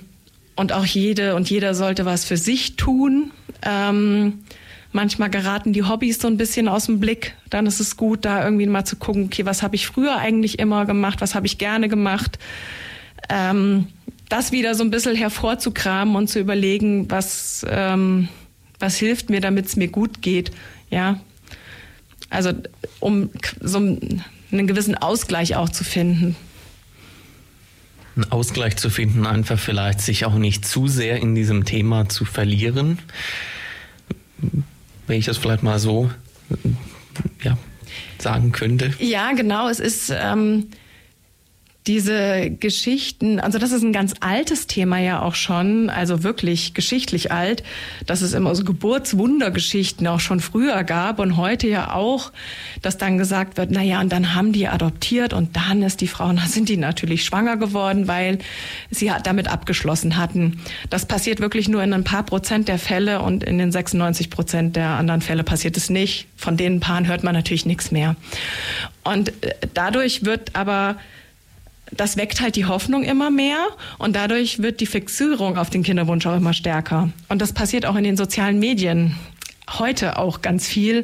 und 0.55 0.71
auch 0.71 0.85
jede 0.85 1.33
und 1.33 1.49
jeder 1.49 1.73
sollte 1.73 2.05
was 2.05 2.25
für 2.25 2.37
sich 2.37 2.75
tun. 2.75 3.31
Ähm, 3.63 4.43
Manchmal 4.91 5.29
geraten 5.29 5.73
die 5.73 5.83
Hobbys 5.83 6.19
so 6.19 6.27
ein 6.27 6.37
bisschen 6.37 6.67
aus 6.67 6.85
dem 6.85 6.99
Blick. 6.99 7.35
Dann 7.49 7.65
ist 7.65 7.79
es 7.79 7.97
gut, 7.97 8.25
da 8.25 8.43
irgendwie 8.43 8.65
mal 8.65 8.85
zu 8.85 8.95
gucken, 8.95 9.25
okay, 9.25 9.45
was 9.45 9.61
habe 9.63 9.75
ich 9.75 9.87
früher 9.87 10.17
eigentlich 10.17 10.59
immer 10.59 10.85
gemacht, 10.85 11.21
was 11.21 11.35
habe 11.35 11.45
ich 11.45 11.57
gerne 11.57 11.89
gemacht. 11.89 12.39
Ähm, 13.29 13.87
das 14.29 14.51
wieder 14.51 14.75
so 14.75 14.83
ein 14.83 14.91
bisschen 14.91 15.15
hervorzukramen 15.15 16.15
und 16.15 16.27
zu 16.27 16.39
überlegen, 16.39 17.09
was, 17.09 17.65
ähm, 17.69 18.27
was 18.79 18.97
hilft 18.97 19.29
mir, 19.29 19.41
damit 19.41 19.67
es 19.67 19.75
mir 19.75 19.87
gut 19.87 20.21
geht. 20.21 20.51
Ja. 20.89 21.19
Also 22.29 22.51
um 22.99 23.29
so 23.61 23.77
einen 23.77 24.67
gewissen 24.67 24.95
Ausgleich 24.95 25.55
auch 25.55 25.69
zu 25.69 25.83
finden. 25.83 26.35
Einen 28.15 28.31
Ausgleich 28.31 28.77
zu 28.77 28.89
finden, 28.89 29.25
einfach 29.25 29.59
vielleicht 29.59 30.01
sich 30.01 30.25
auch 30.25 30.35
nicht 30.35 30.65
zu 30.65 30.87
sehr 30.87 31.21
in 31.21 31.35
diesem 31.35 31.65
Thema 31.65 32.09
zu 32.09 32.25
verlieren. 32.25 32.99
Wenn 35.07 35.19
ich 35.19 35.25
das 35.25 35.37
vielleicht 35.37 35.63
mal 35.63 35.79
so 35.79 36.11
ja, 37.43 37.57
sagen 38.19 38.51
könnte. 38.51 38.93
Ja, 38.99 39.31
genau. 39.33 39.69
Es 39.69 39.79
ist. 39.79 40.13
Ähm 40.15 40.67
diese 41.87 42.51
Geschichten, 42.51 43.39
also 43.39 43.59
das 43.59 43.71
ist 43.71 43.81
ein 43.81 43.93
ganz 43.93 44.13
altes 44.19 44.67
Thema 44.67 44.99
ja 44.99 45.21
auch 45.21 45.35
schon, 45.35 45.89
also 45.89 46.23
wirklich 46.23 46.73
geschichtlich 46.73 47.31
alt, 47.31 47.63
dass 48.05 48.21
es 48.21 48.33
immer 48.33 48.53
so 48.55 48.65
Geburtswundergeschichten 48.65 50.05
auch 50.07 50.19
schon 50.19 50.41
früher 50.41 50.83
gab 50.83 51.19
und 51.19 51.37
heute 51.37 51.67
ja 51.67 51.93
auch, 51.93 52.33
dass 52.81 52.97
dann 52.97 53.17
gesagt 53.17 53.57
wird, 53.57 53.71
na 53.71 53.81
ja, 53.81 54.01
und 54.01 54.11
dann 54.11 54.35
haben 54.35 54.51
die 54.51 54.67
adoptiert 54.67 55.33
und 55.33 55.55
dann 55.55 55.81
ist 55.81 56.01
die 56.01 56.07
Frau, 56.07 56.27
dann 56.27 56.39
sind 56.39 56.67
die 56.67 56.77
natürlich 56.77 57.23
schwanger 57.23 57.55
geworden, 57.55 58.07
weil 58.07 58.39
sie 58.91 59.11
damit 59.23 59.47
abgeschlossen 59.47 60.17
hatten. 60.17 60.59
Das 60.89 61.05
passiert 61.05 61.39
wirklich 61.39 61.69
nur 61.69 61.81
in 61.83 61.93
ein 61.93 62.03
paar 62.03 62.23
Prozent 62.23 62.67
der 62.67 62.79
Fälle 62.79 63.21
und 63.21 63.43
in 63.43 63.57
den 63.57 63.71
96 63.71 64.29
Prozent 64.29 64.75
der 64.75 64.89
anderen 64.89 65.21
Fälle 65.21 65.43
passiert 65.43 65.77
es 65.77 65.89
nicht. 65.89 66.27
Von 66.35 66.57
den 66.57 66.81
Paaren 66.81 67.07
hört 67.07 67.23
man 67.23 67.33
natürlich 67.33 67.65
nichts 67.65 67.91
mehr. 67.91 68.17
Und 69.05 69.29
äh, 69.43 69.55
dadurch 69.73 70.25
wird 70.25 70.55
aber 70.55 70.97
das 71.91 72.17
weckt 72.17 72.41
halt 72.41 72.55
die 72.55 72.65
Hoffnung 72.65 73.03
immer 73.03 73.29
mehr 73.29 73.65
und 73.97 74.15
dadurch 74.15 74.61
wird 74.61 74.79
die 74.79 74.85
Fixierung 74.85 75.57
auf 75.57 75.69
den 75.69 75.83
Kinderwunsch 75.83 76.25
auch 76.25 76.35
immer 76.35 76.53
stärker. 76.53 77.09
Und 77.29 77.41
das 77.41 77.53
passiert 77.53 77.85
auch 77.85 77.95
in 77.95 78.03
den 78.03 78.17
sozialen 78.17 78.59
Medien 78.59 79.15
heute 79.69 80.17
auch 80.17 80.41
ganz 80.41 80.67
viel, 80.67 81.03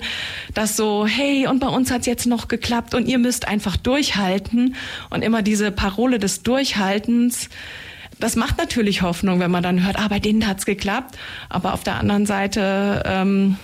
dass 0.53 0.77
so, 0.77 1.05
hey, 1.05 1.47
und 1.47 1.59
bei 1.59 1.67
uns 1.67 1.91
hat's 1.91 2.05
jetzt 2.05 2.25
noch 2.25 2.47
geklappt 2.47 2.93
und 2.95 3.07
ihr 3.07 3.17
müsst 3.17 3.47
einfach 3.47 3.77
durchhalten 3.77 4.75
und 5.09 5.21
immer 5.21 5.41
diese 5.41 5.71
Parole 5.71 6.19
des 6.19 6.43
Durchhaltens. 6.43 7.49
Das 8.19 8.35
macht 8.35 8.57
natürlich 8.57 9.01
Hoffnung, 9.01 9.39
wenn 9.39 9.51
man 9.51 9.63
dann 9.63 9.85
hört, 9.85 9.99
ah, 9.99 10.07
bei 10.07 10.19
denen 10.19 10.47
hat's 10.47 10.65
geklappt. 10.65 11.17
Aber 11.49 11.73
auf 11.73 11.83
der 11.83 11.95
anderen 11.95 12.25
Seite, 12.25 13.03
ähm, 13.05 13.57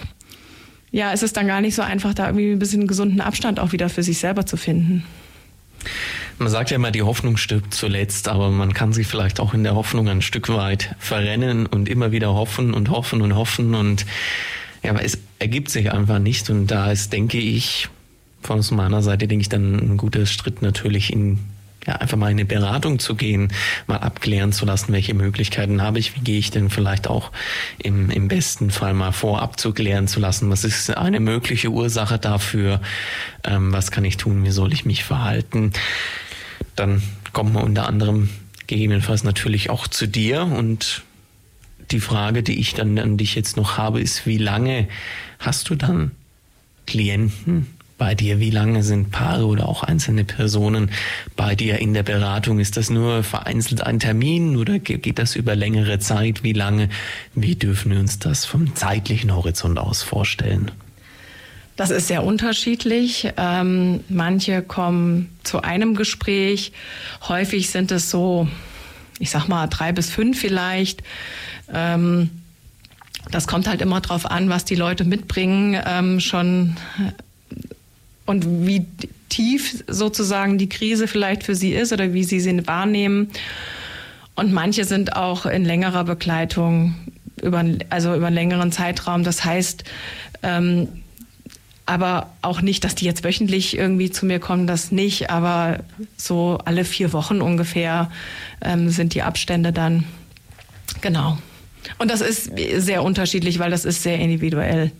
ja, 0.91 1.11
ist 1.11 1.23
es 1.23 1.33
dann 1.33 1.47
gar 1.47 1.61
nicht 1.61 1.75
so 1.75 1.81
einfach, 1.81 2.13
da 2.13 2.25
irgendwie 2.25 2.51
ein 2.51 2.59
bisschen 2.59 2.87
gesunden 2.87 3.21
Abstand 3.21 3.59
auch 3.59 3.71
wieder 3.71 3.89
für 3.89 4.03
sich 4.03 4.17
selber 4.17 4.45
zu 4.45 4.57
finden. 4.57 5.05
Man 6.39 6.47
sagt 6.47 6.71
ja 6.71 6.77
immer, 6.77 6.91
die 6.91 7.01
Hoffnung 7.01 7.35
stirbt 7.35 7.73
zuletzt, 7.73 8.29
aber 8.29 8.49
man 8.49 8.73
kann 8.73 8.93
sich 8.93 9.07
vielleicht 9.07 9.41
auch 9.41 9.53
in 9.53 9.65
der 9.65 9.75
Hoffnung 9.75 10.07
ein 10.07 10.21
Stück 10.21 10.47
weit 10.47 10.95
verrennen 10.97 11.65
und 11.65 11.89
immer 11.89 12.13
wieder 12.13 12.33
hoffen 12.33 12.73
und 12.73 12.89
hoffen 12.89 13.21
und 13.21 13.35
hoffen. 13.35 13.75
Und 13.75 14.05
ja, 14.81 14.91
aber 14.91 15.03
es 15.03 15.17
ergibt 15.39 15.69
sich 15.69 15.91
einfach 15.91 16.19
nicht. 16.19 16.49
Und 16.49 16.67
da 16.67 16.91
ist, 16.93 17.11
denke 17.11 17.37
ich, 17.37 17.89
von 18.41 18.63
meiner 18.71 19.01
Seite 19.01 19.27
denke 19.27 19.41
ich 19.41 19.49
dann 19.49 19.75
ein 19.75 19.97
guter 19.97 20.25
Schritt 20.25 20.61
natürlich 20.61 21.11
in 21.11 21.39
ja, 21.85 21.95
einfach 21.95 22.17
mal 22.17 22.27
in 22.27 22.37
eine 22.37 22.45
Beratung 22.45 22.99
zu 22.99 23.15
gehen, 23.15 23.51
mal 23.87 23.97
abklären 23.97 24.51
zu 24.51 24.65
lassen, 24.65 24.93
welche 24.93 25.13
Möglichkeiten 25.13 25.81
habe 25.81 25.99
ich, 25.99 26.15
wie 26.15 26.21
gehe 26.21 26.39
ich 26.39 26.51
denn 26.51 26.69
vielleicht 26.69 27.07
auch 27.07 27.31
im, 27.81 28.09
im 28.09 28.27
besten 28.27 28.69
Fall 28.69 28.93
mal 28.93 29.11
vorab 29.11 29.59
zu 29.59 29.73
klären 29.73 30.07
zu 30.07 30.19
lassen, 30.19 30.49
was 30.49 30.65
ist 30.65 30.95
eine 30.95 31.19
mögliche 31.19 31.69
Ursache 31.69 32.19
dafür, 32.19 32.81
ähm, 33.43 33.71
was 33.71 33.91
kann 33.91 34.05
ich 34.05 34.17
tun, 34.17 34.43
wie 34.43 34.51
soll 34.51 34.73
ich 34.73 34.85
mich 34.85 35.03
verhalten 35.03 35.71
dann 36.79 37.01
kommt 37.33 37.53
man 37.53 37.63
unter 37.63 37.87
anderem 37.87 38.29
gegebenenfalls 38.67 39.23
natürlich 39.23 39.69
auch 39.69 39.87
zu 39.87 40.07
dir 40.07 40.43
und 40.43 41.03
die 41.91 41.99
Frage, 41.99 42.43
die 42.43 42.59
ich 42.59 42.73
dann 42.73 42.97
an 42.99 43.17
dich 43.17 43.35
jetzt 43.35 43.57
noch 43.57 43.77
habe, 43.77 43.99
ist, 43.99 44.25
wie 44.25 44.37
lange 44.37 44.87
hast 45.39 45.69
du 45.69 45.75
dann 45.75 46.11
Klienten 46.85 47.67
bei 47.97 48.15
dir? 48.15 48.39
Wie 48.39 48.49
lange 48.49 48.81
sind 48.83 49.11
Paare 49.11 49.45
oder 49.45 49.67
auch 49.67 49.83
einzelne 49.83 50.23
Personen 50.23 50.91
bei 51.35 51.55
dir 51.55 51.79
in 51.79 51.93
der 51.93 52.03
Beratung? 52.03 52.59
Ist 52.59 52.77
das 52.77 52.89
nur 52.89 53.23
vereinzelt 53.23 53.81
ein 53.81 53.99
Termin 53.99 54.55
oder 54.55 54.79
geht 54.79 55.19
das 55.19 55.35
über 55.35 55.55
längere 55.55 55.99
Zeit? 55.99 56.43
Wie 56.43 56.53
lange? 56.53 56.89
Wie 57.35 57.55
dürfen 57.55 57.91
wir 57.91 57.99
uns 57.99 58.19
das 58.19 58.45
vom 58.45 58.75
zeitlichen 58.75 59.35
Horizont 59.35 59.77
aus 59.77 60.01
vorstellen? 60.01 60.71
Das 61.79 61.91
ist 61.91 62.09
sehr 62.09 62.25
unterschiedlich. 62.25 63.29
Ähm, 63.37 64.03
manche 64.09 64.61
kommen 64.61 65.29
zu 65.45 65.61
einem 65.61 65.95
Gespräch. 65.95 66.73
Häufig 67.29 67.69
sind 67.69 67.89
es 67.93 68.09
so, 68.09 68.49
ich 69.17 69.29
sag 69.31 69.47
mal, 69.47 69.65
drei 69.67 69.93
bis 69.93 70.09
fünf 70.09 70.37
vielleicht. 70.37 71.03
Ähm, 71.73 72.31
das 73.31 73.47
kommt 73.47 73.69
halt 73.69 73.81
immer 73.81 74.01
drauf 74.01 74.29
an, 74.29 74.49
was 74.49 74.65
die 74.65 74.75
Leute 74.75 75.05
mitbringen, 75.05 75.81
ähm, 75.87 76.19
schon 76.19 76.75
und 78.25 78.67
wie 78.67 78.85
tief 79.29 79.81
sozusagen 79.87 80.57
die 80.57 80.67
Krise 80.67 81.07
vielleicht 81.07 81.43
für 81.43 81.55
sie 81.55 81.71
ist 81.71 81.93
oder 81.93 82.11
wie 82.11 82.25
sie 82.25 82.41
sie 82.41 82.67
wahrnehmen. 82.67 83.29
Und 84.35 84.51
manche 84.51 84.83
sind 84.83 85.15
auch 85.15 85.45
in 85.45 85.63
längerer 85.63 86.03
Begleitung 86.03 86.95
über, 87.41 87.63
also 87.89 88.15
über 88.15 88.27
einen 88.27 88.35
längeren 88.35 88.73
Zeitraum. 88.73 89.23
Das 89.23 89.45
heißt, 89.45 89.85
ähm, 90.43 90.89
aber 91.89 92.31
auch 92.43 92.61
nicht, 92.61 92.83
dass 92.83 92.93
die 92.93 93.05
jetzt 93.05 93.23
wöchentlich 93.23 93.75
irgendwie 93.75 94.11
zu 94.11 94.27
mir 94.27 94.39
kommen, 94.39 94.67
das 94.67 94.91
nicht, 94.91 95.31
aber 95.31 95.79
so 96.17 96.59
alle 96.63 96.85
vier 96.85 97.13
Wochen 97.13 97.41
ungefähr 97.41 98.11
ähm, 98.61 98.89
sind 98.89 99.15
die 99.15 99.23
Abstände 99.23 99.73
dann. 99.73 100.03
Genau. 101.01 101.39
Und 101.97 102.11
das 102.11 102.21
ist 102.21 102.51
sehr 102.77 103.03
unterschiedlich, 103.03 103.57
weil 103.57 103.71
das 103.71 103.85
ist 103.85 104.03
sehr 104.03 104.19
individuell. 104.19 104.91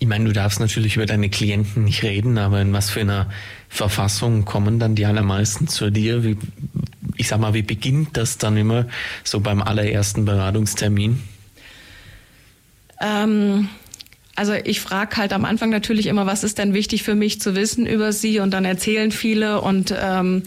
Ich 0.00 0.08
meine, 0.08 0.24
du 0.24 0.32
darfst 0.32 0.58
natürlich 0.58 0.96
über 0.96 1.06
deine 1.06 1.30
Klienten 1.30 1.84
nicht 1.84 2.02
reden, 2.02 2.36
aber 2.36 2.60
in 2.60 2.72
was 2.72 2.90
für 2.90 3.02
einer 3.02 3.30
Verfassung 3.68 4.44
kommen 4.44 4.80
dann 4.80 4.96
die 4.96 5.06
allermeisten 5.06 5.68
zu 5.68 5.90
dir? 5.90 6.24
Wie, 6.24 6.36
ich 7.16 7.28
sag 7.28 7.38
mal, 7.38 7.54
wie 7.54 7.62
beginnt 7.62 8.16
das 8.16 8.36
dann 8.36 8.56
immer 8.56 8.86
so 9.22 9.38
beim 9.38 9.62
allerersten 9.62 10.24
Beratungstermin? 10.24 11.22
Ähm, 13.00 13.68
also 14.34 14.54
ich 14.54 14.80
frage 14.80 15.16
halt 15.16 15.32
am 15.32 15.44
Anfang 15.44 15.70
natürlich 15.70 16.06
immer, 16.06 16.26
was 16.26 16.44
ist 16.44 16.58
denn 16.58 16.72
wichtig 16.74 17.02
für 17.02 17.14
mich 17.14 17.40
zu 17.40 17.54
wissen 17.54 17.86
über 17.86 18.12
sie 18.12 18.40
und 18.40 18.52
dann 18.52 18.64
erzählen 18.64 19.10
viele 19.10 19.60
und 19.60 19.94
ähm, 19.98 20.42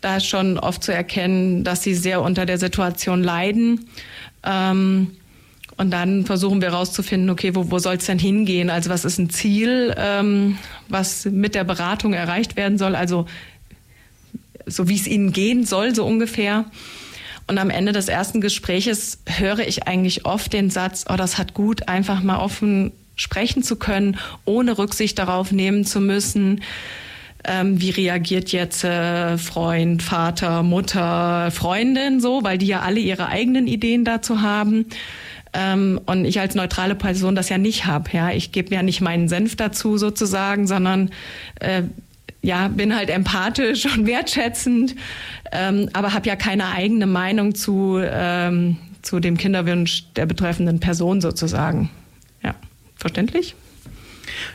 da 0.00 0.18
ist 0.18 0.26
schon 0.26 0.58
oft 0.58 0.84
zu 0.84 0.92
erkennen, 0.92 1.64
dass 1.64 1.82
sie 1.82 1.94
sehr 1.94 2.22
unter 2.22 2.46
der 2.46 2.58
Situation 2.58 3.24
leiden. 3.24 3.88
Ähm, 4.44 5.16
und 5.78 5.90
dann 5.90 6.24
versuchen 6.24 6.60
wir 6.62 6.70
herauszufinden, 6.70 7.28
okay, 7.28 7.54
wo, 7.54 7.70
wo 7.70 7.78
soll 7.78 7.96
es 7.96 8.06
denn 8.06 8.18
hingehen? 8.18 8.70
Also 8.70 8.88
was 8.88 9.04
ist 9.04 9.18
ein 9.18 9.30
Ziel, 9.30 9.94
ähm, 9.98 10.58
was 10.88 11.24
mit 11.26 11.54
der 11.54 11.64
Beratung 11.64 12.14
erreicht 12.14 12.56
werden 12.56 12.78
soll? 12.78 12.94
Also 12.94 13.26
so 14.66 14.88
wie 14.88 14.96
es 14.96 15.06
ihnen 15.06 15.32
gehen 15.32 15.66
soll, 15.66 15.94
so 15.94 16.06
ungefähr. 16.06 16.64
Und 17.46 17.58
am 17.58 17.70
Ende 17.70 17.92
des 17.92 18.08
ersten 18.08 18.40
Gespräches 18.40 19.18
höre 19.26 19.60
ich 19.60 19.86
eigentlich 19.86 20.24
oft 20.24 20.52
den 20.52 20.70
Satz, 20.70 21.04
oh, 21.08 21.16
das 21.16 21.38
hat 21.38 21.54
gut, 21.54 21.88
einfach 21.88 22.22
mal 22.22 22.38
offen 22.38 22.92
sprechen 23.16 23.62
zu 23.62 23.76
können, 23.76 24.18
ohne 24.44 24.78
Rücksicht 24.78 25.18
darauf 25.18 25.50
nehmen 25.50 25.84
zu 25.84 26.00
müssen, 26.00 26.60
ähm, 27.44 27.80
wie 27.80 27.90
reagiert 27.90 28.50
jetzt 28.52 28.84
äh, 28.84 29.38
Freund, 29.38 30.02
Vater, 30.02 30.62
Mutter, 30.62 31.50
Freundin 31.50 32.20
so, 32.20 32.42
weil 32.42 32.58
die 32.58 32.66
ja 32.66 32.80
alle 32.80 33.00
ihre 33.00 33.28
eigenen 33.28 33.66
Ideen 33.66 34.04
dazu 34.04 34.42
haben. 34.42 34.86
Ähm, 35.52 36.00
und 36.06 36.24
ich 36.24 36.40
als 36.40 36.54
neutrale 36.54 36.94
Person 36.94 37.34
das 37.34 37.48
ja 37.48 37.56
nicht 37.56 37.86
habe. 37.86 38.10
Ja, 38.12 38.30
ich 38.30 38.52
gebe 38.52 38.74
ja 38.74 38.82
nicht 38.82 39.00
meinen 39.00 39.28
Senf 39.28 39.56
dazu 39.56 39.96
sozusagen, 39.96 40.66
sondern 40.66 41.10
äh, 41.60 41.82
ja, 42.42 42.68
bin 42.68 42.94
halt 42.94 43.10
empathisch 43.10 43.86
und 43.86 44.06
wertschätzend, 44.06 44.94
ähm, 45.52 45.88
aber 45.92 46.12
habe 46.12 46.28
ja 46.28 46.36
keine 46.36 46.68
eigene 46.68 47.06
Meinung 47.06 47.54
zu, 47.54 47.98
ähm, 48.02 48.76
zu 49.02 49.20
dem 49.20 49.36
Kinderwunsch 49.36 50.04
der 50.14 50.26
betreffenden 50.26 50.78
Person 50.78 51.20
sozusagen. 51.20 51.90
Verständlich? 53.06 53.54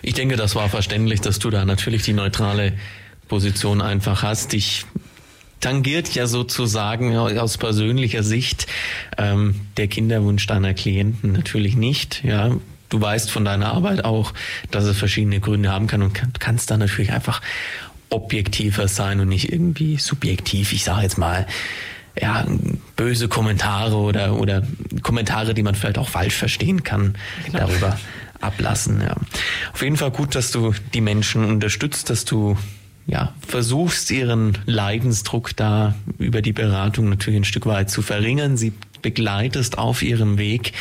Ich 0.02 0.14
denke, 0.14 0.36
das 0.36 0.56
war 0.56 0.68
verständlich, 0.68 1.22
dass 1.22 1.40
du 1.40 1.50
da 1.50 1.64
natürlich 1.64 2.04
die 2.04 2.12
neutrale 2.12 2.74
Position 3.30 3.82
einfach 3.82 4.24
hast. 4.24 4.54
Ich 4.54 4.86
tangiert 5.62 6.14
ja 6.14 6.28
sozusagen 6.28 7.16
aus 7.16 7.58
persönlicher 7.58 8.24
Sicht 8.24 8.68
ähm, 9.18 9.56
der 9.78 9.88
Kinderwunsch 9.88 10.48
deiner 10.48 10.74
Klienten 10.74 11.32
natürlich 11.32 11.78
nicht. 11.78 12.26
Ja, 12.26 12.52
du 12.90 13.00
weißt 13.00 13.32
von 13.32 13.46
deiner 13.46 13.72
Arbeit 13.72 14.04
auch, 14.04 14.34
dass 14.70 14.84
es 14.84 14.98
verschiedene 14.98 15.40
Gründe 15.40 15.72
haben 15.72 15.88
kann 15.88 16.02
und 16.02 16.42
kannst 16.42 16.72
da 16.72 16.78
natürlich 16.78 17.14
einfach 17.14 17.42
objektiver 18.10 18.90
sein 18.90 19.22
und 19.22 19.30
nicht 19.30 19.50
irgendwie 19.50 19.96
subjektiv. 19.96 20.74
Ich 20.74 20.84
sage 20.84 21.04
jetzt 21.04 21.18
mal, 21.18 21.48
ja, 22.20 22.46
böse 22.98 23.30
Kommentare 23.30 23.96
oder, 23.96 24.36
oder 24.36 24.64
Kommentare, 25.02 25.54
die 25.54 25.64
man 25.64 25.76
vielleicht 25.76 25.98
auch 25.98 26.10
falsch 26.10 26.36
verstehen 26.36 26.84
kann, 26.84 27.16
genau. 27.46 27.60
darüber 27.60 27.98
ablassen. 28.42 29.02
Ja. 29.02 29.16
Auf 29.74 29.82
jeden 29.82 29.98
Fall 29.98 30.12
gut, 30.12 30.36
dass 30.36 30.52
du 30.52 30.74
die 30.94 31.02
Menschen 31.02 31.46
unterstützt, 31.46 32.10
dass 32.10 32.26
du 32.26 32.58
ja, 33.08 33.34
versuchst, 33.46 34.12
ihren 34.12 34.58
Leidensdruck 34.66 35.56
da 35.56 35.96
über 36.18 36.42
die 36.42 36.54
Beratung 36.54 37.10
natürlich 37.10 37.42
ein 37.42 37.46
Stück 37.46 37.66
weit 37.66 37.90
zu 37.90 38.02
verringern. 38.02 38.58
Sie 38.58 38.74
begleitest 39.02 39.78
auf 39.78 40.04
ihrem 40.04 40.38
Weg 40.38 40.74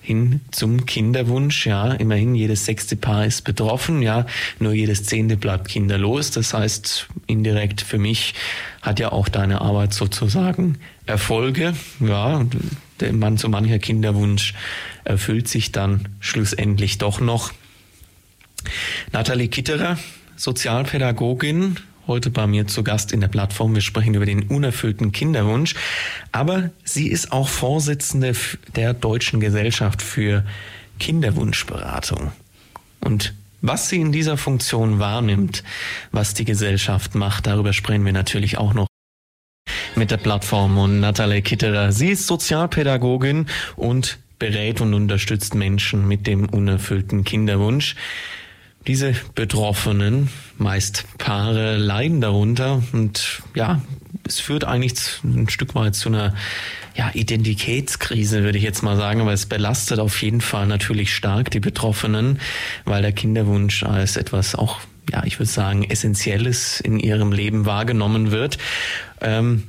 hin 0.00 0.40
zum 0.50 0.86
Kinderwunsch. 0.86 1.66
Ja, 1.66 1.92
immerhin 1.92 2.34
jedes 2.34 2.64
sechste 2.64 2.96
Paar 2.96 3.26
ist 3.26 3.42
betroffen. 3.42 4.02
Ja, 4.02 4.26
nur 4.58 4.72
jedes 4.72 5.04
zehnte 5.04 5.36
bleibt 5.36 5.68
kinderlos. 5.68 6.30
Das 6.30 6.54
heißt, 6.54 7.06
indirekt 7.26 7.82
für 7.82 7.98
mich 7.98 8.34
hat 8.82 8.98
ja 8.98 9.12
auch 9.12 9.28
deine 9.28 9.60
Arbeit 9.60 9.92
sozusagen 9.92 10.78
Erfolge. 11.06 11.74
Ja, 12.00 12.44
der 13.00 13.36
zu 13.36 13.48
mancher 13.48 13.78
Kinderwunsch 13.78 14.54
erfüllt 15.04 15.48
sich 15.48 15.72
dann 15.72 16.08
schlussendlich 16.20 16.98
doch 16.98 17.20
noch. 17.20 17.52
Nathalie 19.12 19.48
Kitterer, 19.48 19.98
Sozialpädagogin, 20.36 21.76
heute 22.06 22.30
bei 22.30 22.46
mir 22.46 22.66
zu 22.66 22.82
Gast 22.82 23.12
in 23.12 23.20
der 23.20 23.28
Plattform. 23.28 23.74
Wir 23.74 23.82
sprechen 23.82 24.14
über 24.14 24.26
den 24.26 24.44
unerfüllten 24.44 25.12
Kinderwunsch. 25.12 25.74
Aber 26.32 26.70
sie 26.84 27.08
ist 27.08 27.32
auch 27.32 27.48
Vorsitzende 27.48 28.34
der 28.74 28.94
Deutschen 28.94 29.40
Gesellschaft 29.40 30.02
für 30.02 30.44
Kinderwunschberatung. 30.98 32.32
Und 33.00 33.34
was 33.62 33.88
sie 33.88 34.00
in 34.00 34.12
dieser 34.12 34.36
Funktion 34.36 34.98
wahrnimmt, 34.98 35.62
was 36.12 36.34
die 36.34 36.44
Gesellschaft 36.44 37.14
macht, 37.14 37.46
darüber 37.46 37.72
sprechen 37.72 38.04
wir 38.04 38.12
natürlich 38.12 38.58
auch 38.58 38.74
noch 38.74 38.89
mit 40.00 40.10
der 40.10 40.16
Plattform 40.16 40.78
und 40.78 40.98
Nathalie 40.98 41.42
Kitterer. 41.42 41.92
Sie 41.92 42.08
ist 42.08 42.26
Sozialpädagogin 42.26 43.44
und 43.76 44.16
berät 44.38 44.80
und 44.80 44.94
unterstützt 44.94 45.54
Menschen 45.54 46.08
mit 46.08 46.26
dem 46.26 46.48
unerfüllten 46.48 47.22
Kinderwunsch. 47.22 47.96
Diese 48.86 49.14
Betroffenen, 49.34 50.30
meist 50.56 51.04
Paare, 51.18 51.76
leiden 51.76 52.22
darunter 52.22 52.82
und 52.94 53.42
ja, 53.54 53.82
es 54.26 54.40
führt 54.40 54.64
eigentlich 54.64 55.20
ein 55.22 55.50
Stück 55.50 55.74
weit 55.74 55.94
zu 55.94 56.08
einer 56.08 56.34
ja, 56.96 57.10
Identitätskrise, 57.12 58.42
würde 58.42 58.56
ich 58.56 58.64
jetzt 58.64 58.82
mal 58.82 58.96
sagen, 58.96 59.20
aber 59.20 59.34
es 59.34 59.44
belastet 59.44 59.98
auf 59.98 60.22
jeden 60.22 60.40
Fall 60.40 60.66
natürlich 60.66 61.14
stark 61.14 61.50
die 61.50 61.60
Betroffenen, 61.60 62.40
weil 62.86 63.02
der 63.02 63.12
Kinderwunsch 63.12 63.82
als 63.82 64.16
etwas 64.16 64.54
auch, 64.54 64.80
ja, 65.12 65.24
ich 65.26 65.38
würde 65.38 65.50
sagen, 65.50 65.84
Essentielles 65.84 66.80
in 66.80 66.98
ihrem 66.98 67.32
Leben 67.32 67.66
wahrgenommen 67.66 68.30
wird. 68.30 68.56
Ähm, 69.20 69.64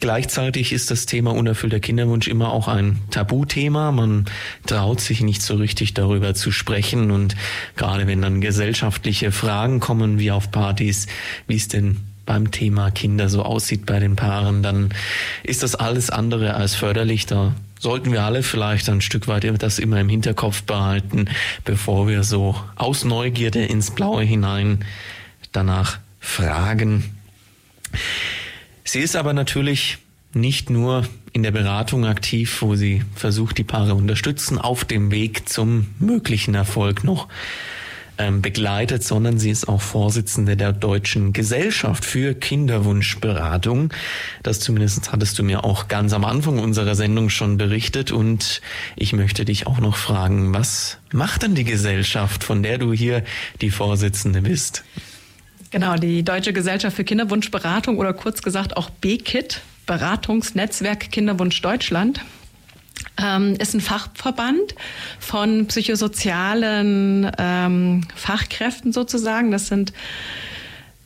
Gleichzeitig 0.00 0.72
ist 0.72 0.90
das 0.90 1.06
Thema 1.06 1.34
unerfüllter 1.34 1.80
Kinderwunsch 1.80 2.28
immer 2.28 2.52
auch 2.52 2.68
ein 2.68 3.00
Tabuthema. 3.10 3.90
Man 3.90 4.26
traut 4.66 5.00
sich 5.00 5.22
nicht 5.22 5.40
so 5.40 5.54
richtig 5.54 5.94
darüber 5.94 6.34
zu 6.34 6.52
sprechen. 6.52 7.10
Und 7.10 7.36
gerade 7.74 8.06
wenn 8.06 8.20
dann 8.20 8.42
gesellschaftliche 8.42 9.32
Fragen 9.32 9.80
kommen, 9.80 10.18
wie 10.18 10.30
auf 10.30 10.50
Partys, 10.50 11.06
wie 11.46 11.56
es 11.56 11.68
denn 11.68 11.96
beim 12.26 12.50
Thema 12.50 12.90
Kinder 12.90 13.30
so 13.30 13.42
aussieht 13.42 13.86
bei 13.86 13.98
den 13.98 14.14
Paaren, 14.14 14.62
dann 14.62 14.90
ist 15.42 15.62
das 15.62 15.74
alles 15.74 16.10
andere 16.10 16.54
als 16.54 16.74
förderlich. 16.74 17.24
Da 17.24 17.54
sollten 17.80 18.12
wir 18.12 18.24
alle 18.24 18.42
vielleicht 18.42 18.90
ein 18.90 19.00
Stück 19.00 19.26
weit 19.26 19.46
das 19.62 19.78
immer 19.78 19.98
im 19.98 20.10
Hinterkopf 20.10 20.64
behalten, 20.64 21.30
bevor 21.64 22.06
wir 22.06 22.24
so 22.24 22.54
aus 22.76 23.04
Neugierde 23.04 23.64
ins 23.64 23.90
Blaue 23.90 24.22
hinein 24.22 24.84
danach 25.52 25.98
fragen. 26.20 27.04
Sie 28.90 29.00
ist 29.00 29.16
aber 29.16 29.34
natürlich 29.34 29.98
nicht 30.32 30.70
nur 30.70 31.06
in 31.34 31.42
der 31.42 31.50
Beratung 31.50 32.06
aktiv, 32.06 32.62
wo 32.62 32.74
sie 32.74 33.02
versucht, 33.14 33.58
die 33.58 33.64
Paare 33.64 33.94
unterstützen, 33.94 34.56
auf 34.56 34.86
dem 34.86 35.10
Weg 35.10 35.46
zum 35.46 35.88
möglichen 35.98 36.54
Erfolg 36.54 37.04
noch 37.04 37.28
ähm, 38.16 38.40
begleitet, 38.40 39.04
sondern 39.04 39.38
sie 39.38 39.50
ist 39.50 39.68
auch 39.68 39.82
Vorsitzende 39.82 40.56
der 40.56 40.72
Deutschen 40.72 41.34
Gesellschaft 41.34 42.02
für 42.02 42.32
Kinderwunschberatung. 42.32 43.92
Das 44.42 44.58
zumindest 44.58 45.12
hattest 45.12 45.38
du 45.38 45.42
mir 45.42 45.64
auch 45.64 45.88
ganz 45.88 46.14
am 46.14 46.24
Anfang 46.24 46.58
unserer 46.58 46.94
Sendung 46.94 47.28
schon 47.28 47.58
berichtet 47.58 48.10
und 48.10 48.62
ich 48.96 49.12
möchte 49.12 49.44
dich 49.44 49.66
auch 49.66 49.80
noch 49.80 49.96
fragen, 49.96 50.54
was 50.54 50.96
macht 51.12 51.42
denn 51.42 51.54
die 51.54 51.64
Gesellschaft, 51.64 52.42
von 52.42 52.62
der 52.62 52.78
du 52.78 52.94
hier 52.94 53.22
die 53.60 53.70
Vorsitzende 53.70 54.40
bist? 54.40 54.82
Genau, 55.70 55.96
die 55.96 56.22
Deutsche 56.22 56.54
Gesellschaft 56.54 56.96
für 56.96 57.04
Kinderwunschberatung 57.04 57.98
oder 57.98 58.14
kurz 58.14 58.42
gesagt 58.42 58.76
auch 58.76 58.88
BKIT, 58.88 59.60
Beratungsnetzwerk 59.86 61.10
Kinderwunsch 61.12 61.60
Deutschland, 61.60 62.20
ähm, 63.22 63.54
ist 63.58 63.74
ein 63.74 63.80
Fachverband 63.82 64.74
von 65.20 65.66
psychosozialen 65.66 67.30
ähm, 67.36 68.06
Fachkräften 68.14 68.92
sozusagen. 68.92 69.50
Das 69.50 69.66
sind 69.68 69.92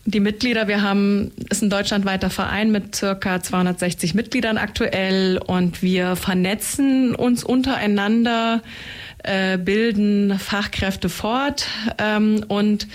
die 0.05 0.21
Mitglieder, 0.21 0.69
wir 0.69 0.83
haben, 0.83 1.33
ist 1.49 1.63
ein 1.63 1.71
deutschlandweiter 1.71 2.29
Verein 2.31 2.73
mit 2.73 2.95
circa 2.95 3.41
260 3.41 4.15
Mitgliedern 4.15 4.59
aktuell 4.59 5.39
und 5.39 5.83
wir 5.83 6.17
vernetzen 6.17 7.15
uns 7.15 7.45
untereinander, 7.45 8.63
äh, 9.23 9.59
bilden 9.59 10.39
Fachkräfte 10.39 11.09
fort 11.09 11.67
ähm, 11.99 12.45
und 12.49 12.89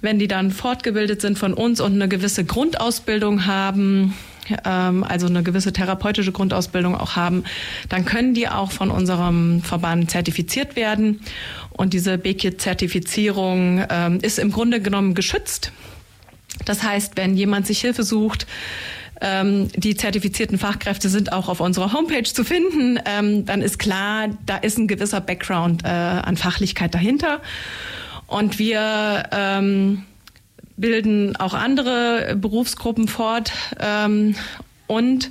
wenn 0.00 0.18
die 0.18 0.28
dann 0.28 0.50
fortgebildet 0.50 1.20
sind 1.20 1.38
von 1.38 1.54
uns 1.54 1.80
und 1.80 1.94
eine 1.94 2.08
gewisse 2.08 2.44
Grundausbildung 2.44 3.46
haben, 3.46 4.14
ähm, 4.64 5.04
also 5.04 5.26
eine 5.26 5.42
gewisse 5.42 5.72
therapeutische 5.72 6.32
Grundausbildung 6.32 6.94
auch 6.94 7.16
haben, 7.16 7.44
dann 7.88 8.04
können 8.04 8.34
die 8.34 8.48
auch 8.48 8.70
von 8.70 8.90
unserem 8.90 9.62
Verband 9.62 10.10
zertifiziert 10.10 10.76
werden. 10.76 11.20
Und 11.70 11.92
diese 11.92 12.18
BKIT-Zertifizierung 12.18 13.84
ähm, 13.90 14.18
ist 14.22 14.38
im 14.38 14.50
Grunde 14.50 14.80
genommen 14.80 15.14
geschützt. 15.14 15.72
Das 16.64 16.82
heißt, 16.82 17.16
wenn 17.16 17.36
jemand 17.36 17.66
sich 17.66 17.80
Hilfe 17.80 18.02
sucht, 18.02 18.46
ähm, 19.20 19.68
die 19.74 19.96
zertifizierten 19.96 20.58
Fachkräfte 20.58 21.08
sind 21.08 21.32
auch 21.32 21.48
auf 21.48 21.60
unserer 21.60 21.92
Homepage 21.92 22.22
zu 22.22 22.44
finden, 22.44 22.98
dann 23.46 23.62
ist 23.62 23.78
klar, 23.78 24.28
da 24.44 24.56
ist 24.58 24.78
ein 24.78 24.88
gewisser 24.88 25.20
Background 25.20 25.84
äh, 25.84 25.88
an 25.88 26.36
Fachlichkeit 26.36 26.94
dahinter. 26.94 27.40
Und 28.26 28.58
wir 28.58 29.24
ähm, 29.30 30.04
bilden 30.76 31.36
auch 31.36 31.54
andere 31.54 32.36
Berufsgruppen 32.36 33.08
fort 33.08 33.52
ähm, 33.80 34.34
und 34.86 35.30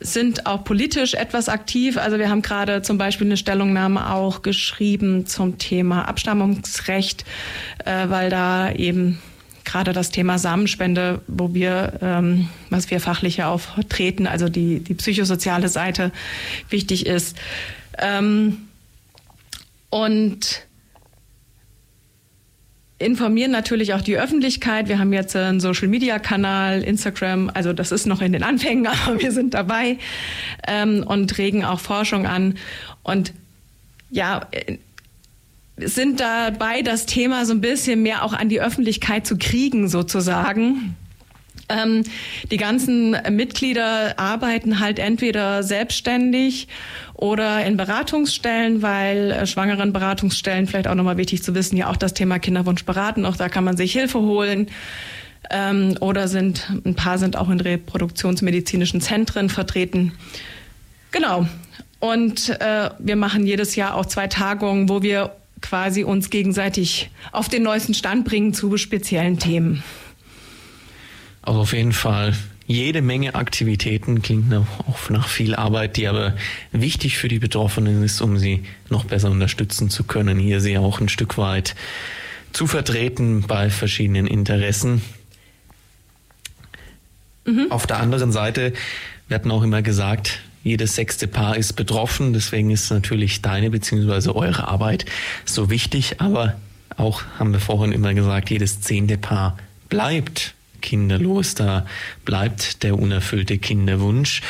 sind 0.00 0.46
auch 0.46 0.64
politisch 0.64 1.14
etwas 1.14 1.48
aktiv. 1.48 1.96
Also 1.96 2.18
wir 2.18 2.28
haben 2.28 2.42
gerade 2.42 2.82
zum 2.82 2.98
Beispiel 2.98 3.26
eine 3.26 3.36
Stellungnahme 3.36 4.12
auch 4.12 4.42
geschrieben 4.42 5.26
zum 5.26 5.56
Thema 5.58 6.06
Abstammungsrecht, 6.08 7.24
äh, 7.84 8.08
weil 8.08 8.28
da 8.28 8.70
eben 8.72 9.18
gerade 9.64 9.94
das 9.94 10.10
Thema 10.10 10.38
Samenspende, 10.38 11.22
wo 11.26 11.54
wir, 11.54 11.94
ähm, 12.02 12.48
was 12.68 12.90
wir 12.90 13.00
fachlich 13.00 13.36
vertreten, 13.36 14.26
also 14.26 14.50
die, 14.50 14.80
die 14.80 14.94
psychosoziale 14.94 15.68
Seite 15.68 16.12
wichtig 16.68 17.06
ist. 17.06 17.38
Ähm, 17.98 18.68
und 19.88 20.66
informieren 22.98 23.50
natürlich 23.50 23.94
auch 23.94 24.02
die 24.02 24.16
Öffentlichkeit. 24.16 24.88
Wir 24.88 24.98
haben 24.98 25.12
jetzt 25.12 25.34
einen 25.34 25.60
Social-Media-Kanal, 25.60 26.82
Instagram, 26.82 27.50
also 27.52 27.72
das 27.72 27.92
ist 27.92 28.06
noch 28.06 28.22
in 28.22 28.32
den 28.32 28.42
Anfängen, 28.42 28.86
aber 29.06 29.20
wir 29.20 29.32
sind 29.32 29.54
dabei 29.54 29.98
ähm, 30.66 31.04
und 31.06 31.36
regen 31.38 31.64
auch 31.64 31.80
Forschung 31.80 32.26
an. 32.26 32.56
Und 33.02 33.32
ja, 34.10 34.46
äh, 34.52 34.78
sind 35.76 36.20
dabei, 36.20 36.82
das 36.82 37.04
Thema 37.06 37.44
so 37.46 37.52
ein 37.52 37.60
bisschen 37.60 38.02
mehr 38.02 38.22
auch 38.22 38.32
an 38.32 38.48
die 38.48 38.60
Öffentlichkeit 38.60 39.26
zu 39.26 39.36
kriegen, 39.38 39.88
sozusagen. 39.88 40.96
Ähm, 41.68 42.02
die 42.50 42.56
ganzen 42.56 43.16
Mitglieder 43.30 44.18
arbeiten 44.18 44.80
halt 44.80 44.98
entweder 44.98 45.62
selbstständig 45.62 46.68
oder 47.14 47.64
in 47.64 47.76
Beratungsstellen, 47.76 48.82
weil 48.82 49.30
äh, 49.30 49.46
schwangeren 49.46 49.92
Beratungsstellen 49.92 50.66
vielleicht 50.66 50.88
auch 50.88 50.94
nochmal 50.94 51.16
wichtig 51.16 51.42
zu 51.42 51.54
wissen, 51.54 51.76
ja 51.76 51.88
auch 51.88 51.96
das 51.96 52.14
Thema 52.14 52.38
Kinderwunsch 52.38 52.84
beraten, 52.84 53.24
auch 53.24 53.36
da 53.36 53.48
kann 53.48 53.64
man 53.64 53.76
sich 53.76 53.92
Hilfe 53.92 54.20
holen. 54.20 54.68
Ähm, 55.50 55.96
oder 56.00 56.26
sind, 56.28 56.70
ein 56.84 56.94
paar 56.94 57.18
sind 57.18 57.36
auch 57.36 57.50
in 57.50 57.60
reproduktionsmedizinischen 57.60 59.00
Zentren 59.00 59.50
vertreten. 59.50 60.12
Genau. 61.10 61.46
Und 62.00 62.48
äh, 62.60 62.90
wir 62.98 63.16
machen 63.16 63.46
jedes 63.46 63.76
Jahr 63.76 63.94
auch 63.94 64.06
zwei 64.06 64.26
Tagungen, 64.26 64.88
wo 64.88 65.02
wir 65.02 65.36
quasi 65.60 66.04
uns 66.04 66.28
gegenseitig 66.28 67.10
auf 67.32 67.48
den 67.48 67.62
neuesten 67.62 67.94
Stand 67.94 68.24
bringen 68.26 68.52
zu 68.52 68.76
speziellen 68.76 69.38
Themen. 69.38 69.82
Also 71.44 71.60
auf 71.60 71.72
jeden 71.74 71.92
Fall 71.92 72.34
jede 72.66 73.02
Menge 73.02 73.34
Aktivitäten, 73.34 74.22
klingt 74.22 74.52
auch 74.54 75.10
nach 75.10 75.28
viel 75.28 75.54
Arbeit, 75.54 75.98
die 75.98 76.08
aber 76.08 76.34
wichtig 76.72 77.18
für 77.18 77.28
die 77.28 77.38
Betroffenen 77.38 78.02
ist, 78.02 78.22
um 78.22 78.38
sie 78.38 78.64
noch 78.88 79.04
besser 79.04 79.30
unterstützen 79.30 79.90
zu 79.90 80.04
können, 80.04 80.38
hier 80.38 80.60
sie 80.60 80.78
auch 80.78 81.00
ein 81.00 81.10
Stück 81.10 81.36
weit 81.36 81.74
zu 82.52 82.66
vertreten 82.66 83.42
bei 83.42 83.68
verschiedenen 83.68 84.26
Interessen. 84.26 85.02
Mhm. 87.44 87.66
Auf 87.70 87.86
der 87.86 88.00
anderen 88.00 88.32
Seite 88.32 88.72
Wir 89.28 89.36
hatten 89.36 89.50
auch 89.50 89.62
immer 89.62 89.82
gesagt, 89.82 90.40
jedes 90.62 90.94
sechste 90.96 91.26
Paar 91.26 91.56
ist 91.56 91.74
betroffen, 91.74 92.32
deswegen 92.32 92.70
ist 92.70 92.90
natürlich 92.90 93.42
deine 93.42 93.70
bzw. 93.70 94.30
eure 94.30 94.68
Arbeit 94.68 95.06
so 95.44 95.70
wichtig, 95.70 96.20
aber 96.20 96.56
auch 96.96 97.22
haben 97.38 97.52
wir 97.52 97.60
vorhin 97.60 97.92
immer 97.92 98.14
gesagt, 98.14 98.50
jedes 98.50 98.80
zehnte 98.80 99.18
Paar 99.18 99.58
bleibt 99.88 100.54
kinderlos, 100.84 101.54
da 101.54 101.86
bleibt 102.24 102.82
der 102.82 102.96
unerfüllte 102.98 103.58
Kinderwunsch. 103.58 104.42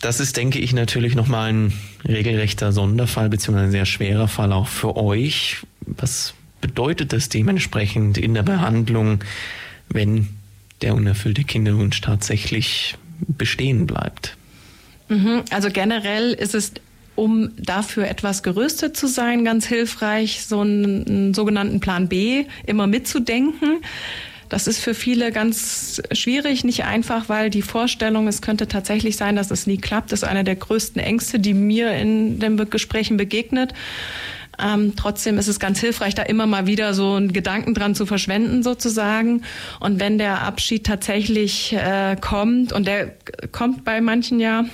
Das 0.00 0.20
ist, 0.20 0.36
denke 0.36 0.58
ich, 0.58 0.72
natürlich 0.72 1.14
nochmal 1.14 1.52
ein 1.52 1.72
regelrechter 2.06 2.72
Sonderfall 2.72 3.28
beziehungsweise 3.28 3.66
ein 3.66 3.72
sehr 3.72 3.86
schwerer 3.86 4.28
Fall 4.28 4.52
auch 4.52 4.68
für 4.68 4.96
euch. 4.96 5.56
Was 5.86 6.34
bedeutet 6.60 7.12
das 7.12 7.28
dementsprechend 7.28 8.18
in 8.18 8.34
der 8.34 8.42
Behandlung, 8.42 9.24
wenn 9.88 10.28
der 10.82 10.94
unerfüllte 10.94 11.44
Kinderwunsch 11.44 12.00
tatsächlich 12.00 12.96
bestehen 13.26 13.86
bleibt? 13.86 14.36
Mhm. 15.08 15.42
Also 15.50 15.70
generell 15.70 16.32
ist 16.32 16.54
es 16.54 16.72
um 17.20 17.50
dafür 17.58 18.08
etwas 18.08 18.42
gerüstet 18.42 18.96
zu 18.96 19.06
sein, 19.06 19.44
ganz 19.44 19.66
hilfreich, 19.66 20.46
so 20.46 20.60
einen, 20.60 21.06
einen, 21.06 21.34
sogenannten 21.34 21.80
Plan 21.80 22.08
B 22.08 22.46
immer 22.66 22.86
mitzudenken. 22.86 23.82
Das 24.50 24.66
ist 24.66 24.80
für 24.80 24.94
viele 24.94 25.30
ganz 25.30 26.02
schwierig, 26.12 26.64
nicht 26.64 26.84
einfach, 26.84 27.28
weil 27.28 27.50
die 27.50 27.62
Vorstellung, 27.62 28.26
es 28.26 28.42
könnte 28.42 28.66
tatsächlich 28.66 29.16
sein, 29.16 29.36
dass 29.36 29.50
es 29.50 29.66
nie 29.66 29.78
klappt, 29.78 30.12
ist 30.12 30.24
einer 30.24 30.42
der 30.44 30.56
größten 30.56 31.00
Ängste, 31.00 31.38
die 31.38 31.54
mir 31.54 31.92
in 31.92 32.40
den 32.40 32.68
Gesprächen 32.68 33.16
begegnet. 33.16 33.72
Ähm, 34.58 34.94
trotzdem 34.96 35.38
ist 35.38 35.46
es 35.46 35.60
ganz 35.60 35.78
hilfreich, 35.78 36.16
da 36.16 36.24
immer 36.24 36.46
mal 36.46 36.66
wieder 36.66 36.94
so 36.94 37.14
einen 37.14 37.32
Gedanken 37.32 37.74
dran 37.74 37.94
zu 37.94 38.06
verschwenden 38.06 38.64
sozusagen. 38.64 39.42
Und 39.78 40.00
wenn 40.00 40.18
der 40.18 40.42
Abschied 40.42 40.84
tatsächlich 40.84 41.72
äh, 41.72 42.16
kommt, 42.20 42.72
und 42.72 42.88
der 42.88 43.14
kommt 43.52 43.84
bei 43.84 44.00
manchen 44.00 44.40
ja, 44.40 44.64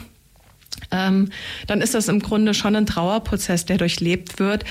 ähm, 0.90 1.30
dann 1.66 1.82
ist 1.82 1.94
das 1.94 2.08
im 2.08 2.20
Grunde 2.20 2.54
schon 2.54 2.74
ein 2.76 2.86
Trauerprozess, 2.86 3.66
der 3.66 3.76
durchlebt 3.76 4.38
wird, 4.38 4.64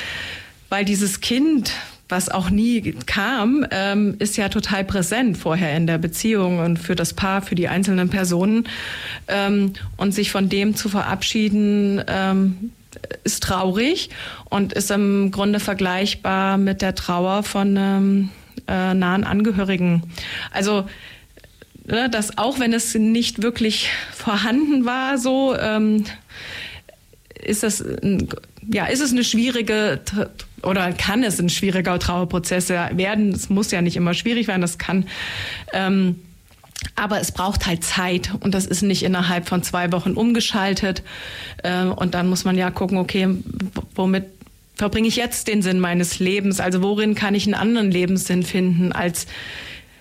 weil 0.69 0.83
dieses 0.83 1.21
Kind, 1.21 1.71
was 2.07 2.29
auch 2.29 2.49
nie 2.49 2.93
kam, 3.05 3.65
ähm, 3.71 4.15
ist 4.19 4.37
ja 4.37 4.49
total 4.49 4.83
präsent 4.83 5.37
vorher 5.37 5.75
in 5.75 5.87
der 5.87 5.97
Beziehung 5.97 6.59
und 6.59 6.77
für 6.77 6.95
das 6.95 7.13
Paar, 7.13 7.41
für 7.41 7.55
die 7.55 7.67
einzelnen 7.67 8.09
Personen. 8.09 8.67
Ähm, 9.27 9.73
und 9.97 10.13
sich 10.13 10.31
von 10.31 10.49
dem 10.49 10.75
zu 10.75 10.89
verabschieden, 10.89 12.03
ähm, 12.07 12.71
ist 13.23 13.43
traurig 13.43 14.09
und 14.49 14.73
ist 14.73 14.91
im 14.91 15.31
Grunde 15.31 15.59
vergleichbar 15.59 16.57
mit 16.57 16.81
der 16.81 16.95
Trauer 16.95 17.43
von 17.43 17.77
einem 17.77 18.29
äh, 18.67 18.93
nahen 18.93 19.23
Angehörigen. 19.23 20.03
Also 20.51 20.85
ne, 21.85 22.09
dass 22.09 22.37
auch 22.37 22.59
wenn 22.59 22.73
es 22.73 22.95
nicht 22.95 23.41
wirklich 23.41 23.89
vorhanden 24.11 24.85
war, 24.85 25.17
so 25.17 25.55
ähm, 25.57 26.05
ist 27.43 27.63
das 27.63 27.83
ja 28.71 28.85
ist 28.85 29.01
es 29.01 29.11
eine 29.11 29.23
schwierige 29.23 30.01
oder 30.65 30.91
kann 30.93 31.23
es 31.23 31.39
ein 31.39 31.49
schwieriger 31.49 31.97
Trauerprozess 31.99 32.69
werden. 32.69 33.29
Es 33.29 33.49
muss 33.49 33.71
ja 33.71 33.81
nicht 33.81 33.95
immer 33.95 34.13
schwierig 34.13 34.47
werden, 34.47 34.61
das 34.61 34.77
kann. 34.77 35.07
Ähm, 35.73 36.15
aber 36.95 37.19
es 37.19 37.31
braucht 37.31 37.65
halt 37.65 37.83
Zeit 37.83 38.31
und 38.41 38.53
das 38.53 38.65
ist 38.65 38.81
nicht 38.81 39.03
innerhalb 39.03 39.47
von 39.47 39.63
zwei 39.63 39.91
Wochen 39.91 40.11
umgeschaltet. 40.11 41.03
Äh, 41.63 41.83
und 41.85 42.13
dann 42.13 42.27
muss 42.27 42.45
man 42.45 42.57
ja 42.57 42.69
gucken, 42.71 42.97
okay, 42.97 43.27
womit 43.95 44.25
verbringe 44.75 45.07
ich 45.07 45.15
jetzt 45.15 45.47
den 45.47 45.61
Sinn 45.61 45.79
meines 45.79 46.19
Lebens? 46.19 46.59
Also 46.59 46.81
worin 46.81 47.15
kann 47.15 47.33
ich 47.33 47.45
einen 47.45 47.55
anderen 47.55 47.91
Lebenssinn 47.91 48.43
finden 48.43 48.91
als 48.91 49.27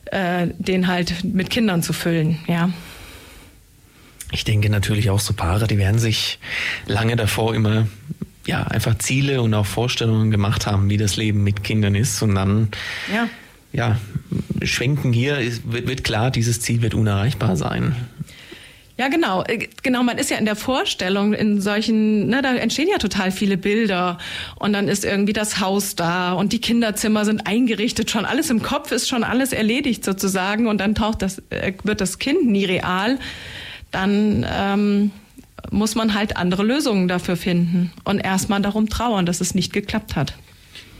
äh, 0.07 0.49
den 0.59 0.87
halt 0.87 1.25
mit 1.25 1.51
Kindern 1.51 1.83
zu 1.83 1.93
füllen, 1.93 2.39
ja. 2.47 2.71
Ich 4.33 4.45
denke 4.45 4.69
natürlich 4.69 5.11
auch 5.11 5.21
so 5.21 5.33
Paare, 5.33 5.69
die 5.69 5.79
werden 5.79 6.01
sich 6.01 6.41
lange 6.87 7.15
davor 7.15 7.55
immer 7.55 7.87
ja 8.47 8.62
einfach 8.64 8.99
Ziele 8.99 9.42
und 9.42 9.55
auch 9.55 9.66
Vorstellungen 9.66 10.30
gemacht 10.30 10.66
haben, 10.66 10.90
wie 10.90 10.97
das 10.97 11.16
Leben 11.16 11.45
mit 11.45 11.64
Kindern 11.64 11.95
ist 11.95 12.22
und 12.22 12.34
dann 12.34 12.68
ja, 13.12 13.28
ja 13.72 13.99
schwenken 14.62 15.12
hier 15.12 15.38
wird, 15.64 15.88
wird 15.88 16.05
klar, 16.05 16.30
dieses 16.30 16.61
Ziel 16.61 16.82
wird 16.82 16.95
unerreichbar 16.95 17.57
sein. 17.57 17.97
Ja, 18.97 19.09
genau. 19.09 19.42
Äh, 19.42 19.68
genau, 19.82 20.05
man 20.05 20.18
ist 20.18 20.30
ja 20.30 20.36
in 20.36 20.45
der 20.45 20.55
Vorstellung 20.55 21.32
in 21.32 21.61
solchen, 21.61 22.28
ne, 22.28 22.42
da 22.42 22.55
entstehen 22.55 22.88
ja 22.88 22.99
total 22.99 23.32
viele 23.32 23.57
Bilder 23.57 24.18
und 24.57 24.72
dann 24.72 24.86
ist 24.86 25.05
irgendwie 25.05 25.32
das 25.32 25.59
Haus 25.61 25.97
da 25.97 26.32
und 26.32 26.53
die 26.53 26.61
Kinderzimmer 26.61 27.24
sind 27.24 27.47
eingerichtet, 27.47 28.11
schon 28.11 28.24
alles 28.24 28.51
im 28.51 28.62
Kopf 28.62 28.92
ist 28.92 29.09
schon 29.09 29.24
alles 29.24 29.53
erledigt 29.53 30.05
sozusagen 30.05 30.68
und 30.68 30.78
dann 30.78 30.95
taucht 30.95 31.22
das, 31.22 31.42
äh, 31.51 31.72
wird 31.82 32.01
das 32.01 32.20
Kind 32.20 32.47
nie 32.47 32.66
real. 32.66 33.18
Dann 33.90 34.47
ähm, 34.49 35.11
muss 35.75 35.95
man 35.95 36.14
halt 36.14 36.37
andere 36.37 36.62
Lösungen 36.62 37.09
dafür 37.09 37.37
finden 37.37 37.93
und 38.05 38.20
erstmal 38.20 38.62
darum 38.62 38.89
trauern, 38.89 39.27
dass 39.27 39.41
es 39.41 39.55
nicht 39.55 39.72
geklappt 39.72 40.16
hat. 40.16 40.35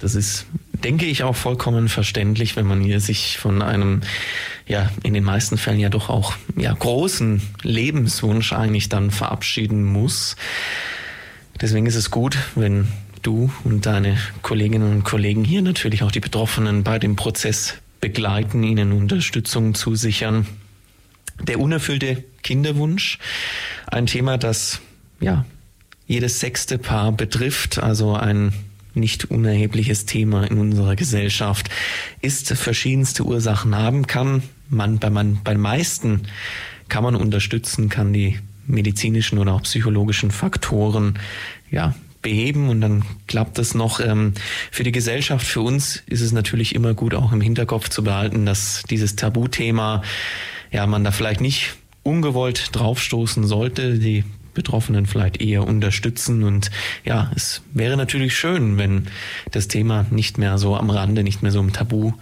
Das 0.01 0.15
ist, 0.15 0.47
denke 0.73 1.07
ich, 1.07 1.23
auch 1.23 1.37
vollkommen 1.37 1.89
verständlich, 1.89 2.57
wenn 2.57 2.67
man 2.67 2.83
hier 2.83 3.01
sich 3.01 3.39
von 3.39 3.63
einem, 3.63 4.03
ja, 4.67 4.91
in 5.03 5.15
den 5.15 5.25
meisten 5.25 5.57
Fällen 5.57 5.81
ja 5.81 5.89
doch 5.89 6.11
auch, 6.11 6.35
ja, 6.57 6.75
großen 6.75 7.41
Lebenswunsch 7.63 8.53
eigentlich 8.53 8.89
dann 8.89 9.11
verabschieden 9.11 9.85
muss. 9.85 10.37
Deswegen 11.61 11.87
ist 11.87 11.95
es 11.95 12.11
gut, 12.11 12.37
wenn 12.55 12.89
du 13.23 13.51
und 13.63 13.87
deine 13.87 14.19
Kolleginnen 14.43 14.91
und 14.91 15.05
Kollegen 15.05 15.45
hier 15.45 15.63
natürlich 15.63 16.03
auch 16.03 16.13
die 16.13 16.21
Betroffenen 16.21 16.83
bei 16.83 16.99
dem 16.99 17.17
Prozess 17.17 17.75
begleiten, 18.01 18.63
ihnen 18.63 18.93
Unterstützung 18.93 19.75
zusichern. 19.75 20.47
Der 21.43 21.61
unerfüllte 21.61 22.25
Kinderwunsch, 22.43 23.19
ein 23.87 24.07
Thema, 24.07 24.39
das 24.39 24.81
ja 25.21 25.45
jedes 26.07 26.41
sechste 26.41 26.79
Paar 26.79 27.13
betrifft, 27.13 27.79
also 27.79 28.15
ein 28.15 28.53
nicht 28.95 29.31
unerhebliches 29.31 30.07
Thema 30.07 30.45
in 30.45 30.59
unserer 30.59 30.97
Gesellschaft 30.97 31.69
ist, 32.21 32.53
verschiedenste 32.53 33.25
Ursachen 33.25 33.75
haben 33.75 34.07
kann. 34.07 34.43
Man, 34.69 34.99
bei, 34.99 35.11
man, 35.11 35.41
bei 35.43 35.57
meisten 35.57 36.23
kann 36.89 37.03
man 37.03 37.17
unterstützen, 37.17 37.89
kann 37.89 38.13
die 38.13 38.39
medizinischen 38.67 39.39
oder 39.39 39.55
auch 39.55 39.63
psychologischen 39.63 40.31
Faktoren 40.31 41.19
ja, 41.71 41.95
beheben 42.23 42.69
und 42.69 42.81
dann 42.81 43.05
klappt 43.27 43.59
es 43.59 43.75
noch. 43.75 44.01
Ähm, 44.01 44.35
für 44.71 44.85
die 44.85 44.93
Gesellschaft, 44.93 45.47
für 45.47 45.61
uns 45.61 46.03
ist 46.07 46.21
es 46.21 46.33
natürlich 46.33 46.75
immer 46.75 46.95
gut, 46.95 47.15
auch 47.15 47.33
im 47.33 47.41
Hinterkopf 47.41 47.89
zu 47.89 48.05
behalten, 48.05 48.47
dass 48.47 48.83
dieses 48.89 49.17
Tabuthema, 49.17 50.03
ja, 50.75 50.89
man 50.89 51.05
da 51.05 51.13
vielleicht 51.13 51.41
nicht 51.41 51.77
ungewollt 52.03 52.71
draufstoßen 52.73 53.47
sollte. 53.47 53.97
Die 53.97 54.25
Betroffenen 54.55 55.07
vielleicht 55.07 55.41
eher 55.41 55.65
unterstützen. 55.65 56.43
Und 56.43 56.73
ja, 57.05 57.31
es 57.37 57.63
wäre 57.73 57.97
natürlich 57.97 58.37
schön, 58.37 58.77
wenn 58.77 59.07
das 59.53 59.69
Thema 59.69 60.05
nicht 60.11 60.37
mehr 60.37 60.59
so 60.59 60.77
am 60.77 60.91
Rande, 60.91 61.23
nicht 61.23 61.43
mehr 61.43 61.53
so 61.53 61.61
im 61.61 61.73
Tabu 61.73 62.13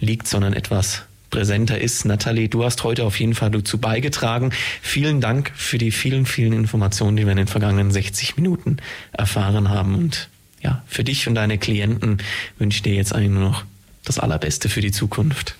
liegt, 0.00 0.26
sondern 0.26 0.54
etwas 0.54 1.02
präsenter 1.28 1.78
ist. 1.82 2.06
Nathalie, 2.06 2.48
du 2.48 2.64
hast 2.64 2.82
heute 2.82 3.04
auf 3.04 3.20
jeden 3.20 3.34
Fall 3.34 3.50
dazu 3.50 3.76
beigetragen. 3.76 4.52
Vielen 4.80 5.20
Dank 5.20 5.52
für 5.54 5.76
die 5.76 5.90
vielen, 5.90 6.24
vielen 6.24 6.54
Informationen, 6.54 7.18
die 7.18 7.24
wir 7.24 7.32
in 7.32 7.36
den 7.36 7.46
vergangenen 7.46 7.90
60 7.90 8.36
Minuten 8.36 8.78
erfahren 9.12 9.68
haben. 9.68 9.94
Und 9.94 10.30
ja, 10.62 10.82
für 10.86 11.04
dich 11.04 11.28
und 11.28 11.34
deine 11.34 11.58
Klienten 11.58 12.18
wünsche 12.58 12.76
ich 12.76 12.82
dir 12.82 12.94
jetzt 12.94 13.14
eigentlich 13.14 13.32
nur 13.32 13.50
noch 13.50 13.64
das 14.04 14.18
Allerbeste 14.18 14.70
für 14.70 14.80
die 14.80 14.92
Zukunft. 14.92 15.56